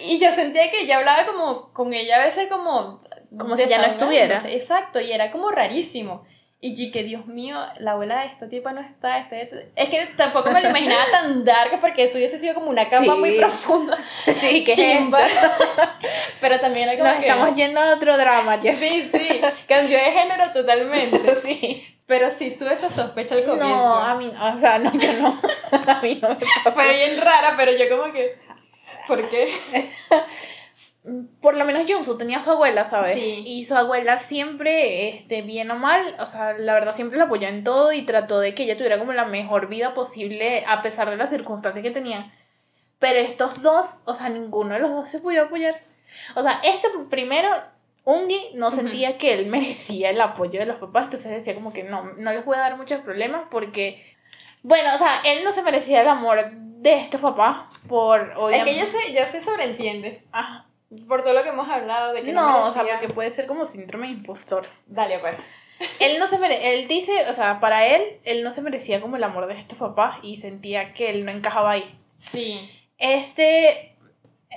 Y 0.03 0.19
yo 0.19 0.31
sentía 0.31 0.69
que 0.71 0.81
ella 0.81 0.97
hablaba 0.97 1.25
como 1.25 1.71
con 1.73 1.93
ella 1.93 2.17
a 2.17 2.25
veces 2.25 2.47
como... 2.49 3.01
Como 3.37 3.55
si 3.55 3.65
ya 3.67 3.77
no 3.77 3.85
estuviera. 3.85 4.41
Exacto, 4.49 4.99
y 4.99 5.11
era 5.11 5.31
como 5.31 5.49
rarísimo. 5.51 6.25
Y 6.63 6.75
yo 6.75 6.91
que 6.91 7.03
Dios 7.03 7.25
mío, 7.25 7.57
la 7.79 7.93
abuela 7.93 8.19
de 8.19 8.27
esta 8.27 8.47
tipa 8.49 8.71
no 8.71 8.81
está, 8.81 9.17
este, 9.17 9.41
este". 9.43 9.71
Es 9.75 9.89
que 9.89 10.05
tampoco 10.15 10.51
me 10.51 10.61
lo 10.61 10.69
imaginaba 10.69 11.05
tan 11.11 11.43
dark 11.45 11.79
porque 11.81 12.03
eso 12.03 12.17
hubiese 12.19 12.37
sido 12.37 12.53
como 12.53 12.69
una 12.69 12.87
capa 12.87 13.03
Sí. 13.05 13.09
muy 13.19 13.31
profunda. 13.37 13.97
Sí, 14.41 14.63
que 14.63 14.73
Chimba. 14.73 15.21
Pero 16.39 16.59
también 16.59 16.89
era 16.89 16.97
como 16.99 17.09
Nos 17.11 17.19
que... 17.23 17.29
estamos 17.29 17.55
yendo 17.57 17.79
a 17.79 17.93
otro 17.95 18.17
drama, 18.17 18.59
ya 18.59 18.75
Sí, 18.75 19.09
sí, 19.11 19.41
cambió 19.67 19.97
de 19.97 20.03
género 20.11 20.51
totalmente. 20.53 21.35
Sí. 21.41 21.90
Pero 22.11 22.29
sí 22.29 22.57
tuve 22.59 22.73
esa 22.73 22.91
sospecha 22.91 23.35
al 23.35 23.45
comienzo. 23.45 23.73
No, 23.73 23.95
a 24.03 24.15
mí, 24.15 24.29
o 24.37 24.57
sea, 24.57 24.79
no, 24.79 24.91
yo 24.91 25.13
no. 25.13 25.39
A 25.71 26.01
mí 26.01 26.19
no 26.21 26.27
me 26.27 26.35
pasó. 26.35 26.71
Fue 26.73 26.93
bien 26.93 27.21
rara, 27.21 27.53
pero 27.55 27.71
yo 27.71 27.87
como 27.89 28.11
que... 28.11 28.37
¿Por 29.07 29.29
qué? 29.29 29.53
Por 31.41 31.55
lo 31.55 31.63
menos 31.63 31.89
Junsu 31.89 32.17
tenía 32.17 32.39
a 32.39 32.41
su 32.41 32.51
abuela, 32.51 32.83
¿sabes? 32.83 33.13
Sí. 33.13 33.43
Y 33.45 33.63
su 33.63 33.77
abuela 33.77 34.17
siempre, 34.17 35.07
este, 35.07 35.41
bien 35.41 35.71
o 35.71 35.77
mal, 35.77 36.17
o 36.19 36.25
sea, 36.25 36.51
la 36.57 36.73
verdad 36.73 36.93
siempre 36.93 37.17
la 37.17 37.23
apoyó 37.23 37.47
en 37.47 37.63
todo 37.63 37.93
y 37.93 38.01
trató 38.01 38.41
de 38.41 38.53
que 38.53 38.63
ella 38.63 38.75
tuviera 38.75 38.99
como 38.99 39.13
la 39.13 39.23
mejor 39.23 39.69
vida 39.69 39.93
posible 39.93 40.65
a 40.67 40.81
pesar 40.81 41.09
de 41.09 41.15
las 41.15 41.29
circunstancias 41.29 41.81
que 41.81 41.91
tenían. 41.91 42.29
Pero 42.99 43.19
estos 43.19 43.61
dos, 43.61 43.89
o 44.03 44.13
sea, 44.13 44.27
ninguno 44.27 44.73
de 44.73 44.81
los 44.81 44.91
dos 44.91 45.07
se 45.07 45.19
pudo 45.19 45.43
apoyar. 45.43 45.79
O 46.35 46.43
sea, 46.43 46.59
este 46.61 46.89
primero, 47.09 47.47
Ungi 48.03 48.51
no 48.55 48.67
Ujú. 48.69 48.77
sentía 48.77 49.17
que 49.17 49.33
él 49.33 49.45
merecía 49.47 50.09
el 50.09 50.21
apoyo 50.21 50.59
de 50.59 50.65
los 50.65 50.77
papás, 50.77 51.05
entonces 51.05 51.31
decía 51.31 51.53
como 51.55 51.73
que 51.73 51.83
no, 51.83 52.13
no 52.17 52.31
les 52.33 52.43
voy 52.45 52.57
a 52.57 52.61
dar 52.61 52.77
muchos 52.77 53.01
problemas 53.01 53.43
porque, 53.51 54.03
bueno, 54.63 54.89
o 54.93 54.97
sea, 54.97 55.21
él 55.25 55.43
no 55.43 55.51
se 55.51 55.61
merecía 55.61 56.01
el 56.01 56.07
amor 56.07 56.51
de 56.53 56.97
estos 56.97 57.21
papás 57.21 57.67
por, 57.87 58.31
Es 58.31 58.37
obviamente... 58.37 58.71
que 58.71 58.77
ya 58.77 58.85
se, 58.85 59.13
ya 59.13 59.25
se 59.27 59.41
sobreentiende. 59.41 60.23
Ajá. 60.31 60.65
Por 61.07 61.21
todo 61.23 61.33
lo 61.33 61.43
que 61.43 61.49
hemos 61.49 61.69
hablado 61.69 62.11
de 62.11 62.21
que 62.21 62.33
no, 62.33 62.41
No, 62.41 62.65
o 62.65 62.71
sea, 62.71 62.83
porque 62.83 63.07
puede 63.07 63.29
ser 63.29 63.45
como 63.45 63.63
síndrome 63.63 64.07
de 64.07 64.13
impostor. 64.13 64.67
Dale, 64.87 65.19
pues. 65.19 65.35
Él 65.99 66.19
no 66.19 66.27
se 66.27 66.37
mere 66.37 66.73
él 66.73 66.87
dice, 66.87 67.25
o 67.29 67.33
sea, 67.33 67.59
para 67.59 67.87
él, 67.87 68.19
él 68.23 68.43
no 68.43 68.51
se 68.51 68.61
merecía 68.61 69.01
como 69.01 69.15
el 69.15 69.23
amor 69.23 69.47
de 69.47 69.57
estos 69.57 69.79
papás 69.79 70.19
y 70.21 70.37
sentía 70.37 70.93
que 70.93 71.09
él 71.09 71.25
no 71.25 71.31
encajaba 71.31 71.71
ahí. 71.71 71.97
Sí. 72.19 72.69
Este, 72.99 73.90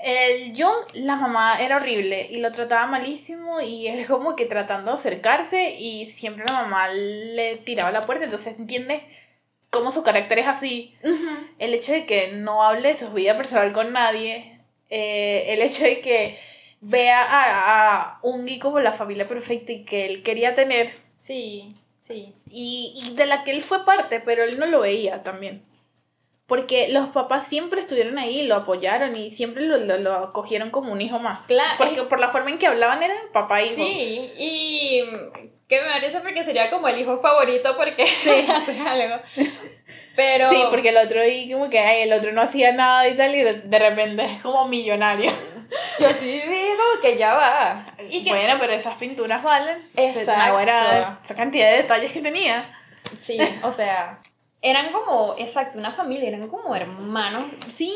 el 0.03 0.53
Jung, 0.57 0.85
la 0.95 1.17
mamá 1.17 1.59
era 1.61 1.77
horrible 1.77 2.27
y 2.31 2.39
lo 2.39 2.53
trataba 2.53 2.87
malísimo 2.87 3.61
y 3.61 3.87
él 3.89 4.07
como 4.07 4.37
que 4.37 4.47
tratando 4.47 4.91
de 4.93 4.99
acercarse 4.99 5.77
y 5.79 6.07
siempre 6.07 6.45
la 6.47 6.63
mamá 6.63 6.89
le 6.89 7.57
tiraba 7.57 7.93
la 7.93 8.07
puerta, 8.07 8.25
entonces 8.25 8.59
entiende 8.59 9.05
cómo 9.71 9.91
su 9.91 10.03
carácter 10.03 10.39
es 10.41 10.47
así. 10.47 10.95
El 11.59 11.75
hecho 11.75 11.93
de 11.93 12.07
que 12.07 12.29
no 12.33 12.63
hable 12.65 12.89
de 12.89 12.95
su 12.95 13.11
vida 13.13 13.37
personal 13.37 13.73
con 13.73 13.93
nadie, 13.93 14.61
eh, 14.91 15.47
el 15.49 15.63
hecho 15.63 15.85
de 15.85 16.01
que 16.01 16.39
vea 16.81 17.23
a, 17.23 17.93
a 18.17 18.19
Ungi 18.23 18.59
como 18.59 18.81
la 18.81 18.93
familia 18.93 19.27
perfecta 19.27 19.73
y 19.73 19.85
que 19.85 20.07
él 20.07 20.23
quería 20.23 20.55
tener 20.55 20.93
Sí, 21.17 21.75
sí. 22.01 22.35
y, 22.51 22.93
y 22.97 23.15
de 23.17 23.27
la 23.27 23.45
que 23.45 23.51
él 23.53 23.63
fue 23.63 23.85
parte, 23.85 24.21
pero 24.21 24.45
él 24.45 24.59
no 24.59 24.67
lo 24.67 24.81
veía 24.81 25.23
también. 25.23 25.63
Porque 26.47 26.89
los 26.89 27.09
papás 27.09 27.47
siempre 27.47 27.81
estuvieron 27.81 28.19
ahí, 28.19 28.47
lo 28.47 28.57
apoyaron 28.57 29.17
y 29.17 29.31
siempre 29.31 29.65
lo, 29.65 29.79
lo, 29.79 29.97
lo 29.99 30.15
acogieron 30.15 30.71
como 30.71 30.93
un 30.93 31.01
hijo 31.01 31.19
más. 31.19 31.43
Claro, 31.45 31.77
Porque 31.79 32.03
por 32.03 32.21
la 32.21 32.31
forma 32.31 32.51
en 32.51 32.59
que 32.59 32.67
hablaban 32.67 33.03
eran 33.03 33.17
papá 33.33 33.63
e 33.63 33.67
hijo. 33.67 33.77
Sí, 33.77 34.33
y 34.37 35.03
que 35.69 35.81
me 35.81 35.89
parece 35.89 36.21
porque 36.21 36.45
sería 36.45 36.71
como 36.71 36.89
el 36.89 37.01
hijo 37.01 37.19
favorito 37.19 37.75
porque 37.77 38.03
hace 38.49 38.79
algo. 38.79 39.23
Pero 40.15 40.51
Sí, 40.51 40.63
porque 40.71 40.91
el 40.91 40.99
otro 40.99 41.27
y 41.27 41.51
como 41.51 41.71
que 41.71 41.79
ay, 41.79 42.03
el 42.03 42.13
otro 42.13 42.33
no 42.33 42.43
hacía 42.43 42.73
nada 42.73 43.09
y 43.09 43.17
tal 43.17 43.35
y 43.35 43.43
de, 43.43 43.79
repente 43.79 44.25
es 44.25 44.43
como 44.43 44.69
millonario. 44.69 45.33
yo 45.99 46.11
sí 46.11 46.43
como 46.43 47.01
que 47.01 47.17
ya 47.17 47.35
va. 47.35 47.87
Y 48.11 48.23
que, 48.23 48.31
Bueno, 48.31 48.57
pero 48.61 48.75
esas 48.75 48.97
pinturas 48.97 49.43
valen. 49.43 49.79
Exacto. 49.97 50.61
Esa 50.61 51.35
cantidad 51.35 51.71
de 51.71 51.79
detalles 51.79 52.13
que 52.13 52.21
tenía. 52.21 52.79
sí, 53.21 53.39
o 53.63 53.73
sea, 53.73 54.21
eran 54.65 54.91
como, 54.93 55.35
exacto, 55.39 55.79
una 55.79 55.91
familia, 55.93 56.29
eran 56.31 56.49
como 56.49 56.75
hermanos. 56.75 57.53
Sí. 57.69 57.95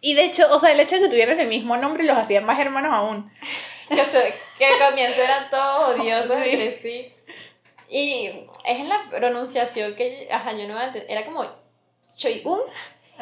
Y 0.00 0.14
de 0.14 0.24
hecho, 0.26 0.46
o 0.54 0.60
sea, 0.60 0.72
el 0.72 0.80
hecho 0.80 0.96
de 0.96 1.02
que 1.02 1.08
tuvieran 1.08 1.40
el 1.40 1.48
mismo 1.48 1.76
nombre 1.76 2.04
los 2.04 2.16
hacía 2.18 2.40
más 2.40 2.58
hermanos 2.60 2.92
aún. 2.94 3.32
Que, 3.88 4.04
se- 4.04 4.34
que 4.58 4.64
al 4.66 4.78
comienzo 4.90 5.20
eran 5.20 5.50
todos 5.50 5.98
odiosos 6.00 6.36
Sí. 6.44 6.50
entre 6.50 6.78
sí. 6.78 7.12
Y 7.90 8.26
es 8.64 8.78
en 8.80 8.88
la 8.88 9.04
pronunciación 9.10 9.94
que, 9.96 10.28
ajá, 10.30 10.52
yo 10.52 10.66
no 10.66 10.78
antes, 10.78 11.04
era 11.08 11.26
como 11.26 11.44
Choi-un 12.14 12.60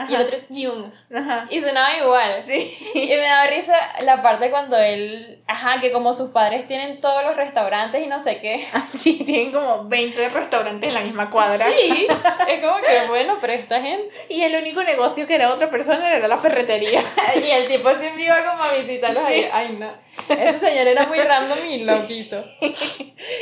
y 0.09 0.15
el 0.15 0.23
otro 0.23 0.39
Jung. 0.49 0.93
Ajá. 1.15 1.47
Y 1.51 1.61
sonaba 1.61 1.97
igual. 1.97 2.43
Sí. 2.43 2.77
Y 2.95 3.07
me 3.09 3.27
daba 3.27 3.47
risa 3.47 3.75
la 4.03 4.23
parte 4.23 4.51
cuando 4.51 4.77
él, 4.79 5.43
ajá, 5.47 5.81
que 5.81 5.91
como 5.93 6.15
sus 6.15 6.31
padres 6.31 6.67
tienen 6.67 7.01
todos 7.01 7.23
los 7.25 7.37
restaurantes 7.37 8.03
y 8.03 8.07
no 8.07 8.21
sé 8.21 8.41
qué. 8.41 8.67
Sí, 8.99 9.23
tienen 9.25 9.53
como 9.53 9.85
20 9.85 10.29
restaurantes 10.29 10.89
en 10.89 10.95
la 10.95 11.01
misma 11.01 11.31
cuadra. 11.31 11.67
Sí, 11.69 12.07
es 12.49 12.61
como 12.61 12.77
que 12.79 13.09
bueno, 13.09 13.39
pero 13.41 13.53
esta 13.55 13.81
gente. 13.81 14.09
Y 14.29 14.43
el 14.43 14.55
único 14.61 14.83
negocio 14.85 15.27
que 15.27 15.35
era 15.37 15.53
otra 15.53 15.71
persona 15.71 16.15
era 16.17 16.29
la 16.29 16.39
ferretería. 16.39 17.03
Y 17.43 17.51
el 17.51 17.69
tipo 17.69 17.91
siempre 17.97 18.25
iba 18.25 18.45
como 18.45 18.63
a 18.65 18.73
visitarlos 18.75 19.23
Sí. 19.27 19.33
ahí. 19.35 19.49
Ay, 19.53 19.77
no. 19.79 19.91
Ese 20.29 20.59
señor 20.59 20.87
era 20.87 21.07
muy 21.07 21.19
random 21.19 21.59
y 21.67 21.85
loquito. 21.85 22.45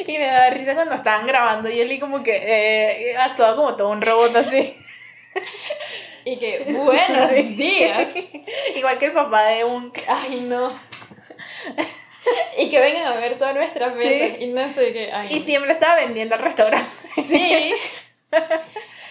Y 0.06 0.18
me 0.18 0.26
daba 0.26 0.50
risa 0.50 0.74
cuando 0.74 0.94
estaban 0.94 1.26
grabando 1.26 1.68
y 1.70 1.80
él 1.80 1.90
y 1.92 1.98
como 1.98 2.22
que 2.22 2.36
eh, 2.36 3.16
actuaba 3.16 3.56
como 3.56 3.76
todo 3.76 3.88
un 3.90 4.00
robot 4.02 4.34
así. 4.36 4.76
Y 6.24 6.36
que, 6.36 6.64
buenos 6.68 7.30
Sí. 7.34 7.42
días. 7.54 8.08
Igual 8.76 8.98
que 8.98 9.06
el 9.06 9.12
papá 9.12 9.44
de 9.46 9.64
un... 9.64 9.92
Ay, 10.06 10.40
no. 10.40 10.72
Y 12.58 12.70
que 12.70 12.80
vengan 12.80 13.06
a 13.06 13.16
ver 13.16 13.38
todas 13.38 13.54
nuestras 13.54 13.94
Sí. 13.94 14.04
mesas 14.04 14.40
y 14.40 14.46
no 14.48 14.72
sé 14.72 14.92
qué. 14.92 15.10
Ay, 15.12 15.28
Y 15.30 15.38
no. 15.40 15.44
siempre 15.46 15.72
estaba 15.72 15.96
vendiendo 15.96 16.34
al 16.34 16.42
restaurante. 16.42 16.90
Sí. 17.26 17.72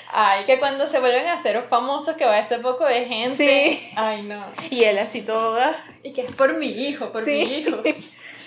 Ay, 0.09 0.45
que 0.45 0.59
cuando 0.59 0.87
se 0.87 0.99
vuelven 0.99 1.27
a 1.27 1.33
hacer 1.33 1.61
famosos 1.63 2.15
que 2.15 2.25
va 2.25 2.33
a 2.35 2.39
ese 2.39 2.59
poco 2.59 2.85
de 2.85 3.05
gente. 3.05 3.47
Sí. 3.47 3.89
Ay, 3.95 4.21
no. 4.21 4.45
Y 4.69 4.83
él 4.83 4.97
así 4.99 5.21
todo... 5.21 5.57
ah, 5.59 5.75
Y 6.03 6.13
que 6.13 6.21
es 6.21 6.31
por 6.35 6.53
mi 6.57 6.67
hijo, 6.67 7.11
por 7.11 7.25
Sí. 7.25 7.31
mi 7.31 7.43
hijo. 7.59 7.81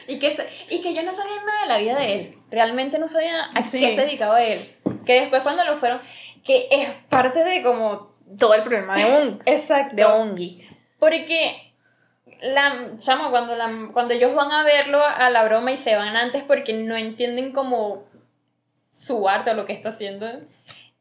Y 0.07 0.19
que, 0.19 0.33
y 0.71 0.83
que 0.83 0.95
yo 0.95 1.03
no 1.03 1.13
sabía 1.13 1.37
nada 1.45 1.61
de 1.63 1.69
la 1.69 1.79
vida 1.79 1.99
de 1.99 2.13
él. 2.15 2.35
Realmente 2.51 2.99
no 2.99 3.09
sabía 3.09 3.51
a 3.55 3.65
Sí. 3.65 3.79
qué 3.81 3.95
se 3.95 4.03
dedicaba 4.03 4.43
él. 4.43 4.59
Que 5.07 5.21
después 5.21 5.43
cuando 5.43 5.65
lo 5.65 5.77
fueron, 5.77 6.01
que 6.45 6.69
es 6.71 6.89
parte 7.09 7.45
de 7.45 7.63
como... 7.63 8.11
Todo 8.39 8.55
el 8.55 8.63
problema 8.63 8.95
de 8.97 9.05
un... 9.23 9.43
Exacto. 9.47 9.97
De 9.97 10.07
Ungi. 10.07 10.65
Porque 11.01 11.73
la 12.43 12.93
chamo, 12.99 13.31
cuando, 13.31 13.57
la, 13.57 13.69
cuando 13.93 14.15
ellos 14.15 14.35
van 14.35 14.53
a 14.53 14.63
verlo 14.63 15.03
a 15.05 15.31
la 15.31 15.43
broma 15.45 15.73
y 15.73 15.77
se 15.77 15.97
van 15.97 16.17
antes 16.17 16.43
porque 16.45 16.73
no 16.73 16.97
entienden 16.97 17.53
como 17.53 18.05
su 18.93 19.29
arte 19.29 19.51
o 19.51 19.55
lo 19.55 19.65
que 19.67 19.73
está 19.73 19.89
haciendo, 19.91 20.27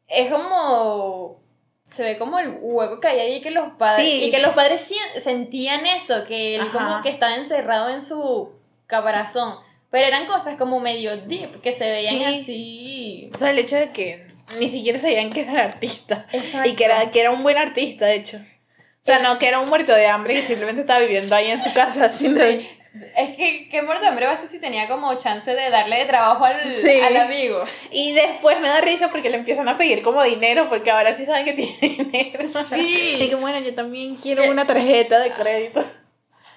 es 0.08 0.30
como 0.32 1.40
se 1.84 2.04
ve 2.04 2.18
como 2.18 2.38
el 2.38 2.56
hueco 2.60 3.00
que 3.00 3.08
hay 3.08 3.18
ahí 3.20 3.40
que 3.40 3.50
los 3.50 3.72
padres 3.74 4.06
Sí. 4.08 4.24
y 4.24 4.30
que 4.30 4.38
los 4.38 4.54
padres 4.54 4.92
sentían 5.18 5.86
eso, 5.86 6.24
que 6.24 6.54
él 6.56 6.62
Ajá. 6.62 6.72
como 6.72 7.02
que 7.02 7.08
estaba 7.10 7.34
encerrado 7.34 7.90
en 7.90 8.00
su 8.02 8.52
caparazón. 8.86 9.54
Pero 9.90 10.06
eran 10.06 10.26
cosas 10.26 10.56
como 10.56 10.78
medio 10.78 11.16
deep, 11.16 11.60
que 11.62 11.72
se 11.72 11.90
veían 11.90 12.18
Sí. 12.18 12.40
así. 12.40 13.30
O 13.34 13.38
sea, 13.38 13.50
el 13.50 13.58
hecho 13.58 13.76
de 13.76 13.90
que 13.90 14.29
ni 14.58 14.68
siquiera 14.68 14.98
sabían 14.98 15.30
que 15.30 15.42
era 15.42 15.64
artista. 15.64 16.26
Exacto. 16.32 16.68
Y 16.68 16.74
que 16.74 16.84
era, 16.84 17.10
que 17.10 17.20
era 17.20 17.30
un 17.30 17.42
buen 17.42 17.58
artista, 17.58 18.06
de 18.06 18.14
hecho. 18.16 18.36
O 18.38 19.04
sea, 19.06 19.16
Es- 19.16 19.22
no 19.22 19.38
que 19.38 19.48
era 19.48 19.58
un 19.60 19.68
muerto 19.68 19.94
de 19.94 20.06
hambre 20.06 20.34
que 20.34 20.42
simplemente 20.42 20.82
estaba 20.82 21.00
viviendo 21.00 21.34
ahí 21.34 21.50
en 21.50 21.62
su 21.64 21.72
casa 21.72 22.06
haciendo... 22.06 22.42
Es 22.42 23.36
que 23.36 23.68
qué 23.70 23.82
muerto 23.82 24.02
de 24.02 24.08
hambre 24.08 24.26
va 24.26 24.32
a 24.32 24.36
ser 24.36 24.48
si 24.48 24.60
tenía 24.60 24.88
como 24.88 25.14
chance 25.16 25.54
de 25.54 25.70
darle 25.70 25.98
de 25.98 26.06
trabajo 26.06 26.44
al, 26.44 26.74
Sí. 26.74 26.98
al 27.00 27.16
amigo. 27.18 27.62
Y 27.92 28.12
después 28.12 28.58
me 28.60 28.66
da 28.68 28.80
risa 28.80 29.12
porque 29.12 29.30
le 29.30 29.36
empiezan 29.36 29.68
a 29.68 29.78
pedir 29.78 30.02
como 30.02 30.20
dinero 30.24 30.68
porque 30.68 30.90
ahora 30.90 31.16
sí 31.16 31.24
saben 31.24 31.44
que 31.44 31.52
tiene 31.52 31.78
dinero. 31.80 32.48
Sí. 32.68 33.16
Y 33.20 33.28
que 33.28 33.36
bueno, 33.36 33.60
yo 33.60 33.74
también 33.76 34.16
quiero 34.16 34.50
una 34.50 34.66
tarjeta 34.66 35.20
de 35.20 35.30
crédito. 35.30 35.84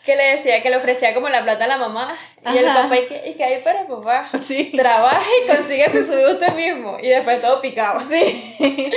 Que 0.06 0.16
le 0.16 0.24
decía 0.36 0.62
que 0.62 0.70
le 0.70 0.78
ofrecía 0.78 1.14
como 1.14 1.30
la 1.30 1.44
plata 1.44 1.66
a 1.66 1.68
la 1.68 1.78
mamá 1.78 2.18
y 2.54 2.58
el 2.58 2.68
Ajá. 2.68 2.84
papá 2.84 2.98
y 2.98 3.06
que, 3.08 3.30
y 3.30 3.34
que 3.36 3.44
ahí 3.44 3.62
para 3.64 3.88
papá 3.88 4.30
Sí. 4.42 4.72
trabaja 4.76 5.22
y 5.44 5.48
consíguese 5.48 6.06
su 6.06 6.32
usted 6.34 6.54
mismo 6.56 6.98
y 7.02 7.08
después 7.10 7.42
todo 7.42 7.62
picaba 7.62 8.04
Sí. 8.10 8.56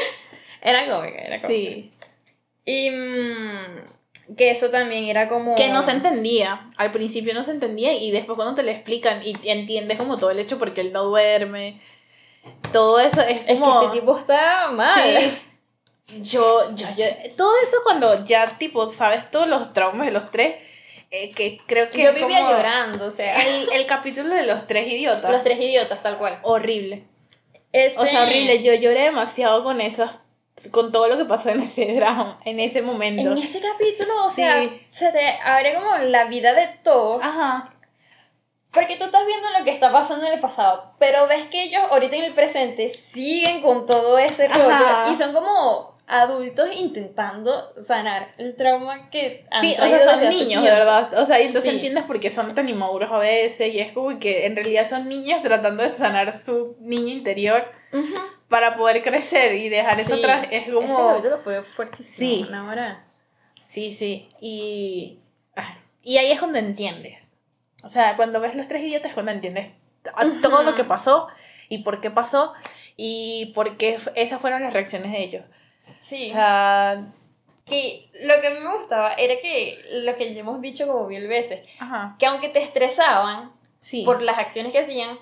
era 0.63 0.87
cómica 0.89 1.19
era 1.23 1.41
cómica 1.41 1.49
Sí. 1.49 1.93
y 2.65 2.91
mm, 2.91 4.35
que 4.37 4.51
eso 4.51 4.71
también 4.71 5.05
era 5.05 5.29
como 5.29 5.55
Que 5.55 5.69
no 5.69 5.83
se 5.83 5.93
entendía. 5.93 6.69
Al 6.77 6.91
principio 6.91 7.33
no 7.33 7.45
se 7.45 7.53
entendía 7.53 7.93
y 7.93 8.11
después 8.11 8.35
cuando 8.35 8.57
te 8.57 8.65
lo 8.65 8.73
explican 8.73 9.21
y 9.25 9.37
entiendes 9.49 9.97
como 9.99 10.19
todo 10.19 10.31
el 10.33 10.41
hecho 10.41 10.59
porque 10.59 10.81
él 10.81 10.93
no 10.93 11.05
duerme. 11.05 11.81
Todo 12.73 12.99
eso 12.99 13.21
es 13.21 13.43
es 13.47 13.61
como... 13.61 13.79
que 13.81 13.87
ese 13.87 14.01
tipo 14.01 14.19
está 14.19 14.69
mal 14.73 15.01
Sí. 15.21 15.39
Yo, 16.23 16.75
yo, 16.77 16.87
yo, 16.97 17.05
todo 17.37 17.53
eso 17.67 17.77
cuando 17.85 18.25
ya, 18.25 18.59
tipo, 18.59 18.89
sabes 18.89 19.29
todos 19.31 19.49
los 19.49 19.73
traumas 19.73 20.07
de 20.07 20.13
los 20.13 20.31
tres, 20.31 20.55
eh, 21.25 21.33
que 21.33 21.59
creo 21.67 21.91
que 21.91 22.03
Yo 22.03 22.13
vivía 22.13 22.39
como 22.41 22.51
llorando, 22.53 23.07
o 23.07 23.11
sea, 23.11 23.41
El, 23.47 23.69
el 23.73 23.87
capítulo 23.87 24.35
de 24.35 24.45
los 24.47 24.67
tres 24.67 24.87
idiotas. 24.93 25.31
los 25.31 25.43
tres 25.45 25.59
idiotas, 25.61 26.03
tal 26.03 26.19
cual. 26.19 26.39
Horrible. 26.43 27.05
Ese- 27.73 27.99
O 27.99 28.07
sea, 28.07 28.23
horrible. 28.23 28.63
Yo 28.63 28.75
lloré 28.75 29.03
demasiado 29.05 29.63
con 29.65 29.81
esas, 29.81 30.21
con 30.71 30.93
todo 30.93 31.09
lo 31.09 31.19
que 31.19 31.25
pasó 31.27 31.51
en 31.51 31.61
ese 31.63 31.95
drama, 31.95 32.41
en 32.45 32.61
ese 32.61 32.81
momento. 32.83 33.23
En 33.33 33.39
ese 33.39 33.61
capítulo, 33.61 34.25
o 34.27 34.31
Sí. 34.31 34.37
sea, 34.43 34.63
se 34.89 35.13
te 35.13 35.27
abre 35.45 35.75
como 35.75 35.97
la 35.99 36.25
vida 36.25 36.55
de 36.55 36.69
todos. 36.83 37.23
Ajá. 37.25 37.73
Porque 38.73 38.97
tú 38.97 39.05
estás 39.05 39.27
viendo 39.27 39.49
lo 39.59 39.65
que 39.65 39.71
está 39.71 39.91
pasando 39.91 40.27
en 40.27 40.35
el 40.35 40.41
pasado, 40.41 40.93
pero 40.99 41.27
ves 41.27 41.47
que 41.47 41.63
ellos 41.63 41.81
ahorita 41.91 42.17
en 42.17 42.25
el 42.25 42.35
presente 42.35 42.91
siguen 42.91 43.63
con 43.63 43.87
todo 43.87 44.19
ese 44.19 44.49
rollo 44.49 45.11
y 45.11 45.17
son 45.17 45.33
como 45.33 45.96
adultos 46.09 46.69
intentando 46.77 47.73
sanar 47.83 48.33
el 48.39 48.55
trauma 48.55 49.11
que 49.11 49.45
han 49.51 49.61
Sí, 49.61 49.75
o 49.79 49.83
sea, 49.83 50.15
son 50.21 50.29
niños, 50.29 50.63
de 50.63 50.71
verdad. 50.71 51.13
O 51.19 51.27
sea, 51.27 51.41
y 51.41 51.47
entonces 51.47 51.71
Sí. 51.71 51.77
entiendes 51.77 52.05
por 52.05 52.21
qué 52.21 52.31
son 52.31 52.55
tan 52.55 52.69
inmaduros 52.69 53.11
a 53.11 53.19
veces. 53.19 53.75
Y 53.75 53.81
es 53.81 53.93
como 53.93 54.19
que 54.21 54.47
en 54.47 54.55
realidad 54.55 54.89
son 54.89 55.09
niños 55.09 55.43
tratando 55.43 55.83
de 55.83 55.89
sanar 55.91 56.33
su 56.33 56.77
niño 56.81 57.09
interior 57.13 57.65
Ujú. 57.93 58.15
para 58.49 58.77
poder 58.77 59.03
crecer 59.03 59.55
y 59.57 59.69
dejar 59.69 59.99
eso 59.99 60.15
Sí. 60.15 60.21
atrás. 60.21 60.47
Es 60.51 60.63
Ese 60.63 60.73
como. 60.73 61.09
capítulo 61.09 61.39
fue 61.39 61.63
fuertísimo. 61.65 62.45
Sí. 62.47 62.49
Sí, 63.69 63.93
sí. 63.93 64.29
Y. 64.41 65.19
Y 66.03 66.19
ahí 66.19 66.31
es 66.31 66.39
cuando 66.39 66.59
entiendes. 66.59 67.21
O 67.83 67.89
sea, 67.89 68.15
cuando 68.17 68.41
ves 68.41 68.55
los 68.55 68.69
tres 68.69 68.83
idiotas 68.83 69.09
es 69.09 69.15
cuando 69.15 69.33
entiendes 69.33 69.73
a 70.15 70.25
Ujú. 70.25 70.41
todo 70.41 70.63
lo 70.63 70.77
que 70.77 70.85
pasó 70.85 71.27
y 71.69 71.79
por 71.79 72.01
qué 72.01 72.11
pasó 72.13 72.53
y 72.97 73.53
por 73.57 73.77
qué 73.77 73.99
esas 74.15 74.41
fueron 74.41 74.63
las 74.63 74.73
reacciones 74.73 75.11
de 75.11 75.19
ellos. 75.23 75.43
Sí. 75.99 76.31
O 76.31 76.35
sea. 76.35 77.07
y 77.69 78.09
lo 78.23 78.41
que 78.41 78.47
a 78.47 78.51
mí 78.51 78.61
me 78.61 78.77
gustaba 78.79 79.15
era 79.15 79.35
que 79.41 79.79
lo 80.05 80.15
que 80.17 80.33
ya 80.35 80.41
hemos 80.41 80.61
dicho 80.61 80.87
como 80.87 81.07
mil 81.09 81.27
veces, 81.27 81.61
Ajá. 81.81 82.15
que 82.19 82.27
aunque 82.27 82.49
te 82.49 82.63
estresaban 82.63 83.51
Sí. 83.81 84.05
por 84.05 84.23
las 84.23 84.39
acciones 84.39 84.73
que 84.73 84.79
hacían, 84.81 85.19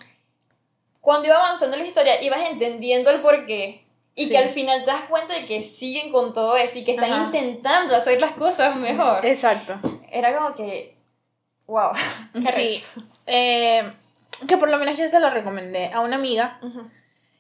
cuando 1.01 1.27
iba 1.29 1.37
avanzando 1.37 1.77
la 1.77 1.85
historia 1.85 2.23
ibas 2.23 2.41
entendiendo 2.51 3.11
el 3.11 3.21
porqué 3.21 3.85
y 4.15 4.25
Sí. 4.27 4.31
que 4.31 4.39
al 4.39 4.51
final 4.51 4.85
te 4.85 4.91
das 4.91 5.03
cuenta 5.09 5.35
de 5.35 5.47
que 5.47 5.62
siguen 5.62 6.12
con 6.12 6.33
todo 6.35 6.57
eso 6.57 6.79
y 6.79 6.85
que 6.85 6.93
están 6.93 7.12
Ajá. 7.12 7.25
intentando 7.25 7.97
hacer 7.97 8.21
las 8.21 8.33
cosas 8.35 8.77
mejor. 8.77 9.25
Exacto. 9.25 9.79
Era 10.11 10.37
como 10.37 10.55
que, 10.55 10.95
wow, 11.67 11.91
qué 12.35 12.53
Sí. 12.53 12.85
Eh, 13.27 13.91
que 14.47 14.57
por 14.59 14.69
lo 14.69 14.79
menos 14.79 14.97
yo 14.99 15.07
se 15.07 15.19
lo 15.21 15.31
recomendé 15.31 15.91
a 15.93 16.01
una 16.01 16.17
amiga 16.17 16.59
Ujú. 16.62 16.89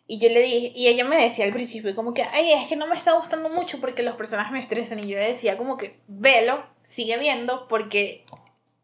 Y 0.06 0.18
yo 0.18 0.28
le 0.28 0.40
dije, 0.42 0.72
y 0.74 0.88
ella 0.88 1.04
me 1.04 1.16
decía 1.22 1.44
al 1.44 1.52
principio 1.52 1.94
como 1.94 2.12
que, 2.14 2.22
ay, 2.24 2.52
es 2.52 2.66
que 2.68 2.76
no 2.76 2.86
me 2.86 2.94
está 2.96 3.12
gustando 3.12 3.48
mucho 3.48 3.80
porque 3.80 4.02
los 4.02 4.16
personajes 4.16 4.52
me 4.52 4.60
estresan 4.62 4.98
y 4.98 5.08
yo 5.08 5.16
le 5.18 5.28
decía 5.28 5.56
como 5.56 5.76
que, 5.76 5.98
velo, 6.08 6.62
sigue 6.84 7.16
viendo 7.18 7.66
porque 7.68 8.24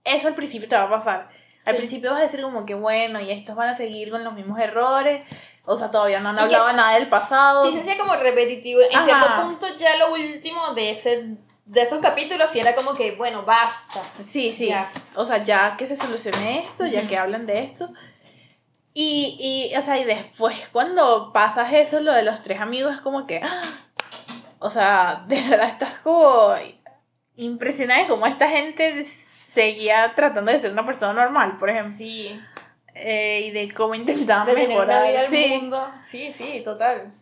eso 0.04 0.28
al 0.28 0.34
principio 0.34 0.68
te 0.68 0.76
va 0.76 0.84
a 0.84 0.90
pasar. 0.90 1.28
Al 1.66 1.74
Sí. 1.74 1.78
principio 1.78 2.10
vas 2.10 2.20
a 2.20 2.22
decir 2.22 2.40
como 2.40 2.64
que, 2.64 2.74
bueno, 2.74 3.20
y 3.20 3.30
estos 3.30 3.54
van 3.54 3.68
a 3.68 3.76
seguir 3.76 4.10
con 4.10 4.24
los 4.24 4.32
mismos 4.32 4.58
errores, 4.58 5.20
o 5.66 5.76
sea, 5.76 5.90
todavía 5.90 6.18
no 6.20 6.30
han 6.30 6.38
hablado 6.38 6.68
se- 6.68 6.74
nada 6.74 6.94
del 6.94 7.08
pasado. 7.08 7.66
Sí, 7.66 7.74
se 7.74 7.80
hacía 7.80 7.98
como 7.98 8.16
repetitivo. 8.16 8.80
En 8.80 8.96
Ajá. 8.96 9.04
cierto 9.04 9.42
punto 9.42 9.66
ya 9.76 9.96
lo 9.96 10.12
último 10.14 10.72
de 10.74 10.90
ese 10.90 11.36
de 11.66 11.82
esos 11.82 12.00
capítulos 12.00 12.50
sí 12.50 12.58
era 12.58 12.74
como 12.74 12.94
que, 12.94 13.12
bueno, 13.12 13.44
basta. 13.44 14.02
Sí, 14.22 14.50
sí. 14.50 14.66
Ya. 14.68 14.90
O 15.14 15.24
sea, 15.24 15.44
ya 15.44 15.76
que 15.76 15.86
se 15.86 15.94
solucione 15.96 16.60
esto, 16.60 16.84
ya 16.86 17.06
que 17.06 17.16
hablan 17.16 17.46
de 17.46 17.60
esto. 17.60 17.90
Y, 18.92 19.36
y, 19.72 19.76
o 19.76 19.82
sea, 19.82 19.98
y 19.98 20.04
después 20.04 20.56
cuando 20.72 21.32
pasas 21.32 21.72
eso, 21.72 22.00
lo 22.00 22.12
de 22.12 22.22
los 22.22 22.42
tres 22.42 22.60
amigos, 22.60 22.94
es 22.94 23.00
como 23.00 23.26
que, 23.26 23.40
¡ah! 23.42 23.78
o 24.58 24.70
sea, 24.70 25.24
de 25.28 25.40
verdad 25.48 25.68
estás 25.68 25.98
como 26.00 26.54
impresionada 27.36 28.02
de 28.02 28.08
cómo 28.08 28.26
esta 28.26 28.48
gente 28.48 29.06
seguía 29.54 30.12
tratando 30.14 30.52
de 30.52 30.60
ser 30.60 30.72
una 30.72 30.84
persona 30.84 31.12
normal, 31.12 31.56
por 31.58 31.70
ejemplo. 31.70 31.94
Sí. 31.96 32.38
Eh, 32.94 33.44
y 33.46 33.50
de 33.52 33.72
cómo 33.72 33.94
intentaban 33.94 34.46
De 34.46 34.52
una 34.54 34.66
mejorar. 34.66 35.04
al 35.06 35.28
sí. 35.28 35.46
mundo. 35.48 35.88
Sí, 36.04 36.32
sí, 36.32 36.60
total. 36.64 37.12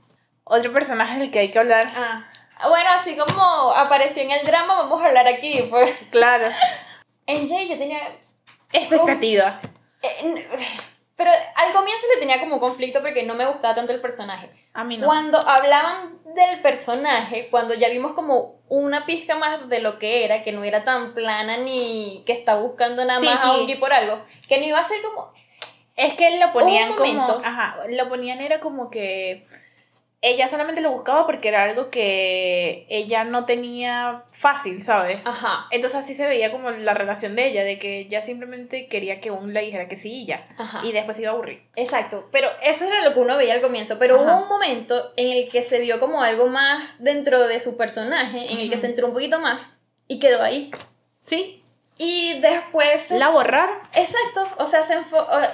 Otro 0.45 0.73
personaje 0.73 1.19
del 1.19 1.31
que 1.31 1.41
hay 1.41 1.51
que 1.51 1.59
hablar, 1.59 1.85
Ah. 1.95 2.25
Bueno, 2.69 2.91
así 2.93 3.15
como 3.17 3.71
apareció 3.73 4.23
en 4.25 4.33
el 4.33 4.45
drama, 4.45 4.75
vamos 4.79 5.01
a 5.01 5.07
hablar 5.07 5.29
aquí, 5.29 5.61
pues. 5.71 5.95
claro, 6.11 6.49
En 7.27 7.47
Jay 7.47 7.69
yo 7.69 7.79
tenía... 7.79 8.01
expectativa. 8.73 9.61
eh, 10.03 10.49
Pero 11.19 11.33
al 11.33 11.73
comienzo 11.73 12.07
le 12.15 12.21
tenía 12.21 12.39
como 12.39 12.61
conflicto 12.61 13.01
porque 13.01 13.25
no 13.25 13.35
me 13.35 13.45
gustaba 13.45 13.75
tanto 13.75 13.91
el 13.91 14.01
personaje. 14.01 14.51
A 14.73 14.85
mí 14.85 14.97
no. 14.97 15.07
Cuando 15.07 15.37
hablaban 15.47 16.17
del 16.35 16.63
personaje, 16.63 17.49
cuando 17.51 17.75
ya 17.75 17.89
vimos 17.89 18.13
como 18.15 18.61
una 18.69 19.05
pizca 19.05 19.37
más 19.37 19.69
de 19.69 19.81
lo 19.81 19.99
que 19.99 20.25
era, 20.25 20.45
que 20.45 20.53
no 20.53 20.63
era 20.63 20.85
tan 20.85 21.15
plana 21.15 21.57
ni 21.57 22.23
que 22.25 22.33
está 22.33 22.55
buscando 22.55 23.05
nada 23.05 23.19
Sí, 23.19 23.27
más 23.27 23.41
sí. 23.41 23.49
a 23.49 23.53
Ungi 23.55 23.75
por 23.75 23.93
algo, 23.93 24.25
que 24.49 24.59
no 24.59 24.65
iba 24.67 24.79
a 24.79 24.85
ser 24.85 25.03
como... 25.03 25.33
Es 25.97 26.15
que 26.15 26.39
lo 26.39 26.53
ponían 26.53 26.93
un 26.93 26.97
como. 26.97 27.41
Ajá, 27.45 27.79
lo 27.89 28.09
ponían 28.09 28.41
era 28.41 28.61
como 28.61 28.89
que. 28.89 29.49
Ella 30.21 30.49
solamente 30.49 30.81
lo 30.81 30.91
buscaba 30.91 31.27
porque 31.27 31.47
era 31.49 31.63
algo 31.63 31.91
que 31.91 32.87
ella 32.89 33.23
no 33.23 33.45
tenía 33.45 34.25
fácil, 34.33 34.83
¿sabes? 34.83 35.21
Ajá, 35.25 35.67
Entonces 35.71 36.01
así 36.01 36.15
se 36.15 36.27
veía 36.27 36.51
como 36.51 36.71
la 36.73 36.93
relación 36.93 37.37
de 37.37 37.47
ella, 37.47 37.63
de 37.63 37.79
que 37.79 38.01
ella 38.01 38.21
simplemente 38.21 38.89
quería 38.89 39.21
que 39.21 39.31
un 39.31 39.55
le 39.55 39.61
dijera 39.61 39.87
que 39.87 39.97
sí 39.97 40.23
y 40.23 40.27
ya. 40.27 40.49
ajá. 40.59 40.81
Y 40.85 40.91
después 40.91 41.17
se 41.17 41.23
iba 41.23 41.31
a 41.31 41.35
aburrir. 41.35 41.63
Exacto, 41.77 42.29
pero 42.33 42.49
eso 42.63 42.85
era 42.87 43.03
lo 43.05 43.15
que 43.15 43.21
uno 43.21 43.37
veía 43.37 43.55
al 43.55 43.61
comienzo, 43.61 43.99
pero 44.01 44.17
Ajá. 44.21 44.25
hubo 44.25 44.43
un 44.43 44.49
momento 44.49 45.13
en 45.17 45.31
el 45.31 45.49
que 45.49 45.63
se 45.63 45.79
vio 45.79 46.01
como 46.01 46.21
algo 46.23 46.49
más 46.49 47.03
dentro 47.03 47.47
de 47.47 47.61
su 47.61 47.77
personaje, 47.77 48.51
en 48.53 48.59
el 48.59 48.71
que 48.71 48.77
se 48.77 48.87
entró 48.87 49.07
un 49.07 49.13
poquito 49.13 49.39
más 49.39 49.79
y 50.09 50.19
quedó 50.19 50.43
ahí. 50.43 50.73
Sí. 51.27 51.63
Y 52.01 52.39
después... 52.41 53.11
La 53.11 53.29
borraron. 53.29 53.77
Exacto, 53.93 54.49
o 54.59 54.67
sea, 54.67 54.85
se 54.85 54.95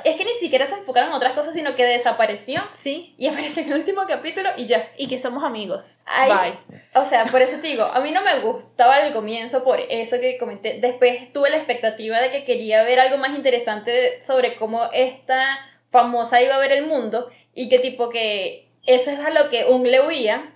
es 0.04 0.16
que 0.16 0.24
ni 0.24 0.34
siquiera 0.34 0.66
se 0.66 0.74
enfocaron 0.76 1.08
en 1.08 1.14
otras 1.14 1.32
cosas, 1.32 1.54
sino 1.54 1.74
que 1.74 1.84
desapareció 1.86 2.62
Sí. 2.70 3.14
y 3.16 3.28
apareció 3.28 3.62
en 3.62 3.72
el 3.72 3.78
último 3.78 4.02
capítulo 4.06 4.50
y 4.56 4.66
ya. 4.66 4.90
Y 4.98 5.08
que 5.08 5.18
somos 5.18 5.42
amigos. 5.42 5.96
Ay. 6.04 6.30
Bye. 6.68 6.82
O 6.94 7.04
sea, 7.06 7.24
por 7.24 7.40
eso 7.40 7.56
te 7.60 7.68
digo, 7.68 7.84
a 7.84 7.98
mí 8.00 8.12
no 8.12 8.22
me 8.22 8.40
gustaba 8.40 8.96
al 8.96 9.12
comienzo 9.14 9.64
por 9.64 9.80
eso 9.80 10.20
que 10.20 10.36
comenté. 10.36 10.78
Después 10.80 11.32
tuve 11.32 11.48
la 11.48 11.56
expectativa 11.56 12.20
de 12.20 12.30
que 12.30 12.44
quería 12.44 12.82
ver 12.82 13.00
algo 13.00 13.16
más 13.16 13.34
interesante 13.34 14.22
sobre 14.22 14.56
cómo 14.56 14.90
esta 14.92 15.58
famosa 15.90 16.42
iba 16.42 16.56
a 16.56 16.58
ver 16.58 16.72
el 16.72 16.86
mundo 16.86 17.30
y 17.54 17.68
que 17.70 17.78
tipo 17.78 18.10
que 18.10 18.68
eso 18.86 19.10
es 19.10 19.18
a 19.20 19.30
lo 19.30 19.48
que 19.48 19.64
un 19.64 19.90
le 19.90 20.06
huía, 20.06 20.50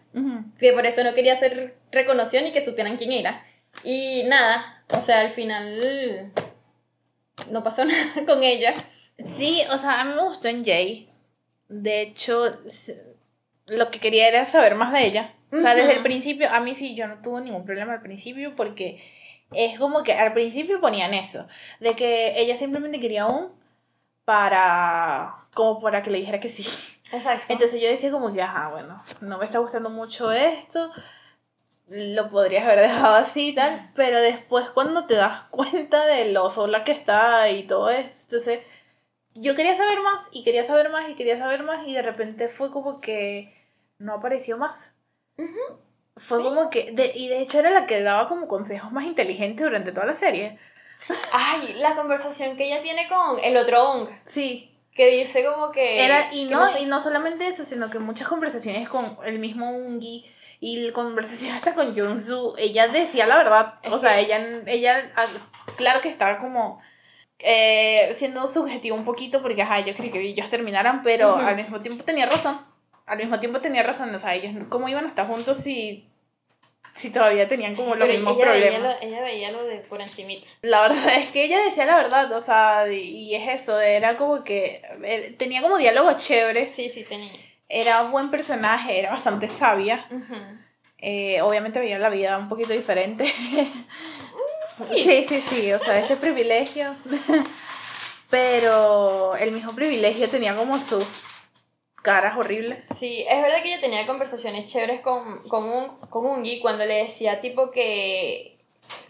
que 0.58 0.72
por 0.72 0.84
eso 0.84 1.02
no 1.04 1.14
quería 1.14 1.36
ser 1.36 1.76
reconocido 1.92 2.42
ni 2.42 2.52
que 2.52 2.60
supieran 2.60 2.96
quién 2.96 3.12
era. 3.12 3.44
Y 3.84 4.24
nada, 4.24 4.84
o 4.90 5.00
sea, 5.00 5.20
al 5.20 5.30
final 5.30 6.32
no 7.50 7.62
pasó 7.62 7.84
nada 7.86 8.24
con 8.26 8.42
ella. 8.42 8.74
Sí, 9.36 9.62
o 9.70 9.78
sea, 9.78 10.00
a 10.00 10.04
mí 10.04 10.14
me 10.14 10.24
gustó 10.24 10.48
en 10.48 10.64
Jay. 10.64 11.08
De 11.68 12.02
hecho, 12.02 12.56
lo 13.66 13.90
que 13.90 14.00
quería 14.00 14.28
era 14.28 14.44
saber 14.44 14.74
más 14.74 14.92
de 14.92 15.06
ella. 15.06 15.34
O 15.50 15.60
sea, 15.60 15.74
desde 15.74 15.94
el 15.94 16.02
principio, 16.02 16.50
a 16.50 16.60
mí 16.60 16.74
sí, 16.74 16.94
yo 16.94 17.06
no 17.06 17.22
tuve 17.22 17.40
ningún 17.40 17.64
problema 17.64 17.94
al 17.94 18.02
principio 18.02 18.54
porque 18.54 19.02
es 19.52 19.78
como 19.78 20.02
que 20.02 20.12
al 20.12 20.34
principio 20.34 20.80
ponían 20.80 21.14
eso, 21.14 21.48
de 21.80 21.94
que 21.94 22.38
ella 22.38 22.54
simplemente 22.54 23.00
quería 23.00 23.26
un 23.26 23.52
para, 24.26 25.46
como 25.54 25.80
para 25.80 26.02
que 26.02 26.10
le 26.10 26.18
dijera 26.18 26.38
que 26.38 26.50
sí. 26.50 26.66
Exacto. 27.10 27.50
Entonces 27.50 27.80
yo 27.80 27.88
decía 27.88 28.10
como 28.10 28.30
que, 28.30 28.42
ajá, 28.42 28.68
bueno, 28.68 29.02
no 29.22 29.38
me 29.38 29.46
está 29.46 29.58
gustando 29.58 29.88
mucho 29.88 30.32
esto, 30.32 30.92
lo 31.90 32.30
podrías 32.30 32.64
haber 32.64 32.80
dejado 32.80 33.14
así 33.16 33.48
y 33.48 33.54
tal, 33.54 33.90
pero 33.94 34.20
después 34.20 34.68
cuando 34.70 35.06
te 35.06 35.14
das 35.14 35.42
cuenta 35.50 36.06
de 36.06 36.32
lo 36.32 36.50
sola 36.50 36.84
que 36.84 36.92
está 36.92 37.48
y 37.50 37.62
todo 37.64 37.90
esto, 37.90 38.18
entonces 38.24 38.60
yo 39.34 39.54
quería 39.54 39.74
saber 39.74 40.00
más 40.00 40.26
y 40.32 40.42
quería 40.44 40.64
saber 40.64 40.90
más 40.90 41.08
y 41.08 41.14
quería 41.14 41.36
saber 41.38 41.62
más 41.62 41.86
y 41.86 41.94
de 41.94 42.02
repente 42.02 42.48
fue 42.48 42.70
como 42.70 43.00
que 43.00 43.54
no 43.98 44.14
apareció 44.14 44.56
más. 44.58 44.92
Ujú. 45.36 45.78
Fue 46.16 46.38
Sí. 46.38 46.44
como 46.44 46.68
que, 46.70 46.90
de- 46.92 47.12
y 47.14 47.28
de 47.28 47.40
hecho 47.42 47.60
era 47.60 47.70
la 47.70 47.86
que 47.86 48.02
daba 48.02 48.26
como 48.28 48.48
consejos 48.48 48.90
más 48.90 49.04
inteligentes 49.04 49.64
durante 49.64 49.92
toda 49.92 50.06
la 50.06 50.14
serie. 50.16 50.58
Ay, 51.32 51.74
la 51.74 51.94
conversación 51.94 52.56
que 52.56 52.66
ella 52.66 52.82
tiene 52.82 53.08
con 53.08 53.38
el 53.38 53.56
otro 53.56 53.88
Ong, 53.90 54.08
Sí, 54.24 54.74
que 54.92 55.06
dice 55.10 55.44
como 55.44 55.70
que... 55.70 56.04
Era, 56.04 56.28
y 56.32 56.48
que 56.48 56.54
no, 56.54 56.66
sé- 56.66 56.80
y 56.80 56.86
no 56.86 57.00
solamente 57.00 57.46
eso, 57.46 57.62
sino 57.64 57.88
que 57.88 58.00
muchas 58.00 58.26
conversaciones 58.26 58.88
con 58.88 59.16
el 59.24 59.38
mismo 59.38 59.70
Ungi 59.70 60.26
y 60.60 60.76
la 60.78 60.92
conversación 60.92 61.52
hasta 61.56 61.74
con 61.74 61.96
Junsu, 61.96 62.54
ella 62.58 62.88
decía 62.88 63.26
la 63.26 63.36
verdad. 63.36 63.74
O 63.90 63.98
sea, 63.98 64.14
que- 64.16 64.20
ella, 64.22 64.62
ella, 64.66 65.12
ah, 65.16 65.26
claro 65.76 66.00
que 66.00 66.08
estaba 66.08 66.38
como 66.38 66.80
eh, 67.38 68.12
siendo 68.16 68.46
subjetivo 68.46 68.96
un 68.96 69.04
poquito 69.04 69.40
porque, 69.42 69.62
ajá, 69.62 69.80
yo 69.80 69.94
quería 69.94 70.12
que 70.12 70.20
ellos 70.20 70.50
terminaran, 70.50 71.02
pero 71.02 71.34
Ujú. 71.36 71.46
al 71.46 71.56
mismo 71.56 71.80
tiempo 71.80 72.02
tenía 72.04 72.26
razón. 72.26 72.60
Al 73.06 73.18
mismo 73.18 73.38
tiempo 73.40 73.60
tenía 73.60 73.82
razón, 73.82 74.14
o 74.14 74.18
sea, 74.18 74.34
ellos 74.34 74.52
cómo 74.68 74.88
iban 74.88 75.04
a 75.06 75.08
estar 75.08 75.26
juntos 75.26 75.56
si, 75.58 76.04
si 76.94 77.10
todavía 77.10 77.46
tenían 77.46 77.74
como 77.76 77.94
los 77.94 78.06
pero 78.06 78.12
mismos 78.12 78.34
ella 78.36 78.50
veía, 78.50 78.66
problemas. 78.70 78.96
lo, 79.00 79.06
ella 79.08 79.20
veía 79.22 79.52
lo 79.52 79.64
de 79.64 79.76
por 79.78 80.02
encimita. 80.02 80.48
La 80.62 80.82
verdad 80.82 81.06
es 81.16 81.26
que 81.28 81.44
ella 81.44 81.58
decía 81.64 81.86
la 81.86 81.96
verdad, 81.96 82.30
o 82.32 82.42
sea, 82.42 82.86
y, 82.92 82.98
y 82.98 83.34
es 83.36 83.62
eso, 83.62 83.80
era 83.80 84.16
como 84.16 84.44
que 84.44 84.82
eh, 85.04 85.34
tenía 85.38 85.62
como 85.62 85.78
diálogos 85.78 86.16
chéveres, 86.16 86.74
Sí, 86.74 86.88
sí, 86.88 87.04
tenía. 87.04 87.32
Era 87.68 88.02
un 88.02 88.12
buen 88.12 88.30
personaje, 88.30 88.98
era 88.98 89.10
bastante 89.10 89.48
sabia, 89.48 90.06
eh, 90.98 91.40
obviamente 91.42 91.80
veía 91.80 91.98
la 91.98 92.08
vida 92.08 92.38
un 92.38 92.48
poquito 92.48 92.72
diferente, 92.72 93.32
Sí, 94.92 95.22
sí, 95.22 95.40
sí, 95.40 95.72
o 95.72 95.78
sea, 95.78 95.94
ese 95.94 96.16
privilegio. 96.16 96.94
Pero 98.30 99.36
el 99.36 99.52
mismo 99.52 99.74
privilegio 99.74 100.28
tenía 100.28 100.54
como 100.54 100.78
sus 100.78 101.04
caras 102.02 102.36
horribles. 102.36 102.84
Sí, 102.96 103.24
es 103.28 103.42
verdad 103.42 103.62
que 103.62 103.70
yo 103.72 103.80
tenía 103.80 104.06
conversaciones 104.06 104.70
chéveres 104.70 105.00
con, 105.00 105.42
con, 105.48 105.64
un, 105.64 105.98
con 106.10 106.26
Ungi 106.26 106.60
cuando 106.60 106.84
le 106.84 107.02
decía 107.02 107.40
tipo 107.40 107.70
que 107.70 108.57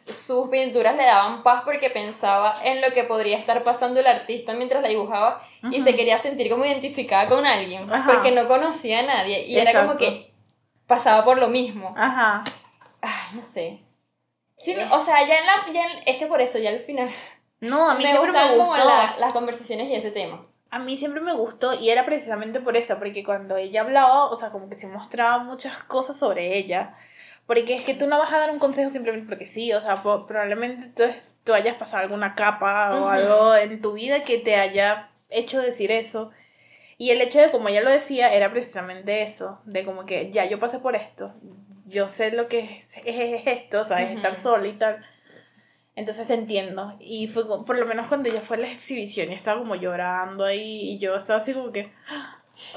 sus 0.07 0.49
pinturas 0.49 0.97
le 0.97 1.05
daban 1.05 1.43
paz 1.43 1.63
porque 1.65 1.91
pensaba 1.91 2.61
en 2.65 2.81
lo 2.81 2.93
que 2.93 3.05
podría 3.05 3.39
estar 3.39 3.63
pasando 3.65 4.01
el 4.01 4.07
artista 4.07 4.55
mientras 4.55 4.83
la 4.83 4.89
dibujaba 4.89 5.43
y 5.71 5.81
se 5.81 5.95
quería 5.95 6.19
sentir 6.19 6.51
como 6.51 6.65
identificada 6.65 7.29
con 7.29 7.47
alguien 7.47 7.89
porque 8.07 8.31
no 8.31 8.49
conocía 8.49 9.01
a 9.01 9.03
nadie 9.03 9.47
y 9.47 9.59
era 9.59 9.83
como 9.83 9.97
que 9.97 10.33
pasaba 10.87 11.25
por 11.25 11.39
lo 11.39 11.49
mismo. 11.49 11.95
Ajá. 11.97 12.45
Ay, 13.01 13.37
no 13.37 13.45
sé. 13.45 13.81
Sí, 14.57 14.75
o 14.91 15.01
sea, 15.01 15.27
ya 15.27 15.39
en 15.39 15.47
la. 15.47 15.73
Ya 15.73 15.87
es 16.05 16.17
que 16.17 16.27
por 16.27 16.41
eso, 16.41 16.59
ya 16.59 16.71
al 16.71 16.81
final. 16.81 17.11
No, 17.61 17.89
a 17.89 17.95
mí 17.95 18.05
siempre 18.05 18.33
me 18.33 18.57
gustó. 18.57 18.85
las 19.19 19.33
conversaciones 19.33 19.89
y 19.89 19.95
ese 19.95 20.11
tema. 20.11 20.43
A 20.71 20.79
mí 20.79 20.97
siempre 20.97 21.21
me 21.23 21.33
gustó 21.33 21.73
y 21.75 21.89
era 21.91 22.05
precisamente 22.05 22.61
por 22.61 22.77
eso, 22.77 22.99
porque 22.99 23.25
cuando 23.25 23.57
ella 23.57 23.81
hablaba, 23.81 24.27
o 24.27 24.37
sea, 24.37 24.51
como 24.51 24.69
que 24.69 24.77
se 24.77 24.87
mostraba 24.87 25.39
muchas 25.39 25.79
cosas 25.85 26.19
sobre 26.19 26.59
ella. 26.59 26.95
Porque 27.49 27.77
es 27.77 27.85
que 27.85 27.95
tú 27.95 28.07
no 28.07 28.19
vas 28.19 28.31
a 28.31 28.41
dar 28.41 28.51
un 28.51 28.59
consejo 28.59 28.91
simplemente 28.91 29.27
porque 29.27 29.47
sí, 29.47 29.73
o 29.73 29.81
sea, 29.81 30.03
probablemente 30.03 30.89
tú, 30.95 31.11
tú 31.45 31.55
hayas 31.55 31.77
pasado 31.77 32.03
alguna 32.03 32.35
capa 32.35 32.95
o 32.95 33.09
algo 33.09 33.57
en 33.57 33.81
tu 33.81 33.95
vida 33.95 34.23
que 34.23 34.37
te 34.37 34.57
haya 34.57 35.09
hecho 35.31 35.59
decir 35.63 35.91
eso. 35.91 36.31
Y 36.99 37.11
el 37.11 37.23
hecho 37.23 37.41
de, 37.41 37.51
como 37.51 37.71
ella 37.71 37.81
lo 37.81 37.91
decía, 37.91 38.35
era 38.35 38.51
precisamente 38.51 39.23
eso, 39.23 39.61
de 39.65 39.87
como 39.87 40.05
que 40.05 40.31
ya 40.31 40.45
yo 40.45 40.59
pasé 40.59 40.79
por 40.79 40.95
esto, 40.95 41.33
yo 41.87 42.09
sé 42.09 42.33
lo 42.33 42.49
que 42.49 42.85
es, 43.03 43.47
esto, 43.47 43.83
¿sabes? 43.85 44.15
Estar 44.15 44.35
sola 44.35 44.69
y 44.69 44.75
tal. 44.75 45.03
Entonces 45.97 46.27
te 46.27 46.35
entiendo. 46.35 46.97
Y 47.01 47.29
fue 47.29 47.49
por 47.65 47.79
lo 47.79 47.87
menos 47.87 48.09
cuando 48.09 48.29
ella 48.29 48.43
fue 48.43 48.59
a 48.59 48.61
la 48.61 48.73
exhibición 48.73 49.33
y 49.33 49.35
estaba 49.35 49.59
como 49.59 49.75
llorando 49.75 50.45
ahí 50.45 50.91
y 50.91 50.99
yo 50.99 51.17
estaba 51.17 51.39
así 51.39 51.55
como 51.55 51.73
que... 51.73 51.91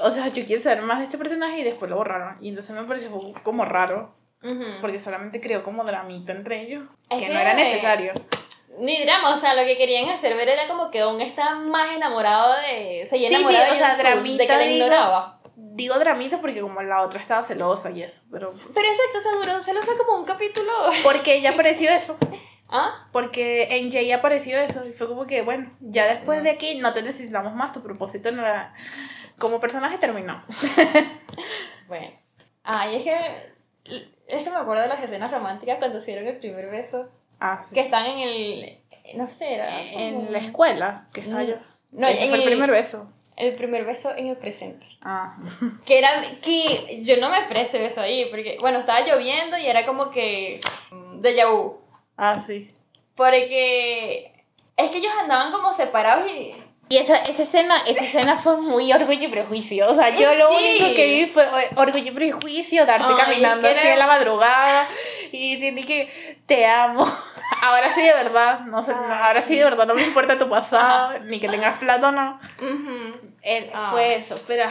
O 0.00 0.10
sea, 0.10 0.28
yo 0.28 0.46
quiero 0.46 0.62
saber 0.62 0.82
más 0.82 1.00
de 1.00 1.04
este 1.04 1.18
personaje 1.18 1.58
y 1.58 1.64
después 1.64 1.90
lo 1.90 1.98
borraron. 1.98 2.38
Y 2.40 2.48
entonces 2.48 2.74
me 2.74 2.84
pareció 2.84 3.10
como 3.42 3.66
raro. 3.66 4.21
Porque 4.80 4.98
solamente 4.98 5.40
creó 5.40 5.62
como 5.62 5.84
dramita 5.84 6.32
entre 6.32 6.62
ellos. 6.62 6.84
que, 7.08 7.28
no 7.28 7.38
era 7.38 7.54
necesario. 7.54 8.12
Ni 8.78 9.00
drama, 9.02 9.32
o 9.32 9.36
sea, 9.36 9.54
lo 9.54 9.64
que 9.64 9.76
querían 9.76 10.08
hacer 10.08 10.36
ver 10.36 10.48
era 10.48 10.66
como 10.66 10.90
que 10.90 11.00
aún 11.00 11.20
está 11.20 11.54
más 11.54 11.94
enamorado 11.94 12.54
de. 12.62 13.04
Se 13.06 13.16
sí, 13.16 13.26
enamorado 13.26 13.66
sí, 13.66 13.72
o 13.72 13.74
sea, 13.76 13.96
dramita, 13.96 14.42
de 14.42 14.46
que 14.46 14.56
le 14.56 14.72
ignoraba 14.72 15.42
digo 15.74 15.98
dramita 15.98 16.40
porque 16.40 16.60
como 16.60 16.82
la 16.82 17.02
otra 17.02 17.20
estaba 17.20 17.42
celosa 17.42 17.90
y 17.90 18.02
eso, 18.02 18.22
pero... 18.30 18.54
Pero 18.74 18.88
exacto, 18.88 19.20
se 19.20 19.36
duró 19.36 19.62
celosa 19.62 19.92
como 19.98 20.18
un 20.18 20.24
capítulo. 20.24 20.70
Porque 21.02 21.36
ella 21.36 21.50
apareció 21.54 21.90
eso. 21.90 22.16
¿Ah? 22.68 23.08
Porque 23.12 23.68
en 23.70 23.92
Jay 23.92 24.10
apareció 24.12 24.58
eso 24.58 24.86
y 24.86 24.92
fue 24.92 25.06
como 25.06 25.26
que, 25.26 25.42
bueno, 25.42 25.70
ya 25.80 26.06
después 26.06 26.42
de 26.42 26.50
aquí 26.50 26.78
no 26.78 26.94
te 26.94 27.02
necesitamos 27.02 27.54
más, 27.54 27.72
tu 27.72 27.82
propósito 27.82 28.30
como 29.38 29.60
personaje 29.60 29.98
terminó. 29.98 30.42
bueno. 31.88 32.12
Ay, 32.64 32.96
es 32.96 33.04
que... 33.04 33.52
Es 34.32 34.44
que 34.44 34.50
me 34.50 34.56
acuerdo 34.56 34.82
de 34.82 34.88
las 34.88 35.02
escenas 35.02 35.30
románticas 35.30 35.78
cuando 35.78 35.98
hicieron 35.98 36.26
el 36.26 36.38
primer 36.38 36.70
beso. 36.70 37.08
Ah, 37.40 37.62
sí. 37.68 37.74
Que 37.74 37.80
están 37.80 38.06
en 38.06 38.18
el... 38.18 38.78
No 39.16 39.28
sé, 39.28 39.54
era... 39.54 39.80
En 39.80 40.32
la 40.32 40.38
escuela, 40.38 41.08
que 41.12 41.20
estaba 41.22 41.42
yo. 41.42 41.56
No, 41.90 42.08
ese 42.08 42.28
fue 42.28 42.38
el 42.38 42.44
primer 42.44 42.70
beso 42.70 43.08
el 43.36 43.54
primer 43.54 43.84
beso 43.84 44.14
en 44.16 44.28
el 44.28 44.36
presente. 44.36 44.86
Ah. 45.02 45.36
Que 45.84 45.98
era 45.98 46.22
que 46.42 47.00
yo 47.02 47.16
no 47.18 47.30
me 47.30 47.38
expresé 47.38 47.78
beso 47.78 48.00
ahí, 48.00 48.26
porque, 48.30 48.56
bueno, 48.60 48.80
estaba 48.80 49.00
lloviendo 49.00 49.58
y 49.58 49.66
era 49.66 49.86
como 49.86 50.10
que 50.10 50.60
de 51.20 51.44
vu. 51.46 51.80
Ah, 52.16 52.40
sí. 52.46 52.70
Porque 53.16 54.32
es 54.76 54.90
que 54.90 54.98
ellos 54.98 55.12
andaban 55.20 55.52
como 55.52 55.72
separados 55.72 56.30
y... 56.30 56.54
Y 56.92 56.98
esa, 56.98 57.16
esa, 57.16 57.44
escena, 57.44 57.78
esa 57.86 58.04
escena 58.04 58.36
fue 58.36 58.58
muy 58.58 58.92
orgullo 58.92 59.22
y 59.22 59.28
prejuicio. 59.28 59.86
O 59.90 59.94
sea, 59.94 60.10
yo 60.10 60.34
lo 60.34 60.50
único 60.50 60.94
que 60.94 61.06
vi 61.06 61.26
fue 61.32 61.48
orgullo 61.74 62.06
y 62.06 62.10
prejuicio, 62.10 62.84
darse 62.84 63.16
caminando 63.16 63.66
así 63.66 63.88
en 63.88 63.98
la 63.98 64.06
madrugada 64.06 64.90
y 65.32 65.54
diciendo 65.54 65.80
que 65.86 66.36
te 66.44 66.66
amo. 66.66 67.06
Ahora 67.62 67.94
sí 67.94 68.02
de 68.02 68.12
verdad, 68.12 68.60
no 68.66 68.82
sé, 68.82 68.92
ahora 68.92 69.40
sí. 69.40 69.56
de 69.56 69.64
verdad 69.64 69.86
no 69.86 69.94
me 69.94 70.02
importa 70.02 70.38
tu 70.38 70.50
pasado, 70.50 71.18
ni 71.24 71.40
que 71.40 71.48
tengas 71.48 71.78
plata 71.78 72.08
o 72.08 72.12
no. 72.12 72.40
Ah. 73.72 73.88
Fue 73.92 74.16
eso, 74.16 74.38
pero 74.46 74.64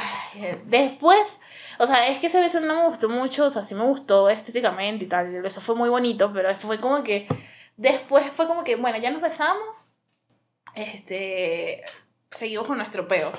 después, 0.66 1.34
o 1.80 1.88
sea, 1.88 2.08
es 2.10 2.20
que 2.20 2.28
ese 2.28 2.40
beso 2.40 2.60
no 2.60 2.76
me 2.76 2.88
gustó 2.88 3.10
mucho, 3.10 3.46
o 3.46 3.50
sea, 3.50 3.64
sí 3.64 3.74
me 3.76 3.86
gustó 3.86 4.30
estéticamente 4.30 5.06
y 5.06 5.08
tal, 5.08 5.34
el 5.34 5.42
beso 5.42 5.62
fue 5.62 5.74
muy 5.74 5.90
bonito, 5.90 6.32
pero 6.34 6.54
fue 6.58 6.82
como 6.82 7.02
que, 7.02 7.28
después 7.78 8.26
fue 8.34 8.46
como 8.46 8.64
que, 8.64 8.76
bueno, 8.76 8.98
ya 8.98 9.10
nos 9.10 9.22
besamos, 9.22 9.64
este, 10.76 11.84
seguimos 12.32 12.68
con 12.68 12.78
nuestro 12.78 13.08
peo. 13.08 13.32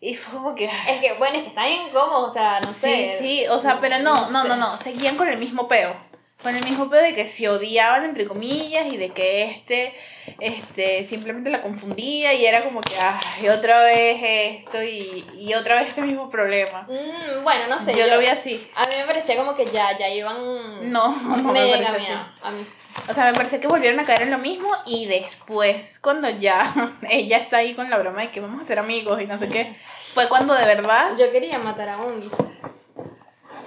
Y 0.00 0.14
fue 0.14 0.34
como 0.34 0.54
que... 0.54 0.66
Es 0.66 1.00
que, 1.00 1.14
bueno, 1.18 1.38
es 1.38 1.42
que 1.42 1.48
está 1.48 1.68
incómodo, 1.68 2.26
o 2.26 2.30
sea, 2.30 2.60
no 2.60 2.72
sé. 2.72 3.16
Sí, 3.18 3.26
sí, 3.26 3.46
o 3.48 3.58
sea, 3.58 3.80
pero 3.80 3.98
no, 3.98 4.30
no, 4.30 4.44
no, 4.44 4.56
no, 4.56 4.78
seguían 4.78 5.16
con 5.16 5.28
el 5.28 5.38
mismo 5.38 5.66
peo 5.66 6.07
con 6.42 6.54
el 6.54 6.64
mismo 6.64 6.88
pedo 6.88 7.02
de 7.02 7.14
que 7.14 7.24
se 7.24 7.48
odiaban 7.48 8.04
entre 8.04 8.26
comillas 8.26 8.86
y 8.86 8.96
de 8.96 9.10
que 9.10 9.42
este 9.44 9.92
este 10.38 11.04
simplemente 11.04 11.50
la 11.50 11.62
confundía 11.62 12.32
y 12.32 12.46
era 12.46 12.62
como 12.62 12.80
que 12.80 12.94
ay 12.96 13.48
otra 13.48 13.82
vez 13.82 14.20
esto 14.22 14.80
y, 14.82 15.26
y 15.36 15.54
otra 15.54 15.74
vez 15.74 15.88
este 15.88 16.00
mismo 16.00 16.30
problema 16.30 16.82
mm, 16.82 17.42
bueno 17.42 17.66
no 17.68 17.76
sé 17.78 17.96
yo, 17.96 18.06
lo 18.06 18.20
vi 18.20 18.26
así 18.26 18.70
a 18.76 18.82
mí 18.82 18.94
me 18.98 19.04
parecía 19.04 19.36
como 19.36 19.56
que 19.56 19.66
ya 19.66 19.98
ya 19.98 20.08
iban 20.08 20.92
no 20.92 21.10
no 21.22 21.52
me 21.52 21.70
parecía 21.70 21.96
así. 21.96 22.12
A 22.40 22.50
mí. 22.52 22.64
o 23.08 23.14
sea 23.14 23.24
me 23.24 23.32
parecía 23.32 23.60
que 23.60 23.66
volvieron 23.66 23.98
a 23.98 24.04
caer 24.04 24.22
en 24.22 24.30
lo 24.30 24.38
mismo 24.38 24.70
y 24.86 25.06
después 25.06 25.98
cuando 26.00 26.30
ya 26.30 26.72
ella 27.10 27.38
está 27.38 27.58
ahí 27.58 27.74
con 27.74 27.90
la 27.90 27.98
broma 27.98 28.22
de 28.22 28.30
que 28.30 28.40
vamos 28.40 28.62
a 28.62 28.66
ser 28.66 28.78
amigos 28.78 29.20
y 29.20 29.26
no 29.26 29.38
sé 29.38 29.48
qué 29.48 29.76
fue 30.14 30.28
cuando 30.28 30.54
de 30.54 30.66
verdad 30.66 31.16
yo 31.18 31.32
quería 31.32 31.58
matar 31.58 31.88
a 31.88 31.98
Ungi 31.98 32.30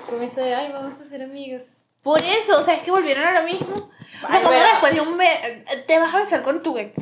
como 0.05 0.22
ese 0.22 0.55
ay 0.55 0.72
vamos 0.72 0.93
a 1.01 1.09
ser 1.09 1.24
amigos 1.24 1.81
por 2.04 2.22
eso, 2.22 2.60
o 2.60 2.64
sea, 2.64 2.76
es 2.76 2.84
que 2.84 2.91
volvieron 2.91 3.26
a 3.26 3.39
lo 3.39 3.43
mismo. 3.43 3.89
O 4.24 4.32
sea, 4.32 4.41
como 4.41 4.58
después 4.58 4.93
de 4.93 5.02
un 5.02 5.18
mes, 5.18 5.66
te 5.88 5.99
vas 5.99 6.14
a 6.14 6.20
besar 6.20 6.43
con 6.43 6.62
tu 6.62 6.78
ex. 6.78 6.97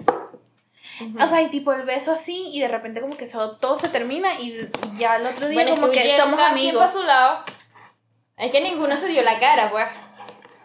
O 1.19 1.27
sea, 1.27 1.41
y 1.41 1.49
tipo 1.49 1.71
el 1.71 1.83
beso 1.83 2.11
así 2.11 2.49
y 2.53 2.59
de 2.59 2.67
repente 2.67 3.01
como 3.01 3.15
que 3.15 3.27
todo, 3.27 3.77
se 3.77 3.89
termina 3.89 4.39
y, 4.39 4.67
ya 4.97 5.15
el 5.15 5.27
otro 5.27 5.47
día 5.47 5.69
como 5.69 5.89
que, 5.89 6.17
somos 6.17 6.39
amigos. 6.39 6.83
a 6.83 6.87
su 6.87 7.03
lado. 7.03 7.43
Es 8.37 8.51
que 8.51 8.61
ninguno 8.61 8.95
se 8.95 9.07
dio 9.07 9.21
la 9.21 9.39
cara, 9.39 9.69
pues. 9.71 9.85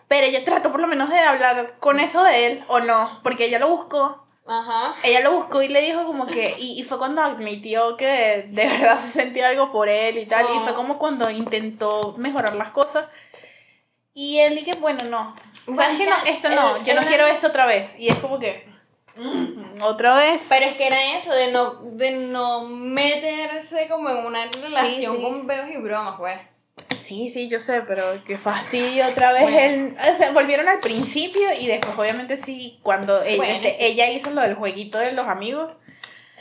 Pero 0.08 0.26
ella 0.26 0.44
trató 0.44 0.70
por 0.70 0.80
lo 0.80 0.86
menos 0.86 1.08
de 1.08 1.18
hablar 1.18 1.74
con 1.80 1.98
eso 1.98 2.22
de 2.22 2.46
él, 2.46 2.64
o 2.68 2.80
no, 2.80 3.20
porque 3.22 3.46
ella 3.46 3.58
lo 3.58 3.68
buscó. 3.68 4.24
Ajá. 4.46 4.94
Ella 5.02 5.20
lo 5.20 5.32
buscó 5.32 5.62
y 5.62 5.68
le 5.68 5.80
dijo 5.80 6.04
como 6.04 6.26
que, 6.26 6.56
y, 6.58 6.78
y 6.78 6.82
fue 6.84 6.98
cuando 6.98 7.22
admitió 7.22 7.96
que 7.96 8.46
de 8.48 8.66
verdad 8.66 8.98
se 9.00 9.22
sentía 9.22 9.48
algo 9.48 9.72
por 9.72 9.88
él 9.88 10.18
y 10.18 10.26
tal, 10.26 10.46
y 10.54 10.60
fue 10.60 10.74
como 10.74 10.98
cuando 10.98 11.30
intentó 11.30 12.14
mejorar 12.18 12.54
las 12.54 12.70
cosas. 12.70 13.06
Y 14.14 14.38
él 14.38 14.54
dije, 14.54 14.72
bueno, 14.80 15.04
no. 15.10 15.34
¿Sabes 15.74 15.98
que 15.98 16.06
no? 16.06 16.16
Esto 16.24 16.48
no, 16.48 16.82
yo 16.84 16.94
no 16.94 17.02
quiero 17.02 17.26
esto 17.26 17.48
otra 17.48 17.66
vez. 17.66 17.90
Y 17.98 18.08
es 18.08 18.14
como 18.16 18.38
que. 18.38 18.72
Mm, 19.16 19.82
otra 19.82 20.14
vez. 20.14 20.40
Pero 20.48 20.66
es 20.66 20.76
que 20.76 20.86
era 20.86 21.16
eso, 21.16 21.32
de 21.34 21.50
no, 21.50 21.80
de 21.82 22.12
no 22.12 22.68
meterse 22.68 23.88
como 23.88 24.10
en 24.10 24.18
una 24.24 24.46
relación 24.46 25.20
con 25.20 25.46
beos 25.46 25.68
y 25.68 25.76
bromas, 25.78 26.16
pues. 26.18 26.38
Sí, 27.00 27.28
sí, 27.28 27.48
yo 27.48 27.58
sé, 27.58 27.82
pero 27.82 28.24
qué 28.24 28.38
fastidio 28.38 29.06
otra 29.08 29.32
vez. 29.32 29.52
El, 29.52 29.96
o 29.96 30.18
sea, 30.18 30.32
volvieron 30.32 30.68
al 30.68 30.80
principio 30.80 31.52
y 31.58 31.66
después, 31.66 31.96
obviamente, 31.98 32.36
sí, 32.36 32.78
cuando 32.82 33.22
ella, 33.22 33.56
este, 33.56 33.86
ella 33.86 34.10
hizo 34.10 34.30
lo 34.30 34.40
del 34.42 34.54
jueguito 34.54 34.98
de 34.98 35.12
los 35.12 35.26
amigos. 35.26 35.72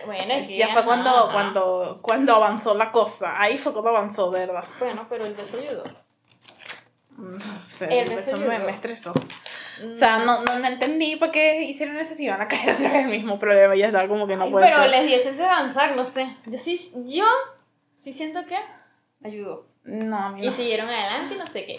Bueno, 0.06 0.34
es 0.34 0.48
ya 0.50 0.70
fue 0.70 0.84
cuando, 0.84 1.30
cuando, 1.32 2.00
cuando 2.02 2.36
avanzó 2.36 2.74
la 2.76 2.92
cosa. 2.92 3.40
Ahí 3.40 3.58
fue 3.58 3.74
cuando 3.74 3.92
avanzó, 3.92 4.30
¿verdad? 4.32 4.66
Bueno, 4.80 5.06
pero 5.10 5.26
el 5.26 5.34
beso 5.34 5.58
ayudó. 5.58 5.84
No 7.18 7.39
sé, 7.59 8.01
eso 8.01 8.38
me, 8.38 8.59
me, 8.59 8.72
estresó. 8.72 9.14
O 9.14 9.95
sea, 9.95 10.20
no, 10.20 10.43
no, 10.43 10.68
entendí 10.68 11.16
por 11.16 11.32
qué 11.32 11.61
hicieron 11.64 11.97
eso 11.97 12.16
si 12.16 12.26
iban 12.26 12.41
a 12.41 12.47
caer 12.47 12.72
otra 12.76 12.91
vez 12.91 13.05
el 13.05 13.11
mismo 13.11 13.39
problema. 13.39 13.76
Ya 13.76 13.88
estaba 13.88 14.07
como 14.07 14.28
que 14.28 14.36
no 14.36 14.49
puede 14.49 14.66
Pero 14.66 14.88
les 14.88 15.05
dio 15.05 15.18
chance 15.22 15.41
de 15.41 15.47
avanzar, 15.47 15.95
no 15.95 16.05
sé. 16.05 16.36
Yo 16.45 16.57
sí, 16.57 16.91
yo 17.05 17.26
sí 18.03 18.14
siento 18.14 18.45
que 18.45 18.57
ayudó. 19.24 19.68
No, 19.84 20.18
a 20.18 20.30
mí 20.32 20.41
no. 20.41 20.47
Y 20.47 20.51
siguieron 20.51 20.89
adelante 20.89 21.36
y 21.36 21.38
no 21.38 21.45
sé 21.45 21.66
qué. 21.66 21.76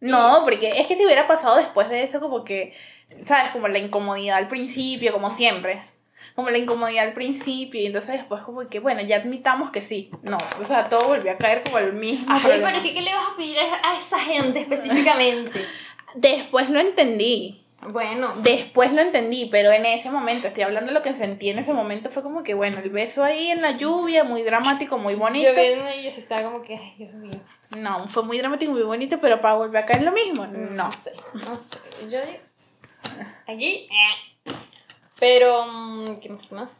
No, 0.00 0.40
porque 0.44 0.80
es 0.80 0.86
que 0.86 0.96
si 0.96 1.04
hubiera 1.04 1.26
pasado 1.26 1.56
después 1.56 1.88
de 1.88 2.02
eso, 2.02 2.20
como 2.20 2.44
que, 2.44 2.74
¿sabes? 3.26 3.52
Como 3.52 3.68
la 3.68 3.78
incomodidad 3.78 4.38
al 4.38 4.48
principio, 4.48 5.12
como 5.12 5.28
siempre 5.30 5.82
como 6.40 6.50
la 6.50 6.58
incomodidad 6.58 7.06
al 7.06 7.12
principio 7.12 7.80
y 7.80 7.86
entonces 7.86 8.14
después 8.14 8.42
como 8.42 8.66
que, 8.68 8.80
bueno, 8.80 9.02
ya 9.02 9.16
admitamos 9.16 9.70
que 9.70 9.82
sí. 9.82 10.10
No, 10.22 10.38
o 10.60 10.64
sea, 10.64 10.88
todo 10.88 11.08
volvió 11.08 11.32
a 11.32 11.36
caer 11.36 11.62
como 11.64 11.78
el 11.78 11.92
mismo. 11.92 12.26
Ay, 12.28 12.40
pero 12.44 12.82
¿qué, 12.82 12.94
¿qué 12.94 13.02
le 13.02 13.14
vas 13.14 13.32
a 13.32 13.36
pedir 13.36 13.56
a 13.58 13.96
esa 13.96 14.18
gente 14.18 14.60
específicamente? 14.60 15.64
después 16.14 16.70
lo 16.70 16.80
entendí. 16.80 17.64
Bueno. 17.88 18.34
Después 18.42 18.92
lo 18.92 19.00
entendí, 19.00 19.48
pero 19.50 19.70
en 19.72 19.86
ese 19.86 20.10
momento, 20.10 20.48
estoy 20.48 20.64
hablando 20.64 20.88
de 20.88 20.98
lo 20.98 21.02
que 21.02 21.14
sentí 21.14 21.48
en 21.48 21.58
ese 21.58 21.72
momento, 21.72 22.10
fue 22.10 22.22
como 22.22 22.42
que, 22.42 22.52
bueno, 22.52 22.78
el 22.78 22.90
beso 22.90 23.24
ahí 23.24 23.48
en 23.50 23.62
la 23.62 23.70
lluvia, 23.72 24.22
muy 24.22 24.42
dramático, 24.42 24.98
muy 24.98 25.14
bonito. 25.14 25.48
Yo 25.48 25.54
vi 25.54 26.00
y 26.00 26.02
yo 26.02 26.08
estaba 26.08 26.42
como 26.42 26.62
que, 26.62 26.76
ay, 26.76 26.94
Dios 26.98 27.14
mío. 27.14 27.40
No, 27.78 28.06
fue 28.08 28.22
muy 28.22 28.38
dramático, 28.38 28.72
muy 28.72 28.82
bonito, 28.82 29.18
pero 29.20 29.40
para 29.40 29.54
volver 29.54 29.82
a 29.82 29.86
caer 29.86 30.02
lo 30.02 30.12
mismo, 30.12 30.46
no. 30.46 30.58
No 30.70 30.92
sé, 30.92 31.12
no 31.32 31.56
sé. 31.56 31.78
Yo 32.10 32.18
aquí. 33.46 33.88
eh. 33.90 34.30
Pero, 35.20 35.66
mm, 35.66 36.20
¿qué 36.20 36.28
más? 36.30 36.50
más? 36.50 36.70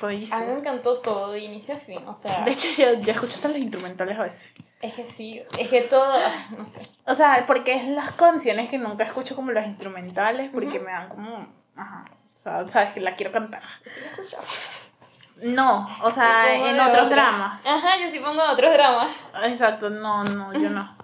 A 0.00 0.06
mí 0.06 0.46
me 0.46 0.58
encantó 0.60 0.98
todo, 0.98 1.32
de 1.32 1.40
inicio 1.40 1.74
a 1.74 1.78
fin. 1.78 2.06
O 2.06 2.16
sea, 2.16 2.44
De 2.44 2.52
hecho, 2.52 2.68
yo 2.76 3.12
escucho 3.12 3.34
hasta 3.34 3.48
los 3.48 3.58
instrumentales 3.58 4.16
a 4.18 4.22
veces. 4.22 4.48
es 4.80 4.94
que 4.94 5.04
sí, 5.06 5.42
es 5.58 5.68
que 5.68 5.82
todo, 5.82 6.16
no 6.56 6.68
sé. 6.68 6.88
O 7.04 7.14
sea, 7.14 7.44
porque 7.46 7.74
es 7.74 7.84
las 7.88 8.12
canciones 8.12 8.70
que 8.70 8.78
nunca 8.78 9.04
escucho 9.04 9.34
como 9.34 9.50
los 9.50 9.66
instrumentales, 9.66 10.50
porque 10.52 10.78
me 10.78 10.92
dan 10.92 11.08
como. 11.08 11.48
Ajá. 11.76 12.04
O 12.34 12.42
sea, 12.42 12.68
sabes 12.68 12.92
que 12.94 13.00
la 13.00 13.16
quiero 13.16 13.32
cantar. 13.32 13.62
Sí, 13.84 14.00
escuchado. 14.08 14.44
No, 15.42 15.88
o 16.02 16.10
sea, 16.10 16.46
Sí, 16.46 16.62
en 16.64 16.80
otros 16.80 17.10
dramas. 17.10 17.60
Ajá, 17.64 17.98
yo 18.00 18.10
sí 18.10 18.18
pongo 18.20 18.42
otros 18.42 18.72
dramas. 18.72 19.16
Exacto, 19.44 19.90
no, 19.90 20.24
no, 20.24 20.52
yo 20.52 20.70
no. 20.70 20.96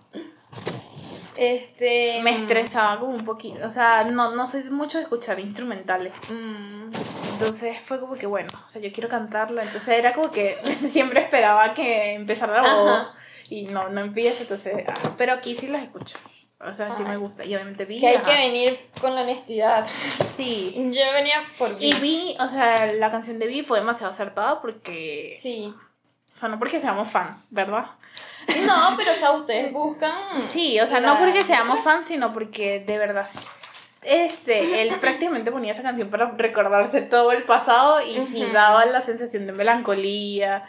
Este. 1.37 2.21
Me 2.23 2.37
estresaba 2.39 2.99
como 3.01 3.13
un 3.15 3.25
poquito. 3.25 3.67
O 3.67 3.71
sea, 3.71 4.05
no, 4.05 4.35
no 4.35 4.47
soy 4.47 4.65
mucho 4.65 4.99
de 4.99 5.05
escuchar 5.05 5.39
instrumentales. 5.41 6.13
mm, 6.29 6.91
Entonces 7.33 7.77
fue 7.87 7.99
como 8.01 8.15
que 8.15 8.27
bueno, 8.27 8.49
o 8.67 8.71
sea, 8.71 8.81
yo 8.81 8.93
quiero 8.93 9.09
cantarla. 9.09 9.63
Entonces 9.63 9.89
era 9.99 10.13
como 10.13 10.31
que 10.31 10.57
siempre 10.89 11.21
esperaba 11.23 11.75
que 11.75 12.13
empezara 12.13 12.63
la 12.63 12.75
voz 12.75 12.91
Ajá. 12.91 13.15
y 13.51 13.63
no, 13.65 13.89
no 13.89 14.01
empieza. 14.01 14.43
Entonces, 14.43 14.85
ah, 14.89 14.95
pero 15.17 15.33
aquí 15.33 15.55
sí 15.55 15.67
las 15.69 15.83
escucho. 15.83 16.17
O 16.61 16.73
sea, 16.75 16.91
sí 16.93 17.03
me 17.03 17.17
gusta. 17.19 17.45
Y 17.45 17.55
obviamente 17.55 17.85
vi. 17.85 18.01
que 18.01 18.09
hay 18.09 18.15
ajá. 18.17 18.25
que 18.25 18.37
venir 18.37 18.79
con 19.01 19.15
la 19.15 19.23
honestidad. 19.23 19.87
Sí. 20.37 20.73
Yo 20.77 21.13
venía 21.13 21.45
por 21.59 21.71
Y 21.79 21.93
Vi. 21.95 22.01
vi, 22.01 22.37
o 22.41 22.49
sea, 22.49 22.93
la 22.95 23.11
canción 23.13 23.39
de 23.39 23.47
Vi 23.47 23.63
fue 23.63 23.79
demasiado 23.79 24.13
acertada 24.13 24.61
porque. 24.61 25.33
Sí. 25.39 25.73
O 26.33 26.37
sea, 26.37 26.49
no 26.49 26.59
porque 26.59 26.81
seamos 26.81 27.11
fan, 27.13 27.41
¿verdad? 27.51 27.87
No, 28.67 28.95
pero 28.97 29.13
o 29.13 29.15
sea, 29.15 29.33
ustedes 29.33 29.73
buscan. 29.73 30.43
Sí, 30.43 30.81
o 30.81 30.87
sea, 30.87 31.01
la 31.01 31.15
no 31.15 31.19
porque 31.19 31.45
seamos 31.45 31.81
fans, 31.85 32.07
sino 32.07 32.33
porque 32.33 32.81
de 32.81 32.99
verdad. 32.99 33.29
Este, 34.03 34.83
él 34.83 34.95
prácticamente 35.01 35.51
ponía 35.51 35.73
esa 35.73 35.83
canción 35.83 36.11
para 36.11 36.31
recordarse 36.33 37.03
todo 37.03 37.33
el 37.33 37.45
pasado 37.45 38.01
y 38.03 38.25
sí 38.27 38.45
daba 38.53 38.85
la 38.87 39.01
sensación 39.01 39.47
de 39.47 39.53
melancolía, 39.53 40.69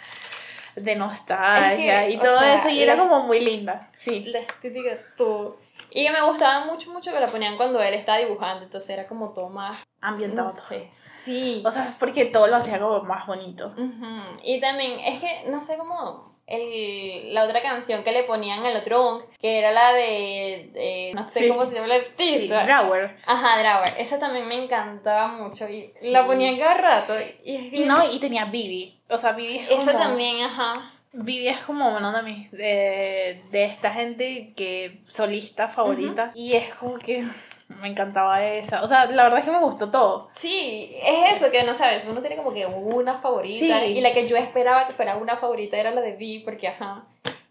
de 0.76 0.96
nostalgia 0.96 2.04
Es 2.04 2.08
que, 2.08 2.14
y 2.14 2.18
todo 2.18 2.40
sea, 2.40 2.56
eso 2.56 2.70
y 2.70 2.82
era 2.82 2.98
como 2.98 3.24
muy 3.24 3.40
linda. 3.40 3.90
Sí. 3.98 4.24
La 4.26 4.40
estética, 4.40 4.98
todo. 5.18 5.58
Y 5.92 6.10
me 6.10 6.22
gustaba 6.22 6.66
mucho, 6.66 6.92
mucho 6.92 7.14
que 7.14 7.20
la 7.22 7.28
ponían 7.28 7.56
cuando 7.56 7.82
él 7.82 7.94
estaba 7.94 8.18
dibujando. 8.18 8.66
Entonces 8.66 8.90
era 8.90 9.08
como 9.08 9.30
todo 9.30 9.48
más. 9.50 9.82
Ambientado. 10.02 10.50
No 10.50 10.54
sé. 10.54 10.90
Sí. 10.94 11.64
O 11.66 11.72
sea, 11.72 11.96
porque 11.98 12.26
todo 12.26 12.48
lo 12.48 12.58
hacía 12.58 12.80
como 12.80 13.02
más 13.04 13.26
bonito. 13.26 13.68
Ujú. 13.68 14.40
Y 14.44 14.60
también, 14.60 15.00
es 15.00 15.22
que, 15.22 15.44
no 15.48 15.64
sé 15.64 15.78
cómo, 15.78 16.35
el, 16.48 17.34
la 17.34 17.44
otra 17.44 17.62
canción 17.62 18.04
que 18.04 18.12
le 18.12 18.24
ponían 18.24 18.66
al 18.66 18.76
otro 18.76 19.04
Ong, 19.04 19.24
que 19.40 19.58
era 19.60 19.72
la 19.72 19.94
de, 19.94 20.70
de- 20.74 21.12
no 21.16 21.24
sé 21.28 21.40
Sí. 21.40 21.48
cómo 21.48 21.66
se 21.66 21.76
llama 21.76 21.94
el 21.96 22.02
Sí, 22.18 22.34
artista. 22.36 22.64
Drawer. 22.64 23.18
Ajá, 23.26 23.60
Drawer. 23.60 23.94
Esa 23.98 24.20
también 24.20 24.48
me 24.48 24.64
encantaba 24.64 25.28
mucho 25.28 25.68
y 25.70 25.92
Sí. 26.00 26.12
la 26.12 26.26
ponían 26.26 26.58
cada 26.58 26.76
rato. 26.76 27.16
Y 27.44 27.56
es 27.56 27.72
que 27.72 27.86
no, 27.86 28.04
y 28.12 28.20
tenía 28.20 28.46
Vivi. 28.46 28.98
O 29.10 29.18
sea, 29.18 29.32
Vivi 29.32 29.58
es 29.60 29.70
como... 29.70 29.82
esa 29.82 29.98
también, 29.98 30.42
ajá. 30.42 30.74
Vivi 31.18 31.48
es 31.48 31.58
como 31.60 31.96
uno 31.96 32.12
de 32.12 32.24
mis 32.24 32.52
de, 32.52 33.42
de 33.50 33.64
esta 33.64 33.92
gente 33.94 34.52
que 34.56 35.00
solista 35.08 35.70
favorita 35.70 36.32
y 36.36 36.54
es 36.54 36.74
como 36.76 37.00
que 37.00 37.24
me 37.68 37.88
encantaba 37.88 38.44
esa 38.46 38.84
o 38.84 38.88
sea 38.88 39.06
la 39.08 39.24
verdad 39.24 39.40
es 39.40 39.46
que 39.46 39.52
me 39.52 39.60
gustó 39.60 39.90
todo 39.92 40.30
Sí, 40.34 40.96
es 41.02 41.34
eso 41.34 41.52
que 41.52 41.64
no 41.64 41.74
sabes, 41.74 42.06
uno 42.06 42.22
tiene 42.22 42.36
como 42.38 42.54
que 42.54 42.66
una 42.66 43.18
favorita 43.20 43.80
Sí. 43.82 43.86
y 43.98 44.02
la 44.02 44.14
que 44.14 44.28
yo 44.28 44.38
esperaba 44.38 44.88
que 44.88 44.94
fuera 44.94 45.18
una 45.18 45.36
favorita 45.38 45.78
era 45.78 45.92
la 45.92 46.02
de 46.02 46.14
Vi 46.14 46.40
porque 46.40 46.68
ajá. 46.68 47.04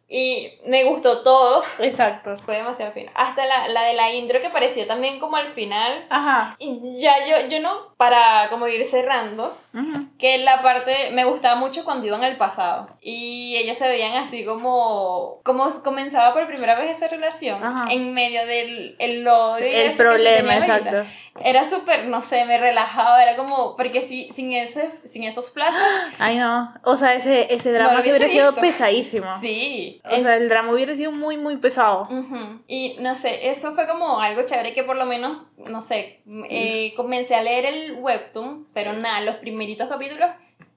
Y 0.06 0.52
me 0.66 0.84
gustó 0.84 1.22
todo, 1.22 1.62
exacto 1.78 2.36
fue 2.44 2.56
demasiado 2.56 2.92
fino. 2.92 3.10
Hasta 3.14 3.46
la, 3.46 3.68
la 3.68 3.82
de 3.84 3.94
la 3.94 4.12
intro 4.12 4.40
que 4.42 4.50
parecía 4.50 4.86
también 4.86 5.18
como 5.18 5.36
al 5.36 5.48
final. 5.48 6.04
ajá 6.10 6.54
Y 6.58 6.98
ya 7.00 7.14
yo, 7.26 7.48
yo 7.48 7.60
no, 7.60 7.94
para 7.96 8.48
como 8.50 8.68
ir 8.68 8.84
cerrando, 8.84 9.56
ujú. 9.74 10.06
que 10.18 10.38
la 10.38 10.62
parte 10.62 11.10
me 11.12 11.24
gustaba 11.24 11.56
mucho 11.56 11.84
cuando 11.84 12.06
iban 12.06 12.22
al 12.24 12.36
pasado. 12.36 12.88
Y 13.00 13.56
ellas 13.56 13.76
se 13.78 13.88
veían 13.88 14.14
así 14.16 14.44
como 14.44 15.40
como 15.44 15.68
comenzaba 15.82 16.32
por 16.32 16.46
primera 16.46 16.74
vez 16.78 16.90
esa 16.90 17.08
relación 17.08 17.62
Ajá. 17.62 17.92
en 17.92 18.14
medio 18.14 18.46
del 18.46 18.96
el 18.98 19.26
odio 19.26 19.66
el 19.66 19.90
se 19.90 19.96
problema 19.96 20.54
ahorita. 20.54 20.76
exacto. 20.78 21.10
Era 21.44 21.64
súper 21.68 22.06
no 22.06 22.22
sé 22.22 22.44
me 22.44 22.58
relajaba 22.58 23.20
era 23.22 23.36
como 23.36 23.76
porque 23.76 24.02
si 24.02 24.30
sin 24.30 24.52
ese 24.52 24.90
sin 25.04 25.24
esos 25.24 25.52
flashes 25.52 25.82
ay 26.18 26.38
no. 26.38 26.72
O 26.84 26.96
sea 26.96 27.14
ese 27.14 27.52
ese 27.52 27.72
drama 27.72 28.00
sí 28.02 28.10
hubiera 28.10 28.28
sido 28.28 28.54
pesadísimo. 28.54 29.26
Sí. 29.40 30.00
O 30.04 30.16
sea 30.20 30.36
el 30.36 30.48
drama 30.48 30.72
hubiera 30.72 30.94
sido 30.94 31.10
muy 31.12 31.36
muy 31.36 31.56
pesado. 31.56 32.02
Ujú. 32.10 32.62
Y 32.68 32.96
no 33.00 33.18
sé, 33.18 33.48
eso 33.50 33.74
fue 33.74 33.86
como 33.88 34.20
algo 34.20 34.42
chévere 34.44 34.72
que 34.72 34.84
por 34.84 34.96
lo 34.96 35.06
menos, 35.06 35.42
no 35.56 35.82
sé, 35.82 36.22
eh, 36.48 36.92
comencé 36.96 37.34
a 37.34 37.42
leer 37.42 37.66
el 37.66 37.92
webtoon, 38.00 38.68
pero 38.72 38.92
nada, 38.92 39.20
los 39.20 39.36
primeritos 39.64 39.88
capítulos, 39.88 40.30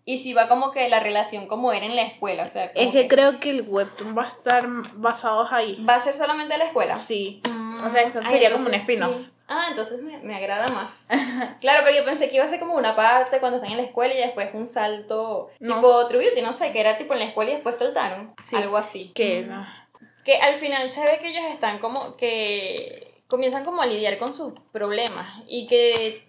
y 0.06 0.18
sí 0.20 0.34
va 0.34 0.48
como 0.48 0.72
que 0.72 0.88
la 0.88 1.02
relación 1.02 1.48
como 1.48 1.74
era 1.74 1.86
en 1.86 1.96
la 1.96 2.04
escuela, 2.04 2.44
o 2.44 2.50
sea, 2.50 2.72
es 2.76 2.92
que 2.92 3.08
creo 3.10 3.40
que 3.40 3.50
el 3.50 3.62
webtoon 3.68 4.18
va 4.18 4.26
a 4.26 4.30
estar 4.30 4.66
basado 4.96 5.46
ahí 5.52 5.84
va 5.84 5.96
a 5.96 6.00
ser 6.00 6.14
solamente 6.14 6.54
en 6.54 6.60
la 6.60 6.66
escuela. 6.66 6.98
sí 6.98 7.42
Mm, 7.50 7.84
O 7.86 7.92
sea, 7.92 8.02
esto 8.04 8.20
ay, 8.24 8.32
sería 8.34 8.52
como 8.52 8.68
un 8.68 8.74
entonces 8.74 8.90
spin-off. 8.90 9.18
sí. 9.18 9.32
Ah, 9.50 9.66
entonces 9.70 10.02
me, 10.02 10.18
me 10.20 10.36
agrada 10.36 10.68
más. 10.70 11.08
claro, 11.62 11.82
pero 11.86 11.96
yo 11.98 12.04
pensé 12.06 12.30
que 12.30 12.36
iba 12.38 12.46
a 12.46 12.50
ser 12.50 12.60
como 12.60 12.76
una 12.76 12.96
parte 12.96 13.40
cuando 13.40 13.58
están 13.58 13.72
en 13.72 13.78
la 13.78 13.84
escuela 13.84 14.14
y 14.14 14.18
después 14.18 14.50
un 14.54 14.68
salto 14.68 15.50
No 15.60 15.76
tipo 15.76 16.08
True 16.08 16.20
Beauty, 16.26 16.42
no 16.42 16.52
sé, 16.54 16.72
que 16.72 16.80
era 16.82 16.98
tipo 16.98 17.14
en 17.14 17.20
la 17.20 17.26
escuela 17.26 17.52
y 17.52 17.54
después 17.56 17.78
saltaron. 17.78 18.34
Sí. 18.42 18.56
Algo 18.56 18.78
así. 18.78 19.12
que 19.14 19.42
Mm. 19.44 19.50
no 19.50 19.68
que 20.26 20.36
al 20.38 20.56
final 20.56 20.92
se 20.92 21.02
ve 21.04 21.20
que 21.22 21.30
ellos 21.30 21.46
están 21.54 21.80
como 21.80 22.18
que 22.18 23.22
comienzan 23.28 23.64
como 23.64 23.82
a 23.82 23.86
lidiar 23.86 24.18
con 24.18 24.34
sus 24.34 24.52
problemas 24.74 25.26
y 25.48 25.68
que 25.68 26.27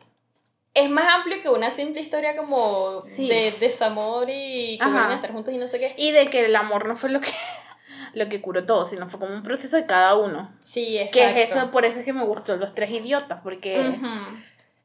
es 0.75 0.91
más 0.91 1.07
amplio 1.13 1.43
que 1.43 1.49
una 1.49 1.71
simple 1.71 2.01
historia 2.01 2.37
como 2.37 3.03
Sí. 3.05 3.29
de 3.29 3.53
desamor 3.59 4.29
y 4.31 4.79
que 4.79 4.85
Ajá. 4.85 4.93
van 4.95 5.11
a 5.13 5.15
estar 5.17 5.33
juntos 5.33 5.53
y 5.55 5.59
no 5.59 5.67
sé 5.67 5.79
qué. 5.79 5.95
y 5.97 6.13
de 6.13 6.27
que 6.29 6.45
el 6.45 6.55
amor 6.57 6.87
no 6.87 6.97
fue 6.97 7.11
lo 7.11 7.21
que 7.21 7.31
lo 8.15 8.29
que 8.29 8.41
curó 8.41 8.65
todo 8.65 8.85
sino 8.85 9.09
fue 9.09 9.19
como 9.21 9.35
un 9.35 9.43
proceso 9.43 9.77
de 9.77 9.87
cada 9.87 10.15
uno 10.17 10.53
Sí, 10.61 10.85
Que 10.93 11.03
exacto. 11.03 11.39
es 11.41 11.51
eso, 11.51 11.71
por 11.71 11.85
eso 11.85 11.99
es 12.01 12.05
que 12.05 12.13
me 12.13 12.25
gustó 12.25 12.57
Los 12.57 12.75
Tres 12.75 12.91
Idiotas, 12.91 13.41
porque 13.43 13.97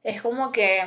es 0.04 0.22
como 0.22 0.52
que 0.52 0.84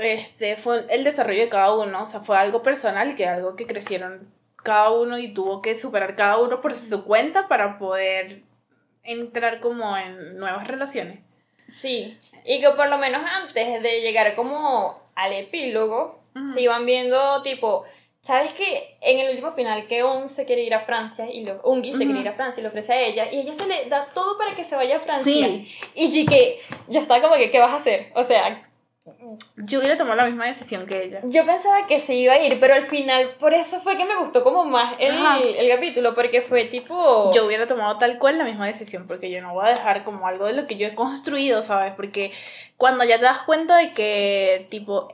este 0.00 0.56
fue 0.56 0.84
el 0.90 1.04
desarrollo 1.04 1.40
de 1.40 1.48
cada 1.48 1.74
uno, 1.74 2.02
o 2.02 2.06
sea, 2.06 2.20
fue 2.20 2.36
algo 2.36 2.62
personal, 2.62 3.14
que 3.16 3.26
algo 3.26 3.56
que 3.56 3.66
crecieron 3.66 4.28
cada 4.56 4.90
uno 4.90 5.18
y 5.18 5.32
tuvo 5.32 5.62
que 5.62 5.74
superar 5.74 6.14
cada 6.16 6.38
uno 6.38 6.60
por 6.60 6.74
su 6.74 7.04
cuenta 7.04 7.48
para 7.48 7.78
poder 7.78 8.42
entrar 9.02 9.60
como 9.60 9.96
en 9.96 10.36
nuevas 10.38 10.66
relaciones. 10.68 11.20
Sí, 11.68 12.18
y 12.44 12.60
que 12.60 12.70
por 12.70 12.88
lo 12.88 12.98
menos 12.98 13.20
antes 13.20 13.82
de 13.82 14.00
llegar 14.00 14.34
como 14.34 15.00
al 15.14 15.32
epílogo, 15.32 16.18
se 16.52 16.62
iban 16.62 16.86
viendo 16.86 17.42
tipo, 17.42 17.84
¿sabes 18.20 18.52
qué? 18.52 18.96
En 19.00 19.18
el 19.18 19.30
último 19.30 19.52
final 19.52 19.86
que 19.86 20.04
Un 20.04 20.28
se 20.28 20.46
quiere 20.46 20.62
ir 20.62 20.72
a 20.72 20.80
Francia 20.80 21.30
y 21.30 21.44
lo, 21.44 21.60
Ungi 21.62 21.92
se 21.94 22.04
quiere 22.04 22.20
ir 22.20 22.28
a 22.28 22.32
Francia 22.32 22.60
y 22.60 22.62
le 22.62 22.68
ofrece 22.68 22.92
a 22.92 23.00
ella 23.00 23.28
y 23.30 23.40
ella 23.40 23.52
se 23.52 23.66
le 23.66 23.86
da 23.86 24.08
todo 24.14 24.38
para 24.38 24.54
que 24.54 24.64
se 24.64 24.76
vaya 24.76 24.96
a 24.96 25.00
Francia. 25.00 25.46
Sí. 25.46 25.68
Y 25.94 26.26
G 26.26 26.56
ya 26.88 27.00
está 27.00 27.20
como 27.20 27.34
que, 27.34 27.50
¿qué 27.50 27.58
vas 27.58 27.72
a 27.72 27.76
hacer? 27.76 28.12
O 28.14 28.24
sea, 28.24 28.67
Yo 29.56 29.78
hubiera 29.80 29.96
tomado 29.96 30.16
la 30.16 30.26
misma 30.26 30.46
decisión 30.46 30.86
que 30.86 31.02
ella. 31.04 31.20
yo 31.24 31.44
pensaba 31.44 31.86
que 31.86 32.00
se 32.00 32.14
iba 32.14 32.34
a 32.34 32.38
ir, 32.40 32.58
pero 32.60 32.74
al 32.74 32.86
final, 32.86 33.36
por 33.40 33.54
eso 33.54 33.80
fue 33.80 33.96
que 33.96 34.04
me 34.04 34.16
gustó 34.16 34.42
como 34.44 34.64
más 34.64 34.94
el, 34.98 35.16
el 35.56 35.68
capítulo, 35.68 36.14
porque 36.14 36.42
fue 36.42 36.64
tipo... 36.64 37.32
Yo 37.34 37.46
hubiera 37.46 37.66
tomado 37.66 37.98
tal 37.98 38.18
cual 38.18 38.38
la 38.38 38.44
misma 38.44 38.66
decisión, 38.66 39.06
porque 39.06 39.30
yo 39.30 39.40
no 39.42 39.54
voy 39.54 39.66
a 39.66 39.70
dejar 39.70 40.04
como 40.04 40.26
algo 40.26 40.46
de 40.46 40.52
lo 40.54 40.66
que 40.66 40.76
yo 40.76 40.86
he 40.86 40.94
construido, 40.94 41.62
¿sabes? 41.62 41.92
Porque 41.94 42.32
cuando 42.76 43.04
ya 43.04 43.16
te 43.18 43.24
das 43.24 43.42
cuenta 43.42 43.76
de 43.76 43.92
que, 43.94 44.66
tipo, 44.70 45.08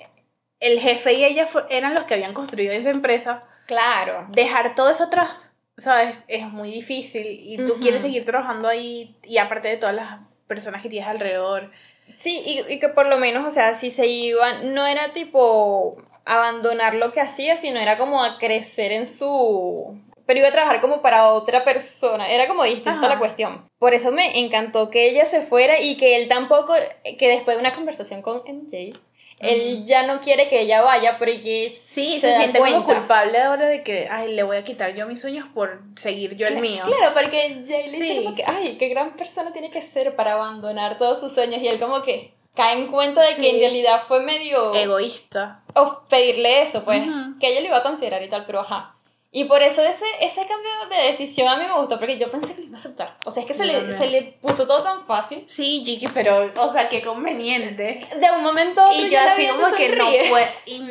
el 0.60 0.80
jefe 0.80 1.14
y 1.14 1.24
ella 1.24 1.46
fue- 1.46 1.64
eran 1.70 1.94
los 1.94 2.04
que 2.04 2.14
habían 2.14 2.34
construido 2.34 2.72
esa 2.72 2.90
empresa, 2.90 3.44
Claro. 3.66 4.26
dejar 4.28 4.74
todo 4.74 4.90
eso 4.90 5.04
atrás, 5.04 5.50
¿sabes? 5.78 6.16
Es 6.28 6.46
muy 6.48 6.70
difícil 6.70 7.26
y 7.26 7.56
tú 7.64 7.72
Ujú. 7.72 7.80
quieres 7.80 8.02
seguir 8.02 8.24
trabajando 8.24 8.68
ahí 8.68 9.16
y 9.24 9.38
aparte 9.38 9.68
de 9.68 9.76
todas 9.78 9.94
las 9.94 10.18
personas 10.46 10.82
que 10.82 10.88
tienes 10.90 11.08
alrededor. 11.08 11.70
Sí, 12.16 12.42
y, 12.44 12.72
y 12.72 12.78
que 12.78 12.88
por 12.88 13.08
lo 13.08 13.18
menos, 13.18 13.46
o 13.46 13.50
sea, 13.50 13.74
si 13.74 13.90
se 13.90 14.06
iban, 14.06 14.74
no 14.74 14.86
era 14.86 15.12
tipo 15.12 15.96
abandonar 16.24 16.94
lo 16.94 17.12
que 17.12 17.20
hacía, 17.20 17.56
sino 17.56 17.78
era 17.78 17.98
como 17.98 18.22
a 18.22 18.38
crecer 18.38 18.92
en 18.92 19.06
su... 19.06 20.00
Pero 20.26 20.38
iba 20.40 20.48
a 20.48 20.52
trabajar 20.52 20.80
como 20.80 21.02
para 21.02 21.28
otra 21.28 21.64
persona, 21.64 22.30
era 22.30 22.48
como 22.48 22.64
distinta 22.64 22.92
Ajá. 22.92 23.08
la 23.08 23.18
cuestión. 23.18 23.68
Por 23.78 23.92
eso 23.92 24.10
me 24.10 24.38
encantó 24.38 24.88
que 24.88 25.10
ella 25.10 25.26
se 25.26 25.42
fuera 25.42 25.78
y 25.78 25.98
que 25.98 26.16
él 26.16 26.28
tampoco, 26.28 26.72
que 27.18 27.28
después 27.28 27.56
de 27.56 27.60
una 27.60 27.74
conversación 27.74 28.22
con 28.22 28.38
MJ, 28.38 28.98
él 29.40 29.84
ya 29.84 30.04
no 30.06 30.20
quiere 30.20 30.48
que 30.48 30.60
ella 30.62 30.82
vaya 30.82 31.18
porque 31.18 31.70
Sí, 31.74 32.18
se, 32.20 32.36
siente 32.36 32.58
como 32.58 32.70
cuenta. 32.84 33.00
culpable 33.00 33.40
ahora 33.40 33.66
de 33.66 33.82
que, 33.82 34.08
ay, 34.10 34.32
le 34.32 34.42
voy 34.42 34.56
a 34.56 34.64
quitar 34.64 34.94
yo 34.94 35.06
mis 35.06 35.20
sueños 35.20 35.46
por 35.54 35.80
seguir 35.96 36.36
yo 36.36 36.46
el 36.46 36.58
mío. 36.60 36.82
Claro, 36.84 37.14
porque 37.14 37.62
Jay 37.66 37.90
le 37.90 37.98
dice 37.98 38.04
Sí. 38.18 38.22
como 38.24 38.34
que, 38.34 38.44
ay, 38.46 38.76
qué 38.78 38.88
gran 38.88 39.16
persona 39.16 39.52
tiene 39.52 39.70
que 39.70 39.82
ser 39.82 40.16
para 40.16 40.32
abandonar 40.34 40.98
todos 40.98 41.20
sus 41.20 41.32
sueños 41.34 41.60
y 41.60 41.68
él 41.68 41.78
como 41.80 42.02
que 42.02 42.32
cae 42.54 42.74
en 42.78 42.86
cuenta 42.86 43.20
de 43.22 43.34
que 43.34 43.50
en 43.50 43.58
realidad 43.58 44.02
fue 44.06 44.20
medio... 44.20 44.72
Egoísta. 44.74 45.62
o 45.74 46.02
pedirle 46.08 46.62
eso, 46.62 46.84
pues, 46.84 47.02
que 47.40 47.48
ella 47.48 47.60
lo 47.60 47.66
iba 47.66 47.78
a 47.78 47.82
considerar 47.82 48.22
y 48.22 48.28
tal, 48.30 48.44
pero 48.46 48.60
ajá. 48.60 48.94
Y 49.36 49.46
por 49.46 49.60
eso 49.64 49.82
ese, 49.82 50.04
ese 50.20 50.46
cambio 50.46 50.70
de 50.88 51.08
decisión 51.08 51.48
a 51.48 51.56
mí 51.56 51.64
me 51.66 51.72
gustó, 51.76 51.98
porque 51.98 52.16
yo 52.18 52.30
pensé 52.30 52.54
que 52.54 52.60
lo 52.60 52.66
iba 52.68 52.76
a 52.76 52.80
aceptar. 52.80 53.16
O 53.26 53.32
sea, 53.32 53.42
es 53.42 53.48
que 53.48 53.54
se, 53.54 53.66
Yo 53.66 53.72
le, 53.72 53.78
también. 53.80 53.98
se 53.98 54.06
le 54.06 54.22
puso 54.40 54.64
todo 54.68 54.84
tan 54.84 55.04
fácil. 55.04 55.44
Sí, 55.48 55.82
Jiki, 55.84 56.06
pero, 56.14 56.52
o 56.54 56.72
sea, 56.72 56.88
qué 56.88 57.02
conveniente. 57.02 58.06
De 58.16 58.30
un 58.30 58.44
momento 58.44 58.80
a 58.80 58.90
otro 58.90 59.04
Y 59.06 59.10
yo 59.10 59.18
así 59.18 59.48
como 59.48 59.76
que 59.76 59.88
no 59.88 60.04
sonríe. 60.04 60.28
puedo. 60.30 60.46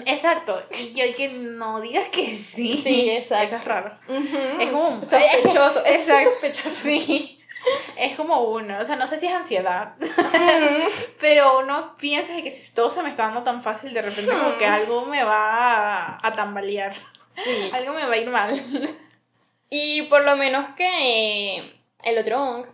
Exacto. 0.06 0.62
Y 0.78 0.91
yo 0.94 1.16
que 1.16 1.30
no 1.30 1.80
digas 1.80 2.10
que 2.12 2.36
sí. 2.36 2.76
Sí, 2.76 3.10
exacto. 3.12 3.46
Eso 3.46 3.56
es 3.56 3.64
raro. 3.66 3.98
Ujú. 4.10 4.38
Es 4.62 4.72
como. 4.72 5.06
Sospechoso, 5.06 5.86
es 5.86 6.02
Exacto. 6.02 6.30
sospechoso. 6.32 6.70
Sí. 6.70 7.39
Es 7.96 8.18
como 8.18 8.41
uno. 8.41 8.78
O 8.82 8.84
sea, 8.84 8.98
no 8.98 9.08
sé 9.08 9.20
si 9.22 9.28
es 9.28 9.34
ansiedad. 9.34 9.94
Ujú. 10.02 10.12
Pero 11.22 11.60
uno 11.60 11.96
piensa 11.98 12.34
de 12.34 12.44
que 12.44 12.52
si 12.52 12.74
todo 12.74 12.89
se 12.91 13.02
me 13.04 13.10
está 13.12 13.24
dando 13.24 13.44
tan 13.44 13.64
fácil, 13.64 13.94
de 13.94 14.02
repente 14.02 14.30
como 14.32 14.58
que 14.58 14.66
algo 14.66 15.06
me 15.06 15.24
va 15.24 16.18
a, 16.18 16.20
a 16.22 16.34
tambalear. 16.36 16.94
Sí. 17.36 17.70
Algo 17.72 17.94
me 17.94 18.06
va 18.06 18.14
a 18.14 18.18
ir 18.18 18.30
mal. 18.30 18.54
Y 19.76 20.04
por 20.04 20.24
lo 20.24 20.36
menos 20.36 20.76
que 20.76 21.74
el 22.04 22.18
otro 22.20 22.44
Ong 22.44 22.68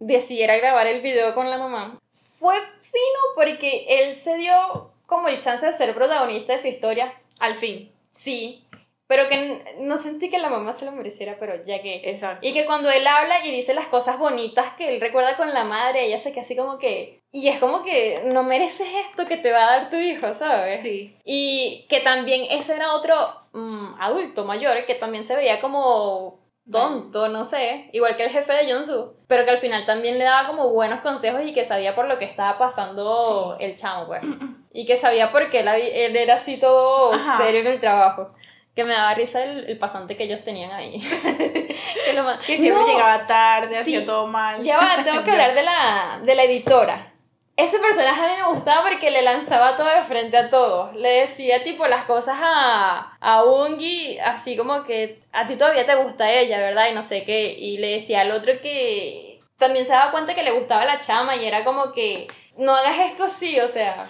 decidiera 0.00 0.56
grabar 0.56 0.88
el 0.88 1.00
video 1.00 1.36
con 1.36 1.48
la 1.48 1.56
mamá, 1.56 2.00
fue 2.10 2.56
fino 2.80 3.20
porque 3.36 3.86
él 3.88 4.16
se 4.16 4.36
dio 4.38 4.90
como 5.06 5.28
el 5.28 5.38
chance 5.38 5.64
de 5.64 5.72
ser 5.72 5.94
protagonista 5.94 6.54
de 6.54 6.58
su 6.58 6.66
historia. 6.66 7.14
Al 7.38 7.54
fin. 7.54 7.92
Sí, 8.10 8.64
pero 9.06 9.28
que 9.28 9.62
no 9.78 9.98
sentí 9.98 10.30
que 10.30 10.38
la 10.38 10.48
mamá 10.48 10.72
se 10.72 10.84
lo 10.84 10.90
mereciera, 10.90 11.36
pero 11.38 11.64
ya 11.64 11.82
que... 11.82 12.00
Exacto. 12.10 12.46
Y 12.46 12.52
que 12.52 12.64
cuando 12.64 12.90
él 12.90 13.06
habla 13.06 13.46
y 13.46 13.50
dice 13.50 13.74
las 13.74 13.86
cosas 13.88 14.18
bonitas 14.18 14.74
que 14.76 14.88
él 14.88 15.00
recuerda 15.00 15.36
con 15.36 15.52
la 15.52 15.64
madre, 15.64 16.06
ella 16.06 16.18
se 16.18 16.32
queda 16.32 16.42
así 16.42 16.56
como 16.56 16.78
que... 16.78 17.20
Y 17.30 17.48
es 17.48 17.60
como 17.60 17.84
que 17.84 18.22
no 18.32 18.42
mereces 18.42 18.88
esto 19.08 19.26
que 19.26 19.36
te 19.36 19.52
va 19.52 19.64
a 19.64 19.76
dar 19.76 19.90
tu 19.90 19.96
hijo, 19.96 20.34
¿sabes? 20.34 20.80
Sí. 20.80 21.14
Y 21.24 21.86
que 21.88 22.00
también 22.00 22.46
ese 22.50 22.74
era 22.74 22.94
otro 22.94 23.41
mm, 23.52 23.94
adulto 24.00 24.44
mayor 24.44 24.84
que 24.86 24.94
también 24.94 25.24
se 25.24 25.36
veía 25.36 25.60
como 25.60 26.40
tonto, 26.70 27.28
no 27.28 27.44
sé, 27.44 27.90
igual 27.92 28.16
que 28.16 28.22
el 28.24 28.30
jefe 28.30 28.52
de 28.52 28.72
Jonsu, 28.72 29.14
pero 29.26 29.44
que 29.44 29.50
al 29.50 29.58
final 29.58 29.84
también 29.84 30.16
le 30.18 30.24
daba 30.24 30.46
como 30.46 30.70
buenos 30.70 31.00
consejos 31.00 31.42
y 31.44 31.52
que 31.52 31.64
sabía 31.64 31.94
por 31.96 32.06
lo 32.06 32.18
que 32.18 32.24
estaba 32.24 32.56
pasando 32.56 33.56
el 33.58 33.74
chamo, 33.74 34.06
pues. 34.06 34.22
Y 34.74 34.86
que 34.86 34.96
sabía 34.96 35.30
por 35.32 35.50
qué 35.50 35.60
él, 35.60 35.68
él 35.68 36.16
era 36.16 36.36
así 36.36 36.56
todo 36.58 37.12
Ajá. 37.12 37.36
serio 37.44 37.60
en 37.60 37.66
el 37.66 37.80
trabajo. 37.80 38.32
Que 38.74 38.84
me 38.84 38.94
daba 38.94 39.12
risa 39.12 39.44
el, 39.44 39.66
el 39.68 39.78
pasante 39.78 40.16
que 40.16 40.24
ellos 40.24 40.44
tenían 40.44 40.70
ahí. 40.70 40.98
que 42.06 42.12
lo 42.14 42.24
Que 42.38 42.56
siempre 42.56 42.70
No, 42.82 42.86
llegaba 42.86 43.26
tarde, 43.26 43.76
hacía 43.78 44.00
Sí. 44.00 44.06
todo 44.06 44.26
mal. 44.28 44.62
ya 44.62 44.78
va, 44.78 45.04
tengo 45.04 45.24
que 45.24 45.30
hablar 45.30 45.54
de 45.54 45.62
la, 45.62 46.20
de 46.24 46.34
la 46.34 46.44
editora. 46.44 47.11
Ese 47.56 47.78
personaje 47.78 48.20
a 48.24 48.28
mí 48.28 48.34
me 48.42 48.54
gustaba 48.54 48.88
porque 48.88 49.10
le 49.10 49.22
lanzaba 49.22 49.76
todo 49.76 49.86
de 49.88 50.02
frente 50.04 50.36
a 50.38 50.48
todos. 50.50 50.94
Le 50.96 51.08
decía 51.20 51.62
tipo 51.62 51.86
las 51.86 52.06
cosas 52.06 52.36
a, 52.40 53.16
a 53.20 53.44
Ungi, 53.44 54.18
así 54.18 54.56
como 54.56 54.84
que 54.84 55.22
a 55.32 55.46
ti 55.46 55.56
todavía 55.56 55.84
te 55.84 55.94
gusta 55.94 56.30
ella, 56.32 56.58
¿verdad? 56.58 56.88
Y 56.90 56.94
no 56.94 57.02
sé 57.02 57.24
qué. 57.24 57.52
Y 57.52 57.76
le 57.78 57.88
decía 57.94 58.22
al 58.22 58.32
otro 58.32 58.52
que 58.62 59.38
también 59.58 59.84
se 59.84 59.92
daba 59.92 60.10
cuenta 60.12 60.34
que 60.34 60.42
le 60.42 60.50
gustaba 60.52 60.86
la 60.86 60.98
chama 60.98 61.36
y 61.36 61.44
era 61.46 61.62
como 61.62 61.92
que 61.92 62.26
no 62.56 62.74
hagas 62.74 62.98
esto 63.00 63.24
así, 63.24 63.60
o 63.60 63.68
sea. 63.68 64.08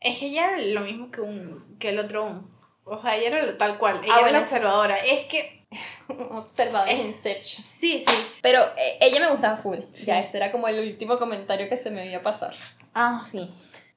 Es 0.00 0.18
que 0.18 0.26
ella 0.26 0.48
era 0.48 0.58
lo 0.58 0.80
mismo 0.80 1.10
que 1.10 1.20
un 1.20 1.76
que 1.78 1.90
el 1.90 2.00
otro 2.00 2.24
un. 2.24 2.50
O 2.84 2.98
sea, 2.98 3.14
ella 3.16 3.38
era 3.38 3.56
tal 3.56 3.78
cual. 3.78 4.00
Ella 4.02 4.12
Ah, 4.14 4.16
era 4.16 4.22
bueno, 4.22 4.38
la 4.38 4.44
observadora. 4.44 4.96
Es 4.96 5.26
que. 5.26 5.59
Observador 6.30 6.88
Es- 6.88 7.00
en 7.00 7.06
Inception. 7.08 7.64
Sí, 7.78 8.04
sí. 8.06 8.14
Pero 8.42 8.62
eh, 8.76 8.98
ella 9.00 9.20
me 9.20 9.30
gustaba 9.30 9.56
full. 9.56 9.78
Ya, 10.04 10.18
ese 10.20 10.36
era 10.36 10.50
como 10.50 10.68
el 10.68 10.80
último 10.80 11.18
comentario 11.18 11.68
que 11.68 11.76
se 11.76 11.90
me 11.90 12.06
iba 12.08 12.18
a 12.18 12.22
pasar. 12.22 12.54
Ah, 12.94 13.20
sí. 13.24 13.48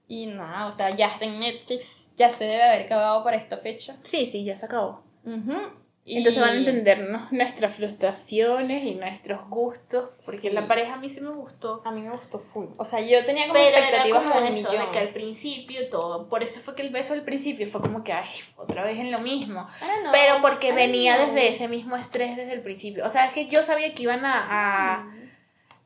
Y 0.08 0.28
nada, 0.28 0.68
o 0.68 0.72
sea, 0.72 0.90
ya 0.92 1.08
está 1.08 1.26
en 1.26 1.40
Netflix, 1.40 2.14
ya 2.18 2.32
se 2.32 2.44
debe 2.44 2.62
haber 2.64 2.86
acabado 2.86 3.24
para 3.24 3.38
esta 3.38 3.58
fecha. 3.58 3.96
Sí, 4.04 4.26
sí, 4.28 4.44
ya 4.44 4.56
se 4.56 4.66
acabó. 4.66 5.02
Ujú. 5.26 5.58
Y- 6.06 6.18
Entonces 6.18 6.42
van 6.42 6.52
a 6.56 6.58
entendernos 6.58 7.32
nuestras 7.32 7.76
frustraciones 7.78 8.84
y 8.84 8.96
nuestros 8.96 9.48
gustos. 9.50 10.10
Porque 10.26 10.50
Sí. 10.50 10.54
la 10.54 10.68
pareja 10.68 10.96
a 10.96 10.98
mí 10.98 11.10
sí 11.10 11.22
me 11.22 11.30
gustó. 11.30 11.82
A 11.86 11.92
mí 11.92 12.02
me 12.02 12.12
gustó 12.12 12.40
full. 12.40 12.66
O 12.78 12.84
sea, 12.84 13.00
yo 13.00 13.24
tenía 13.24 13.44
como 13.48 13.54
Pero 13.54 13.68
era 13.70 13.80
expectativas 13.80 14.24
como 14.24 14.36
a 14.36 14.38
un 14.40 14.44
eso, 14.48 14.70
de 14.70 14.92
que 14.92 15.00
al 15.00 15.10
principio 15.10 15.90
todo. 15.90 16.28
Por 16.28 16.44
eso 16.44 16.60
fue 16.60 16.76
que 16.76 16.82
el 16.82 16.90
beso 16.90 17.14
al 17.14 17.22
principio 17.24 17.68
fue 17.70 17.80
como 17.80 18.04
que, 18.04 18.12
ay, 18.12 18.28
otra 18.58 18.84
vez 18.84 19.00
en 19.00 19.12
lo 19.12 19.20
mismo. 19.20 19.66
Know, 19.80 20.12
Pero 20.12 20.42
porque 20.42 20.68
don't 20.68 20.80
venía 20.82 21.18
desde 21.18 21.48
ese 21.48 21.68
mismo 21.70 21.96
estrés 21.96 22.36
desde 22.36 22.52
el 22.54 22.62
principio. 22.62 23.06
O 23.06 23.10
sea, 23.10 23.28
es 23.28 23.34
que 23.34 23.48
yo 23.48 23.64
sabía 23.64 23.94
que 23.96 24.04
iban 24.04 24.26
a, 24.26 24.98
a, 24.98 25.08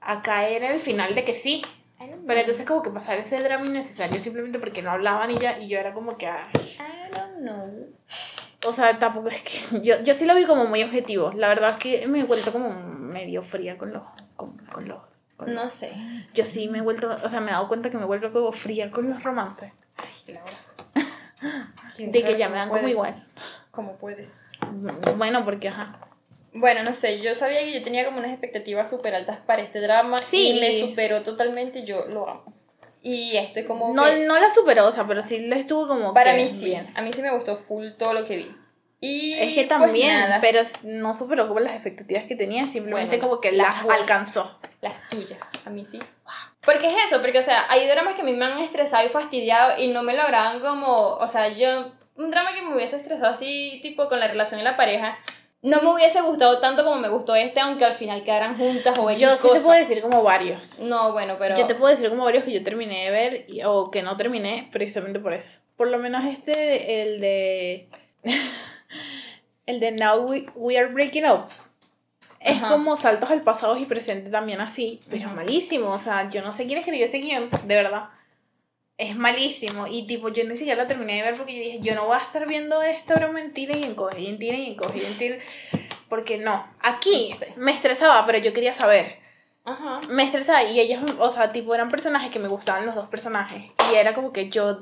a 0.01 0.22
caer 0.24 0.63
en 0.63 0.72
el 0.72 0.80
final 0.80 1.13
de 1.13 1.24
que 1.26 1.36
sí. 1.36 1.61
Know. 1.99 2.18
Pero 2.26 2.39
entonces 2.39 2.65
como 2.65 2.82
que 2.82 2.89
pasar 2.89 3.20
ese 3.20 3.39
drama 3.43 3.68
innecesario 3.68 4.20
simplemente 4.20 4.57
porque 4.57 4.82
no 4.82 4.89
hablaban 4.89 5.30
y 5.30 5.38
ya, 5.38 5.59
y 5.59 5.68
yo 5.68 5.78
era 5.80 5.93
como 5.93 6.18
que, 6.18 6.26
ay. 6.26 6.43
I 6.55 7.13
don't 7.15 7.38
know. 7.38 7.88
O 8.66 8.74
sea, 8.74 8.97
tampoco 8.99 9.30
es 9.30 9.41
que. 9.41 9.82
Yo, 9.84 10.01
yo 10.01 10.14
sí 10.14 10.26
lo 10.26 10.36
vi 10.36 10.45
como 10.45 10.66
muy 10.66 10.84
objetivo. 10.84 11.32
La 11.34 11.47
verdad 11.47 11.72
es 11.72 11.78
que 11.78 12.08
me 12.08 12.22
he 12.22 12.24
vuelto 12.24 12.51
como 12.51 12.70
medio 12.72 13.43
fría 13.43 13.78
con 13.78 13.93
los. 13.93 14.03
Con, 14.36 14.58
con 14.72 14.88
los 14.88 14.99
con- 15.38 15.53
No 15.53 15.70
sé. 15.70 15.93
Yo 16.34 16.45
sí 16.47 16.68
me 16.68 16.80
he 16.80 16.82
vuelto. 16.82 17.14
O 17.24 17.30
sea, 17.30 17.39
me 17.39 17.51
he 17.51 17.53
dado 17.53 17.68
cuenta 17.68 17.89
que 17.91 17.97
me 17.97 18.03
he 18.03 18.08
vuelto 18.08 18.32
como 18.34 18.51
fría 18.51 18.89
con 18.91 19.10
los 19.10 19.24
romances. 19.24 19.72
De 21.97 22.22
que 22.24 22.38
ya 22.38 22.49
me 22.49 22.58
dan 22.58 22.70
como 22.70 22.88
igual. 22.88 23.16
¿Cómo 23.72 23.97
puedes? 23.97 24.39
Bueno, 25.18 25.43
porque 25.45 25.70
ajá. 25.70 25.99
Bueno, 26.53 26.82
no 26.84 26.93
sé, 26.93 27.20
yo 27.22 27.36
sabía 27.36 27.60
que 27.60 27.74
yo 27.74 27.84
tenía 27.84 28.05
como 28.05 28.18
unas 28.18 28.32
expectativas 28.32 28.89
súper 28.89 29.14
altas 29.14 29.38
para 29.45 29.62
este 29.62 29.80
drama 29.80 30.18
Sí. 30.20 30.49
y 30.55 30.60
me 30.60 30.72
superó 30.72 31.22
totalmente, 31.22 31.86
yo 31.86 32.08
lo 32.08 32.28
amo. 32.28 32.53
Y 33.10 33.38
este 33.38 33.64
como 33.64 33.93
No, 33.93 34.03
que- 34.05 34.26
no 34.26 34.38
la 34.38 34.53
superó, 34.53 34.88
o 34.88 34.91
sea, 34.91 35.08
pero 35.08 35.22
sí 35.22 35.39
la 35.47 35.55
estuvo 35.55 35.88
como. 35.88 36.14
para 36.14 36.36
que 36.36 36.43
mí 36.43 36.49
sí, 36.49 36.66
bien. 36.66 36.91
a 36.95 37.01
mí 37.01 37.14
sí 37.14 37.22
me 37.22 37.34
gustó 37.34 37.55
full 37.55 37.91
todo 37.97 38.14
lo 38.14 38.26
que 38.26 38.36
vi. 38.38 38.55
Y 38.99 39.34
Es 39.36 39.49
que 39.53 39.66
pues, 39.66 39.68
también, 39.70 40.10
nada, 40.20 40.39
pero 40.41 40.62
no 40.84 41.14
superó 41.14 41.47
como 41.47 41.60
las 41.60 41.74
expectativas 41.74 42.24
que 42.26 42.36
tenía, 42.36 42.66
simplemente 42.68 43.18
Bueno, 43.18 43.30
como 43.30 43.41
que 43.41 43.51
las 43.51 43.76
alcanzó. 43.88 44.60
las 44.82 45.08
tuyas, 45.10 45.39
a 45.66 45.70
mí 45.70 45.86
sí. 45.86 45.99
Porque 46.66 46.88
es 46.88 46.93
eso, 47.05 47.22
porque 47.22 47.38
o 47.39 47.43
sea, 47.43 47.66
hay 47.70 47.88
dramas 47.88 48.16
que 48.16 48.22
a 48.22 48.26
mí 48.26 48.34
me 48.34 48.45
han 48.45 48.60
estresado 48.60 49.05
y 49.05 49.10
fastidiado 49.10 49.80
y 49.82 49.88
no 49.89 50.01
me 50.03 50.16
lograban 50.16 50.60
como, 50.60 51.14
o 51.14 51.28
sea, 51.28 51.47
yo, 51.49 51.91
un 52.16 52.32
drama 52.32 52.53
que 52.55 52.62
me 52.64 52.76
hubiese 52.76 52.95
estresado 52.97 53.32
así, 53.34 53.80
tipo 53.84 54.10
con 54.10 54.20
la 54.20 54.28
relación 54.28 54.58
de 54.60 54.64
la 54.64 54.76
pareja, 54.76 55.18
no 55.62 55.82
me 55.82 55.93
hubiese 55.93 56.22
gustado 56.22 56.60
tanto 56.60 56.84
como 56.84 56.97
me 56.97 57.10
gustó 57.10 57.36
este, 57.36 57.60
aunque 57.60 57.84
al 57.86 57.95
final 57.97 58.24
quedaran 58.24 58.58
juntas 58.58 58.97
o 58.99 59.10
X 59.10 59.22
Yo 59.22 59.36
sí 59.38 59.49
te 59.53 59.60
puedo 59.60 59.72
decir 59.72 60.01
como 60.01 60.24
varios. 60.24 60.78
No, 60.80 61.12
bueno, 61.14 61.36
pero... 61.39 61.58
Yo 61.58 61.66
te 61.66 61.76
puedo 61.76 61.89
decir 61.93 62.10
como 62.10 62.24
varios 62.26 62.43
que 62.43 62.53
yo 62.53 62.64
terminé 62.64 63.05
de 63.05 63.12
ver 63.12 63.45
y- 63.47 63.64
o 63.64 63.89
que 63.91 64.01
no 64.03 64.16
terminé 64.18 64.70
precisamente 64.72 65.20
por 65.20 65.34
eso. 65.34 65.60
Por 65.76 65.89
lo 65.89 65.97
menos 65.99 66.26
este, 66.26 67.01
el 67.01 67.20
de. 67.22 67.88
el 69.66 69.80
de 69.80 69.91
Now 69.91 70.22
We, 70.28 70.45
We 70.55 70.78
Are 70.78 70.88
Breaking 70.88 71.26
Up. 71.26 71.45
Es 72.39 72.58
Ajá. 72.58 72.70
como 72.70 72.95
saltos 72.95 73.30
al 73.30 73.41
pasado 73.41 73.78
y 73.78 73.86
presente 73.86 74.30
también 74.30 74.62
así, 74.62 75.01
pero 75.10 75.30
malísimo. 75.30 75.91
O 75.91 75.97
sea, 75.97 76.30
yo 76.30 76.41
no 76.41 76.51
sé 76.51 76.66
quién 76.66 76.80
escribió 76.80 77.05
ese 77.05 77.18
guion, 77.18 77.49
de 77.66 77.76
verdad. 77.76 78.10
Es 78.98 79.16
malísimo. 79.16 79.86
Y 79.88 80.08
tipo, 80.08 80.30
yo 80.30 80.43
ni 80.43 80.58
siquiera 80.58 80.82
la 80.84 80.88
terminé 80.88 81.18
de 81.18 81.22
ver 81.22 81.38
porque 81.38 81.54
yo 81.56 81.62
dije, 81.64 81.80
yo 81.82 81.93
no 81.95 82.06
voy 82.08 82.18
a 82.18 82.24
estar 82.24 82.48
viendo 82.48 82.82
esto, 82.82 83.14
pero 83.14 83.32
mentira 83.32 83.76
y 83.78 83.84
encoge, 83.84 84.20
y 84.22 84.28
mentira 84.28 84.58
y 84.58 84.72
encoge, 84.72 84.98
y 85.00 85.02
mentira. 85.02 85.38
Porque 86.10 86.38
no. 86.38 86.66
Aquí 86.82 87.36
Sí. 87.38 87.45
me 87.58 87.72
estresaba, 87.72 88.26
pero 88.26 88.39
yo 88.39 88.54
quería 88.54 88.74
saber 88.74 89.18
Ajá. 89.66 90.00
me 90.10 90.24
estresaba 90.24 90.64
y 90.64 90.80
ellos, 90.80 91.02
o 91.20 91.30
sea, 91.30 91.52
tipo, 91.52 91.76
eran 91.76 91.89
personajes 91.89 92.32
que 92.32 92.39
me 92.39 92.48
gustaban 92.48 92.86
los 92.86 92.95
dos 92.95 93.08
personajes. 93.10 93.66
Y 93.91 93.95
era 93.95 94.14
como 94.16 94.32
que 94.34 94.50
yo, 94.50 94.80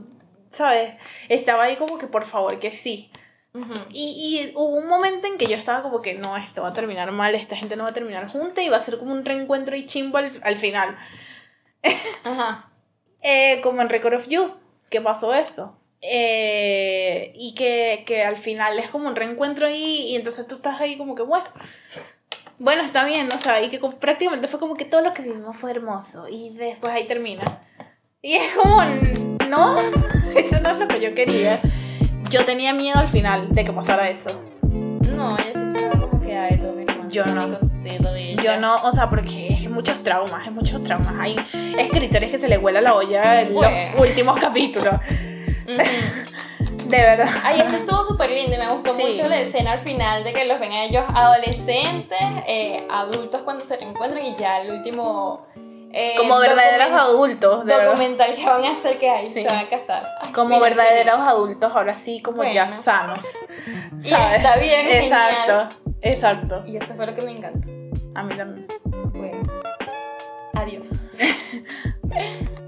¿sabes? 0.52 0.94
Estaba 1.28 1.64
ahí 1.64 1.76
como 1.76 1.98
que 1.98 2.08
por 2.08 2.26
favor 2.26 2.60
que 2.60 2.72
sí. 2.72 3.10
Ujú. 3.54 3.74
Y, 3.90 4.50
y 4.50 4.52
hubo 4.56 4.76
un 4.78 4.88
momento 4.88 5.28
en 5.28 5.38
que 5.38 5.48
yo 5.48 5.56
estaba 5.58 5.82
como 5.82 6.02
que 6.02 6.14
no, 6.14 6.38
esto 6.38 6.62
va 6.62 6.70
a 6.70 6.74
terminar 6.74 7.12
mal, 7.12 7.36
esta 7.36 7.56
gente 7.56 7.76
no 7.76 7.84
va 7.84 7.90
a 7.90 7.94
terminar 7.94 8.28
junta 8.30 8.62
y 8.62 8.70
va 8.70 8.78
a 8.78 8.82
ser 8.82 8.98
como 9.00 9.12
un 9.14 9.26
reencuentro 9.26 9.76
y 9.76 9.86
chimbo 9.88 10.18
al, 10.20 10.40
al 10.44 10.56
final. 10.58 10.98
Ajá. 12.24 12.70
Eh, 13.28 13.60
como 13.64 13.82
en 13.82 13.90
Record 13.90 14.14
of 14.16 14.28
Youth, 14.28 14.52
que 14.90 15.02
pasó 15.02 15.34
esto. 15.34 15.76
Eh, 16.02 17.32
y 17.36 17.56
que, 17.56 18.04
que 18.06 18.24
al 18.24 18.38
final 18.38 18.78
es 18.78 18.90
como 18.90 19.08
un 19.08 19.16
reencuentro 19.16 19.66
ahí 19.66 20.08
y 20.12 20.16
entonces 20.16 20.46
tú 20.48 20.56
estás 20.56 20.80
ahí 20.80 20.98
como 20.98 21.16
que 21.16 21.24
bueno. 21.24 21.46
Bueno, 22.60 22.84
está 22.84 23.04
bien, 23.06 23.28
o 23.34 23.38
sea, 23.40 23.62
y 23.64 23.70
que 23.70 23.80
como- 23.80 23.98
prácticamente 23.98 24.48
fue 24.48 24.60
como 24.60 24.76
que 24.76 24.86
todo 24.86 25.02
lo 25.02 25.14
que 25.14 25.24
vivimos 25.24 25.58
fue 25.58 25.72
hermoso 25.72 26.28
y 26.30 26.52
después 26.52 26.94
ahí 26.94 27.06
termina. 27.06 27.62
Y 28.22 28.34
es 28.36 28.54
como, 28.56 28.84
no, 29.50 29.80
eso 30.36 30.60
no 30.62 30.70
es 30.72 30.78
lo 30.80 30.88
que 30.88 31.02
yo 31.02 31.14
quería. 31.16 31.60
Yo 32.30 32.46
tenía 32.46 32.74
miedo 32.74 33.00
al 33.00 33.08
final 33.10 33.50
de 33.54 33.66
que 33.66 33.74
pasara 33.74 34.10
eso. 34.10 34.42
No, 34.62 35.36
siempre 35.38 35.86
era 35.86 36.00
como 36.00 36.22
que 36.22 36.38
ay, 36.38 36.58
todo 36.60 36.74
mi 36.74 36.86
romance, 36.86 37.12
Yo 37.16 37.26
no. 37.26 37.48
mi 37.48 37.58
cosito 37.58 38.14
de 38.14 38.22
ella. 38.22 38.25
Yo 38.46 38.58
no, 38.60 38.76
o 38.78 38.92
sea, 38.92 39.10
porque 39.10 39.48
es 39.54 39.70
muchos 39.70 40.02
traumas, 40.04 40.46
es 40.48 40.52
muchos 40.54 40.84
traumas. 40.84 41.16
Hay 41.20 41.36
escritores 41.78 42.32
que 42.32 42.38
se 42.38 42.48
les 42.48 42.60
huela 42.62 42.82
la 42.82 42.94
olla 42.96 43.42
en 43.42 43.54
Bueno. 43.54 43.76
los 43.98 44.08
últimos 44.08 44.40
capítulos. 44.40 44.94
De 45.66 46.98
verdad. 46.98 47.28
Ay, 47.44 47.62
este 47.62 47.78
estuvo 47.78 48.04
súper 48.04 48.30
lindo 48.30 48.56
y 48.56 48.60
me 48.60 48.70
gustó 48.72 48.94
Sí. 48.94 49.04
mucho 49.04 49.28
la 49.28 49.40
escena 49.40 49.72
al 49.74 49.80
final 49.80 50.24
de 50.24 50.34
que 50.34 50.46
los 50.46 50.60
ven 50.60 50.72
a 50.72 50.84
ellos 50.86 51.04
adolescentes, 51.14 52.20
eh, 52.48 52.86
adultos 52.92 53.42
cuando 53.42 53.66
se 53.66 53.76
reencuentran 53.78 54.24
y 54.24 54.36
ya 54.36 54.62
el 54.62 54.72
último 54.72 55.48
eh, 55.98 56.14
Como 56.18 56.38
verdaderos 56.40 56.92
adultos, 56.92 57.66
de 57.66 57.74
verdad. 57.74 57.92
documental 57.94 58.36
que 58.36 58.46
van 58.46 58.66
a 58.66 58.72
hacer 58.72 59.00
que 59.00 59.10
hay, 59.10 59.26
Sí. 59.28 59.42
se 59.44 59.48
van 59.48 59.60
a 59.66 59.70
casar. 59.70 60.06
Ay, 60.22 60.32
Como 60.34 60.60
verdaderos 60.60 61.20
adultos, 61.22 61.72
ahora 61.74 61.94
sí, 61.96 62.22
como 62.22 62.44
ya 62.44 62.66
Bueno. 62.66 62.84
sanos. 62.84 63.26
Y 64.04 64.14
está 64.14 64.58
bien, 64.58 64.88
Exacto, 64.90 65.70
exacto. 66.02 66.64
Y 66.68 66.76
eso 66.76 66.94
fue 66.96 67.06
lo 67.08 67.16
que 67.16 67.22
me 67.22 67.32
encantó. 67.32 67.70
A 68.16 68.24
mí 68.24 68.36
también. 68.36 68.68
Adiós. 70.54 71.18